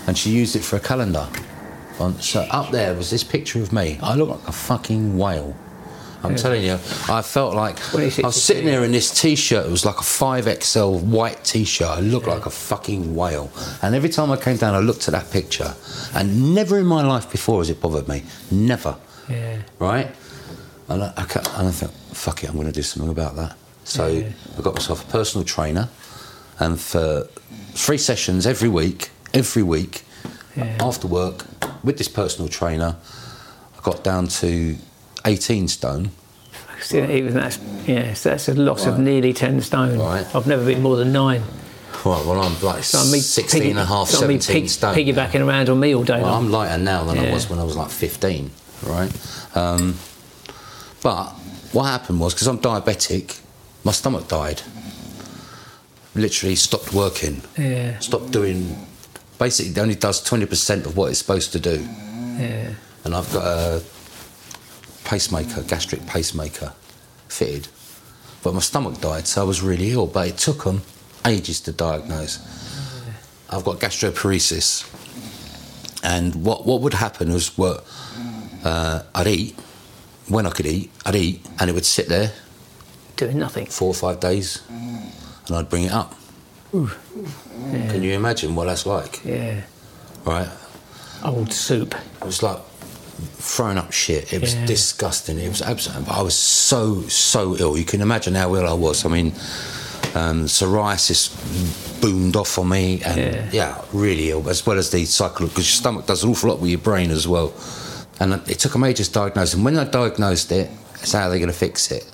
and 0.07 0.17
she 0.17 0.31
used 0.31 0.55
it 0.55 0.63
for 0.63 0.75
a 0.75 0.79
calendar. 0.79 1.27
So 2.19 2.41
up 2.49 2.71
there 2.71 2.93
was 2.95 3.09
this 3.09 3.23
picture 3.23 3.61
of 3.61 3.73
me. 3.73 3.99
I 4.01 4.15
look 4.15 4.29
like 4.29 4.47
a 4.47 4.51
fucking 4.53 5.17
whale. 5.17 5.55
I'm 6.23 6.35
telling 6.35 6.63
you, 6.63 6.73
I 7.07 7.21
felt 7.21 7.55
like 7.55 7.77
I 7.95 8.21
was 8.23 8.41
sitting 8.43 8.65
there 8.65 8.83
in 8.83 8.91
this 8.91 9.09
t-shirt. 9.21 9.65
It 9.65 9.71
was 9.71 9.85
like 9.85 9.95
a 9.97 10.03
5XL 10.03 11.01
white 11.03 11.43
t-shirt. 11.45 11.87
I 11.87 11.99
looked 12.01 12.27
like 12.27 12.45
a 12.45 12.49
fucking 12.49 13.15
whale. 13.15 13.49
And 13.81 13.95
every 13.95 14.09
time 14.09 14.29
I 14.31 14.35
came 14.37 14.57
down, 14.57 14.75
I 14.75 14.79
looked 14.79 15.07
at 15.07 15.11
that 15.13 15.31
picture, 15.31 15.73
and 16.13 16.53
never 16.53 16.77
in 16.77 16.85
my 16.85 17.05
life 17.05 17.31
before 17.31 17.59
has 17.61 17.69
it 17.69 17.79
bothered 17.81 18.07
me. 18.07 18.23
Never 18.51 18.97
Yeah. 19.29 19.59
right? 19.79 20.13
And 20.89 21.03
I, 21.03 21.13
I, 21.15 21.21
and 21.59 21.67
I 21.67 21.71
thought, 21.71 21.91
fuck 22.13 22.43
it, 22.43 22.49
I'm 22.49 22.55
going 22.55 22.67
to 22.67 22.73
do 22.73 22.81
something 22.83 23.11
about 23.11 23.35
that. 23.37 23.55
So 23.85 24.07
Yeah. 24.07 24.29
I 24.57 24.61
got 24.61 24.75
myself 24.75 25.07
a 25.07 25.11
personal 25.11 25.45
trainer, 25.45 25.87
and 26.59 26.79
for 26.79 27.27
three 27.73 27.97
sessions 27.97 28.45
every 28.45 28.69
week, 28.69 29.11
every 29.33 29.63
week, 29.63 30.03
Yeah. 30.57 30.75
after 30.81 31.07
work, 31.07 31.45
with 31.83 31.97
this 31.97 32.09
personal 32.09 32.49
trainer, 32.49 32.97
I 33.77 33.81
got 33.83 34.03
down 34.03 34.27
to 34.27 34.75
18 35.25 35.67
stone. 35.67 36.11
Even 36.93 37.33
that's 37.33 37.59
yes, 37.85 38.23
that's 38.23 38.47
a 38.47 38.53
loss 38.53 38.85
of 38.85 38.99
nearly 38.99 39.33
ten 39.33 39.59
stone. 39.61 39.99
Right. 39.99 40.25
I've 40.33 40.47
never 40.47 40.63
been 40.65 40.81
more 40.81 40.95
than 40.95 41.11
nine. 41.11 41.41
Right, 42.05 42.25
well, 42.25 42.41
I'm 42.41 42.57
like 42.61 42.83
So 42.85 42.99
I'm 42.99 43.07
16 43.07 43.47
piggy- 43.59 43.69
and 43.71 43.79
a 43.79 43.85
half, 43.85 44.07
so 44.07 44.21
I'm 44.21 44.29
me 44.29 44.39
17 44.39 44.61
pig- 44.61 44.69
stone. 44.69 44.95
piggybacking 44.95 45.45
around 45.45 45.67
on 45.67 45.77
me 45.81 45.93
all 45.93 46.05
day 46.05 46.21
Well. 46.21 46.33
I'm 46.33 46.49
lighter 46.49 46.77
now 46.81 47.03
than 47.03 47.19
I 47.19 47.33
was 47.33 47.49
when 47.49 47.59
I 47.59 47.63
was 47.65 47.75
like 47.75 47.89
15, 47.89 48.51
right? 48.83 49.11
Um, 49.55 49.95
but 51.03 51.33
what 51.73 51.83
happened 51.83 52.21
was 52.21 52.33
because 52.33 52.47
I'm 52.47 52.59
diabetic, 52.59 53.41
my 53.83 53.91
stomach 53.91 54.29
died. 54.29 54.61
Literally 56.15 56.55
stopped 56.55 56.93
working. 56.93 57.41
Yeah. 57.57 57.99
Stopped 57.99 58.31
doing. 58.31 58.87
Basically, 59.37 59.71
it 59.73 59.77
only 59.77 59.95
does 59.95 60.21
20% 60.27 60.85
of 60.85 60.95
what 60.95 61.09
it's 61.09 61.19
supposed 61.19 61.51
to 61.51 61.59
do. 61.59 61.85
Yeah. 62.39 62.71
And 63.03 63.13
I've 63.15 63.31
got 63.33 63.43
a 63.45 63.83
pacemaker, 65.09 65.63
gastric 65.63 66.05
pacemaker, 66.05 66.71
fitted. 67.27 67.67
But 68.43 68.53
my 68.53 68.59
stomach 68.59 69.01
died, 69.01 69.25
so 69.27 69.41
I 69.41 69.43
was 69.43 69.61
really 69.61 69.91
ill. 69.91 70.05
But 70.05 70.27
it 70.27 70.37
took 70.37 70.63
them 70.63 70.83
ages 71.25 71.59
to 71.61 71.71
diagnose. 71.71 72.37
I've 73.49 73.65
got 73.65 73.79
gastroparesis, 73.79 74.85
and 76.03 76.45
what 76.45 76.65
what 76.67 76.81
would 76.81 76.93
happen 76.93 77.33
was 77.33 77.57
what 77.57 77.83
uh, 78.63 79.01
I'd 79.15 79.27
eat 79.27 79.55
when 80.27 80.45
I 80.45 80.51
could 80.51 80.67
eat, 80.67 80.91
I'd 81.07 81.15
eat, 81.15 81.43
and 81.59 81.69
it 81.69 81.73
would 81.73 81.85
sit 81.87 82.07
there 82.07 82.31
Doing 83.15 83.39
nothing. 83.39 83.65
four 83.65 83.87
or 83.87 83.95
five 83.95 84.19
days, 84.19 84.61
and 84.69 85.55
I'd 85.57 85.69
bring 85.69 85.85
it 85.85 85.91
up. 85.91 86.13
Can 86.71 88.03
you 88.03 88.13
imagine 88.13 88.53
what 88.55 88.65
that's 88.65 88.85
like? 88.85 89.25
Yeah. 89.25 89.61
Right? 90.23 90.47
Old 91.25 91.51
soup. 91.51 91.95
It 92.21 92.25
was 92.25 92.43
like 92.43 92.59
throwing 93.37 93.77
up 93.77 93.91
shit. 93.91 94.33
It 94.33 94.41
was 94.41 94.53
Yeah. 94.55 94.65
disgusting. 94.65 95.39
It 95.39 95.49
was 95.49 95.61
absolutely. 95.61 96.07
I 96.11 96.21
was 96.21 96.35
so 96.35 97.03
so 97.07 97.55
ill. 97.57 97.77
You 97.77 97.85
can 97.85 98.01
imagine 98.01 98.35
how 98.35 98.55
ill 98.55 98.67
I 98.67 98.73
was. 98.73 99.05
I 99.05 99.09
mean, 99.09 99.33
Um, 100.15 100.45
psoriasis 100.47 101.29
boomed 102.01 102.35
off 102.35 102.57
on 102.57 102.69
me, 102.69 102.99
and 103.05 103.17
Yeah. 103.19 103.49
yeah, 103.51 103.75
really 103.93 104.31
ill, 104.31 104.49
as 104.49 104.65
well 104.65 104.79
as 104.79 104.89
the 104.89 105.05
cycle 105.05 105.45
because 105.45 105.65
your 105.67 105.75
stomach 105.81 106.07
does 106.07 106.23
an 106.23 106.31
awful 106.31 106.49
lot 106.49 106.59
with 106.59 106.71
your 106.71 106.79
brain 106.79 107.11
as 107.11 107.27
well. 107.27 107.53
And 108.19 108.33
it 108.47 108.57
took 108.59 108.71
them 108.71 108.83
ages 108.85 109.07
to 109.09 109.13
diagnose. 109.13 109.53
And 109.53 109.63
when 109.63 109.77
I 109.77 109.83
diagnosed 109.83 110.51
it, 110.51 110.71
it's 111.03 111.11
how 111.11 111.29
they're 111.29 111.37
going 111.37 111.51
to 111.51 111.65
fix 111.67 111.91
it? 111.91 112.05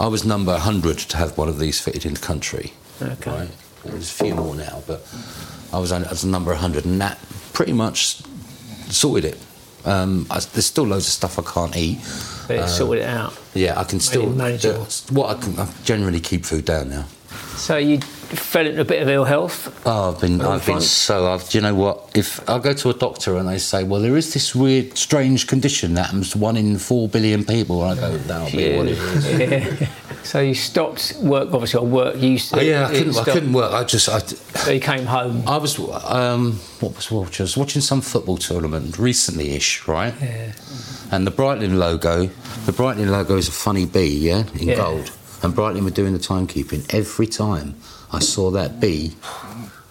I 0.00 0.06
was 0.06 0.24
number 0.24 0.52
100 0.54 0.98
to 1.10 1.16
have 1.18 1.36
one 1.36 1.48
of 1.48 1.58
these 1.58 1.78
fitted 1.80 2.06
in 2.06 2.14
the 2.14 2.20
country. 2.20 2.72
Okay. 3.02 3.30
Right? 3.30 3.50
There's 3.84 4.10
a 4.10 4.14
few 4.24 4.34
more 4.34 4.54
now, 4.54 4.82
but 4.86 5.04
I 5.72 5.78
was, 5.78 5.92
I 5.92 5.98
was 5.98 6.24
number 6.24 6.52
100, 6.52 6.86
and 6.86 6.98
that 7.00 7.18
pretty 7.52 7.72
much 7.74 8.18
sorted 8.90 9.24
it. 9.26 9.38
Um, 9.88 10.26
I, 10.30 10.40
there's 10.52 10.66
still 10.66 10.84
loads 10.84 11.06
of 11.06 11.12
stuff 11.12 11.38
I 11.38 11.42
can't 11.42 11.76
eat. 11.76 11.98
But 12.46 12.56
it 12.58 12.68
sorted 12.68 13.04
it 13.04 13.08
out. 13.08 13.38
Yeah, 13.54 13.78
I 13.78 13.84
can 13.84 14.00
still. 14.00 14.28
manageable. 14.30 14.86
What 15.10 15.36
I 15.36 15.40
can 15.40 15.58
I 15.58 15.68
generally 15.84 16.20
keep 16.20 16.44
food 16.44 16.64
down 16.64 16.90
now. 16.90 17.04
So 17.56 17.76
you 17.76 18.00
fell 18.36 18.66
into 18.66 18.80
a 18.80 18.84
bit 18.84 19.00
of 19.02 19.08
ill 19.08 19.24
health. 19.24 19.82
Oh, 19.86 20.12
I've 20.12 20.20
been, 20.20 20.40
I've 20.40 20.64
been 20.66 20.80
so. 20.80 21.32
I've, 21.32 21.48
do 21.48 21.58
you 21.58 21.62
know 21.62 21.74
what? 21.74 22.10
If 22.14 22.46
I 22.48 22.58
go 22.58 22.72
to 22.74 22.90
a 22.90 22.94
doctor 22.94 23.36
and 23.36 23.48
they 23.48 23.58
say, 23.58 23.84
"Well, 23.84 24.00
there 24.00 24.16
is 24.16 24.34
this 24.34 24.54
weird, 24.54 24.96
strange 24.98 25.46
condition 25.46 25.94
that 25.94 26.06
happens 26.06 26.30
to 26.32 26.38
one 26.38 26.56
in 26.56 26.78
four 26.78 27.08
billion 27.08 27.44
people," 27.44 27.82
I 27.82 27.94
go, 27.94 28.16
"That'll 28.18 28.50
be 28.56 28.76
what 28.76 28.86
it 28.86 28.98
is." 28.98 29.38
Yeah. 29.80 29.88
so 30.22 30.40
you 30.40 30.54
stopped 30.54 31.14
work, 31.22 31.52
obviously, 31.52 31.80
I 31.80 31.84
work. 31.84 32.16
You 32.16 32.30
used 32.30 32.50
to, 32.50 32.58
Oh, 32.58 32.60
yeah, 32.62 32.86
I 32.86 32.90
couldn't, 32.90 33.16
I 33.16 33.24
couldn't 33.24 33.52
work. 33.52 33.72
I 33.72 33.84
just, 33.84 34.08
I, 34.08 34.18
So 34.18 34.72
you 34.72 34.80
came 34.80 35.06
home. 35.06 35.42
I 35.48 35.56
was, 35.56 35.78
um, 35.78 36.54
what 36.80 36.96
was 36.96 37.10
watching? 37.10 37.44
I 37.44 37.44
was 37.44 37.56
watching 37.56 37.80
some 37.82 38.00
football 38.00 38.36
tournament 38.36 38.98
recently-ish, 38.98 39.88
right? 39.88 40.14
Yeah. 40.20 40.52
And 41.10 41.26
the 41.26 41.30
Breitling 41.30 41.78
logo, 41.78 42.26
the 42.66 42.72
Breitling 42.72 43.08
logo 43.10 43.36
is 43.36 43.48
a 43.48 43.52
funny 43.52 43.86
bee, 43.86 44.06
yeah, 44.18 44.44
in 44.60 44.68
Yeah. 44.68 44.76
gold. 44.76 45.10
And 45.42 45.54
Breitling 45.54 45.84
were 45.84 45.90
doing 45.90 46.12
the 46.12 46.18
timekeeping. 46.18 46.92
Every 46.92 47.26
time 47.26 47.76
I 48.12 48.20
saw 48.20 48.50
that 48.52 48.80
bee, 48.80 49.14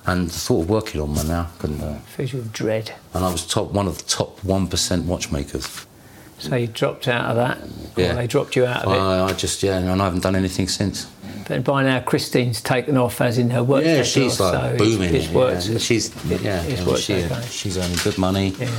and 0.05 0.28
the 0.30 0.34
thought 0.34 0.61
of 0.63 0.70
working 0.70 1.01
on 1.01 1.13
one 1.15 1.28
now, 1.28 1.47
couldn't. 1.59 1.80
You 1.80 1.99
with 2.18 2.51
dread. 2.53 2.93
And 3.13 3.24
I 3.24 3.32
was 3.32 3.45
top 3.45 3.72
one 3.72 3.88
of 3.88 3.97
the 3.97 4.03
top 4.05 4.43
one 4.43 4.68
percent 4.68 5.05
watchmakers. 5.05 5.86
So 6.39 6.55
you 6.55 6.68
dropped 6.68 7.07
out 7.07 7.26
of 7.32 7.36
that. 7.38 7.57
Yeah. 7.95 8.11
Or 8.11 8.15
they 8.15 8.28
dropped 8.28 8.55
you 8.55 8.65
out 8.65 8.86
of 8.86 8.93
it. 8.93 8.97
I, 8.97 9.26
I 9.26 9.34
just 9.34 9.63
yeah, 9.63 9.78
and 9.78 10.01
I 10.01 10.05
haven't 10.05 10.22
done 10.24 10.36
anything 10.36 10.68
since. 10.68 11.05
But 11.47 11.63
by 11.63 11.84
now, 11.84 11.99
Christine's 12.01 12.61
taken 12.61 12.97
off, 12.97 13.22
as 13.22 13.38
in 13.38 13.49
her 13.51 13.63
work. 13.63 13.84
Yeah, 13.86 14.03
she's 14.03 14.39
off, 14.39 14.53
like 14.53 14.72
so 14.72 14.78
booming. 14.78 15.15
It's, 15.15 15.26
it's 15.26 15.28
it, 15.34 15.36
worked. 15.36 15.68
yeah. 15.68 15.78
She's 15.78 16.26
yeah, 16.43 16.63
it's 16.63 16.82
I 16.88 16.95
she, 16.95 17.13
okay. 17.24 17.41
she's 17.49 17.78
earning 17.78 17.97
good 18.03 18.18
money. 18.18 18.49
Yeah. 18.49 18.70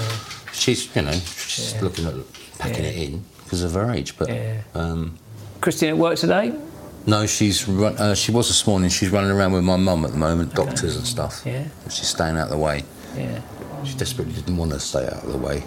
She's 0.53 0.95
you 0.95 1.03
know 1.03 1.13
she's 1.13 1.75
Yeah. 1.75 1.81
looking 1.83 2.07
at 2.07 2.15
packing 2.59 2.85
Yeah. 2.85 2.91
it 2.91 2.97
in 3.09 3.25
because 3.45 3.63
of 3.65 3.73
her 3.75 3.91
age. 3.91 4.17
But 4.19 4.29
Yeah. 4.29 4.61
um, 4.75 5.17
Christine 5.61 5.91
at 5.91 5.99
work 5.99 6.17
today. 6.19 6.53
No, 7.09 7.27
she's 7.27 7.67
run, 7.67 7.97
uh, 7.97 8.15
she 8.15 8.31
was 8.31 8.49
this 8.49 8.67
morning. 8.67 8.91
She's 8.91 9.09
running 9.09 9.31
around 9.31 9.53
with 9.53 9.65
my 9.65 9.77
mum 9.77 10.05
at 10.05 10.13
the 10.13 10.19
moment, 10.19 10.55
doctors 10.55 10.97
and 10.97 11.07
stuff. 11.07 11.43
Yeah. 11.45 11.67
She's 11.85 12.09
staying 12.09 12.37
out 12.37 12.45
of 12.45 12.51
the 12.51 12.59
way. 12.59 12.85
Yeah. 13.17 13.41
She 13.85 13.97
desperately 13.97 14.35
didn't 14.35 14.59
want 14.59 14.73
to 14.73 14.81
stay 14.81 15.07
out 15.07 15.25
of 15.25 15.33
the 15.33 15.39
way. 15.39 15.65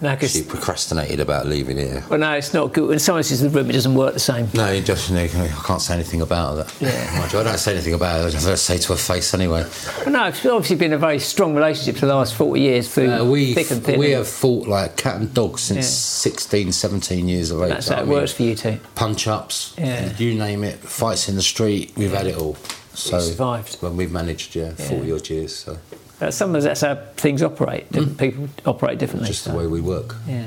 No, 0.00 0.14
She 0.18 0.42
procrastinated 0.42 1.20
about 1.20 1.46
leaving 1.46 1.78
here. 1.78 2.04
well, 2.10 2.18
no, 2.18 2.32
it's 2.32 2.52
not 2.52 2.72
good. 2.74 2.88
When 2.88 2.98
someone 2.98 3.22
says 3.22 3.40
the 3.40 3.48
room, 3.48 3.70
it 3.70 3.72
doesn't 3.72 3.94
work 3.94 4.12
the 4.12 4.20
same. 4.20 4.48
No, 4.52 4.70
you 4.70 4.82
just 4.82 5.10
I 5.10 5.26
can't 5.64 5.80
say 5.80 5.94
anything 5.94 6.20
about 6.20 6.56
that. 6.56 6.74
Yeah. 6.80 7.22
I 7.24 7.28
don't 7.30 7.56
say 7.58 7.72
anything 7.72 7.94
about 7.94 8.20
it. 8.20 8.26
I 8.26 8.30
just 8.38 8.64
say 8.64 8.76
to 8.76 8.88
her 8.92 8.96
face 8.98 9.32
anyway. 9.32 9.64
Well, 10.04 10.10
no, 10.10 10.24
it's 10.26 10.44
obviously 10.44 10.76
been 10.76 10.92
a 10.92 10.98
very 10.98 11.18
strong 11.18 11.54
relationship 11.54 11.96
for 11.96 12.04
the 12.06 12.14
last 12.14 12.34
40 12.34 12.60
years 12.60 12.92
through 12.92 13.10
Uh, 13.10 13.24
we 13.24 13.54
thick 13.54 13.70
and 13.70 13.82
thin. 13.82 13.98
we 13.98 14.10
have 14.10 14.28
fought 14.28 14.68
like 14.68 14.96
cat 14.96 15.16
and 15.16 15.32
dog 15.32 15.58
since 15.58 15.86
Yeah. 15.86 16.30
16, 16.30 16.72
17 16.72 17.28
years 17.28 17.50
of 17.50 17.62
age. 17.62 17.70
That's 17.70 17.88
how 17.88 17.96
I 17.96 18.00
it 18.00 18.02
mean, 18.02 18.12
works 18.12 18.32
for 18.32 18.42
you 18.42 18.54
two. 18.54 18.78
Punch 18.96 19.26
ups, 19.26 19.72
Yeah. 19.78 20.12
you 20.18 20.34
name 20.34 20.62
it, 20.62 20.78
fights 20.80 21.28
in 21.28 21.36
the 21.36 21.42
street, 21.42 21.92
we've 21.96 22.12
had 22.12 22.26
it 22.26 22.36
all. 22.36 22.56
So 22.92 23.16
we 23.16 23.22
survived. 23.22 23.76
when 23.80 23.96
we've 23.96 24.12
managed, 24.12 24.54
yeah, 24.56 24.72
forty 24.72 25.12
odd 25.12 25.28
years. 25.30 25.54
So 25.56 25.78
Uh, 26.20 26.30
Sometimes 26.30 26.64
that's 26.64 26.80
how 26.80 26.94
things 27.16 27.42
operate. 27.42 27.90
Different 27.92 28.18
people 28.18 28.48
operate 28.64 28.98
differently. 28.98 29.28
Just 29.28 29.44
the 29.44 29.54
way 29.54 29.66
we 29.66 29.80
work. 29.80 30.14
Yeah. 30.26 30.46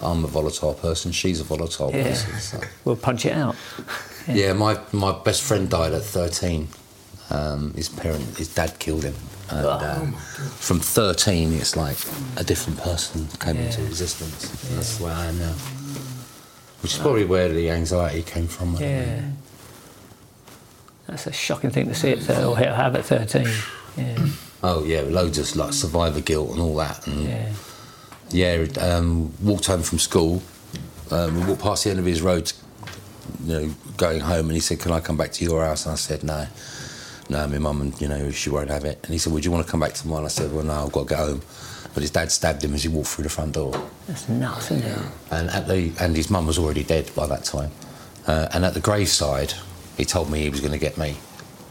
I'm 0.00 0.24
a 0.24 0.28
volatile 0.28 0.74
person. 0.74 1.10
She's 1.12 1.40
a 1.40 1.44
volatile 1.44 1.90
Yeah. 1.92 2.04
person. 2.04 2.38
So. 2.38 2.60
We'll 2.84 2.96
punch 2.96 3.26
it 3.26 3.32
out. 3.32 3.56
Yeah, 4.30 4.52
my, 4.52 4.78
my 4.92 5.12
best 5.24 5.40
friend 5.42 5.70
died 5.70 5.94
at 5.94 6.02
13. 6.02 6.68
Um, 7.30 7.72
his 7.72 7.88
parent, 7.88 8.36
his 8.36 8.48
dad 8.54 8.78
killed 8.78 9.02
him. 9.04 9.14
And, 9.50 9.64
Oh. 9.64 9.70
uh, 9.70 10.04
from 10.58 10.80
13, 10.80 11.54
it's 11.54 11.76
like 11.76 11.96
a 12.36 12.44
different 12.44 12.78
person 12.78 13.26
came 13.40 13.56
into 13.56 13.82
existence. 13.86 14.50
That's 14.74 15.00
where 15.00 15.14
I 15.14 15.24
am 15.26 15.38
now. 15.38 15.54
Which 16.82 16.92
is 16.92 16.98
probably 16.98 17.24
where 17.24 17.48
the 17.48 17.70
anxiety 17.70 18.22
came 18.22 18.46
from. 18.48 18.76
I. 18.76 18.80
Yeah. 18.80 19.20
That's 21.06 21.26
a 21.26 21.32
shocking 21.32 21.70
thing 21.70 21.88
to 21.88 21.94
see 21.94 22.12
at 22.12 22.18
thir- 22.18 22.44
or 22.44 22.56
have 22.58 22.94
at 22.96 23.06
13. 23.06 23.46
Yeah. 23.96 24.26
Oh 24.62 24.84
yeah, 24.84 25.02
loads 25.02 25.38
of 25.38 25.54
like 25.56 25.72
survivor 25.72 26.20
guilt 26.20 26.50
and 26.50 26.60
all 26.60 26.76
that. 26.76 27.06
And 27.06 27.24
Yeah. 27.28 27.52
yeah, 28.30 28.66
um, 28.80 29.32
walked 29.42 29.66
home 29.66 29.82
from 29.82 29.98
school. 29.98 30.42
Um, 31.10 31.40
we 31.40 31.46
walked 31.46 31.62
past 31.62 31.84
the 31.84 31.90
end 31.90 31.98
of 32.00 32.04
his 32.04 32.20
road, 32.22 32.52
you 33.44 33.52
know, 33.52 33.74
going 33.96 34.20
home, 34.20 34.46
and 34.46 34.52
he 34.52 34.60
said, 34.60 34.80
"Can 34.80 34.92
I 34.92 35.00
come 35.00 35.16
back 35.16 35.32
to 35.32 35.44
your 35.44 35.64
house?" 35.64 35.86
And 35.86 35.92
I 35.92 35.96
said, 35.96 36.22
"No, 36.24 36.46
no, 37.30 37.46
my 37.46 37.58
mum, 37.58 37.80
and 37.80 38.00
you 38.00 38.08
know, 38.08 38.30
she 38.30 38.50
won't 38.50 38.68
have 38.70 38.84
it." 38.84 38.98
And 39.04 39.12
he 39.12 39.18
said, 39.18 39.32
"Would 39.32 39.44
you 39.44 39.50
want 39.50 39.64
to 39.64 39.70
come 39.70 39.80
back 39.80 39.94
to 39.94 40.08
mine?" 40.08 40.24
I 40.24 40.28
said, 40.28 40.52
"Well, 40.52 40.64
no, 40.64 40.84
I've 40.84 40.92
got 40.92 41.04
to 41.04 41.08
get 41.14 41.18
home." 41.18 41.42
But 41.94 42.02
his 42.02 42.10
dad 42.10 42.30
stabbed 42.30 42.62
him 42.62 42.74
as 42.74 42.82
he 42.82 42.88
walked 42.88 43.08
through 43.08 43.24
the 43.24 43.30
front 43.30 43.52
door, 43.52 43.72
That's 44.06 44.28
nuts, 44.28 44.70
isn't 44.70 44.84
it? 44.84 44.98
and 45.30 45.48
at 45.50 45.66
the 45.66 45.90
and 45.98 46.14
his 46.16 46.28
mum 46.30 46.46
was 46.46 46.58
already 46.58 46.84
dead 46.84 47.10
by 47.14 47.26
that 47.26 47.44
time. 47.44 47.70
Uh, 48.26 48.46
and 48.52 48.64
at 48.64 48.74
the 48.74 48.80
graveside, 48.80 49.54
he 49.96 50.04
told 50.04 50.30
me 50.30 50.40
he 50.42 50.50
was 50.50 50.60
going 50.60 50.72
to 50.72 50.78
get 50.78 50.98
me, 50.98 51.16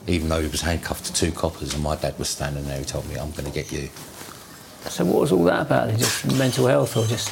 even 0.08 0.30
though 0.30 0.42
he 0.42 0.48
was 0.48 0.62
handcuffed 0.62 1.06
to 1.06 1.14
two 1.14 1.32
coppers, 1.32 1.74
and 1.74 1.84
my 1.84 1.96
dad 1.96 2.18
was 2.18 2.30
standing 2.30 2.66
there. 2.66 2.80
He 2.80 2.86
told 2.86 3.08
me, 3.10 3.16
"I'm 3.16 3.32
going 3.32 3.46
to 3.46 3.52
get 3.52 3.72
you." 3.72 3.90
So 4.90 5.04
what 5.06 5.22
was 5.22 5.32
all 5.32 5.44
that 5.46 5.62
about? 5.62 5.88
then? 5.90 5.98
Just 6.00 6.26
mental 6.38 6.68
health 6.68 6.96
or 6.96 7.06
just 7.06 7.30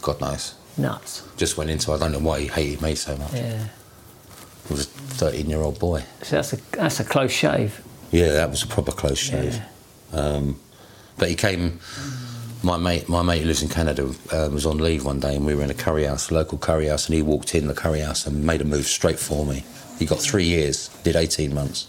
God 0.00 0.20
knows. 0.20 0.54
nuts? 0.76 1.22
Just 1.36 1.56
went 1.56 1.70
into. 1.70 1.92
I 1.92 1.98
don't 1.98 2.12
know 2.12 2.18
why 2.20 2.40
he 2.40 2.46
hated 2.46 2.80
me 2.82 2.94
so 2.94 3.16
much. 3.16 3.32
Yeah. 3.34 3.68
He 4.68 4.72
was 4.74 4.86
a 4.86 4.88
13 4.88 5.50
year 5.50 5.60
old 5.60 5.78
boy. 5.78 6.04
So 6.22 6.36
that's 6.36 6.52
a 6.52 6.56
that's 6.72 7.00
a 7.00 7.04
close 7.04 7.32
shave. 7.32 7.82
Yeah, 8.10 8.32
that 8.32 8.50
was 8.50 8.62
a 8.62 8.66
proper 8.66 8.92
close 8.92 9.18
shave. 9.18 9.60
Um, 10.12 10.58
but 11.18 11.28
he 11.28 11.34
came. 11.34 11.80
My 12.62 12.78
mate, 12.78 13.10
my 13.10 13.20
mate 13.20 13.42
who 13.42 13.46
lives 13.48 13.62
in 13.62 13.68
Canada, 13.68 14.10
uh, 14.32 14.48
was 14.50 14.64
on 14.64 14.78
leave 14.78 15.04
one 15.04 15.20
day, 15.20 15.36
and 15.36 15.44
we 15.44 15.54
were 15.54 15.62
in 15.62 15.70
a 15.70 15.74
curry 15.74 16.04
house, 16.04 16.30
a 16.30 16.34
local 16.34 16.56
curry 16.56 16.86
house, 16.86 17.06
and 17.06 17.14
he 17.14 17.20
walked 17.20 17.54
in 17.54 17.66
the 17.66 17.74
curry 17.74 18.00
house 18.00 18.26
and 18.26 18.42
made 18.42 18.62
a 18.62 18.64
move 18.64 18.86
straight 18.86 19.18
for 19.18 19.44
me. 19.44 19.64
He 19.98 20.06
got 20.06 20.20
three 20.20 20.44
years, 20.44 20.88
did 21.02 21.16
18 21.16 21.54
months, 21.54 21.86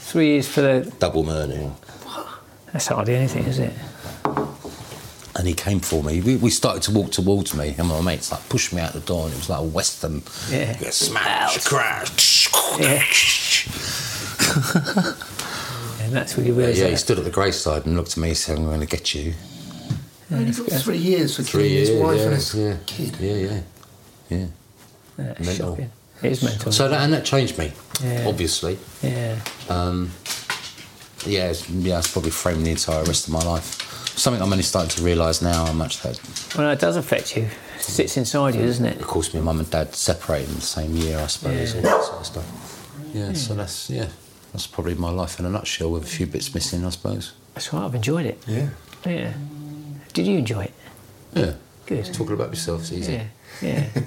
Three 0.00 0.28
years 0.28 0.48
for 0.48 0.60
the. 0.60 0.92
double 0.98 1.24
murdering, 1.24 1.74
That's 2.72 2.86
hardly 2.88 3.14
anything, 3.14 3.44
is 3.44 3.58
it? 3.58 3.72
and 5.34 5.48
he 5.48 5.54
came 5.54 5.80
for 5.80 6.02
me. 6.04 6.20
We, 6.20 6.36
we 6.36 6.50
started 6.50 6.82
to 6.84 6.92
walk 6.92 7.10
towards 7.10 7.54
me, 7.54 7.74
and 7.78 7.88
my 7.88 8.00
mates 8.02 8.30
like 8.30 8.46
pushed 8.50 8.72
me 8.74 8.82
out 8.82 8.92
the 8.92 9.00
door, 9.00 9.24
and 9.24 9.32
it 9.32 9.36
was 9.38 9.48
like 9.48 9.60
a 9.60 9.64
western, 9.64 10.22
Yeah. 10.50 10.74
smash, 10.90 11.64
crash. 11.64 12.50
Yeah. 12.78 13.02
And 16.02 16.12
that's 16.12 16.36
when 16.36 16.44
you 16.46 16.52
realise 16.52 16.78
Yeah, 16.78 16.88
he 16.88 16.96
stood 16.96 17.18
at 17.18 17.24
the 17.24 17.30
graveside 17.30 17.86
and 17.86 17.96
looked 17.96 18.12
at 18.12 18.16
me 18.18 18.28
and 18.30 18.36
said, 18.36 18.58
"I'm 18.58 18.64
going 18.64 18.80
to 18.80 18.86
get 18.86 19.14
you." 19.14 19.34
Only 20.32 20.50
for 20.52 20.64
three 20.64 20.98
years 20.98 21.36
for 21.36 21.42
Three 21.44 21.68
killing 21.68 21.78
his 21.78 21.90
wife 22.02 22.18
yeah, 22.18 22.24
and 22.24 22.34
his 22.34 22.54
yeah, 22.54 22.76
kid. 22.86 23.16
yeah, 23.20 23.34
yeah, 23.34 23.60
yeah. 24.28 24.46
That's 25.16 25.46
mental. 25.46 25.70
shocking. 25.76 25.90
It 26.22 26.32
is 26.32 26.42
mental. 26.42 26.72
So 26.72 26.88
that 26.88 27.00
and 27.02 27.12
that 27.12 27.24
changed 27.24 27.58
me, 27.58 27.72
Yeah. 28.02 28.24
obviously. 28.28 28.78
yeah. 29.02 29.38
Um, 29.68 30.10
yeah, 31.26 31.50
it's, 31.50 31.68
yeah, 31.70 31.98
it's 31.98 32.10
probably 32.10 32.30
framed 32.30 32.66
the 32.66 32.70
entire 32.70 33.04
rest 33.04 33.26
of 33.28 33.32
my 33.32 33.42
life. 33.42 33.80
Something 34.18 34.42
I'm 34.42 34.50
only 34.52 34.62
starting 34.64 34.90
to 34.90 35.02
realise 35.02 35.40
now 35.42 35.66
how 35.66 35.72
much 35.72 36.00
that. 36.02 36.20
Well, 36.56 36.70
it 36.70 36.78
does 36.80 36.96
affect 36.96 37.36
you. 37.36 37.44
It 37.76 37.82
sits 37.82 38.16
inside 38.16 38.54
you, 38.54 38.62
doesn't 38.62 38.84
it? 38.84 38.96
Of 39.00 39.06
course, 39.06 39.32
my 39.34 39.40
mum 39.40 39.58
and 39.60 39.70
dad 39.70 39.94
separated 39.94 40.48
in 40.50 40.56
the 40.56 40.60
same 40.60 40.94
year, 40.96 41.18
I 41.18 41.26
suppose, 41.26 41.74
Yeah. 41.74 41.76
all 41.80 41.82
that 41.98 42.04
sort 42.04 42.20
of 42.20 42.26
stuff. 42.26 43.14
Yeah, 43.14 43.32
so 43.34 43.54
that's 43.54 43.90
yeah, 43.90 44.08
that's 44.52 44.66
probably 44.66 44.94
my 44.94 45.10
life 45.10 45.38
in 45.38 45.46
a 45.46 45.50
nutshell, 45.50 45.90
with 45.90 46.04
a 46.04 46.06
few 46.06 46.26
bits 46.26 46.52
missing, 46.54 46.84
I 46.84 46.90
suppose. 46.90 47.32
That's 47.54 47.72
right. 47.72 47.84
I've 47.84 47.94
enjoyed 47.94 48.26
it. 48.26 48.42
Yeah. 48.46 48.68
Yeah. 49.06 49.32
Did 50.12 50.26
you 50.26 50.38
enjoy 50.38 50.64
it? 50.64 50.74
Yeah. 51.34 51.52
Good. 51.86 52.04
Talking 52.12 52.34
about 52.34 52.50
yourself 52.50 52.82
is 52.82 52.92
easy. 52.92 53.12
Yeah. 53.12 53.24
Yeah. 53.62 53.88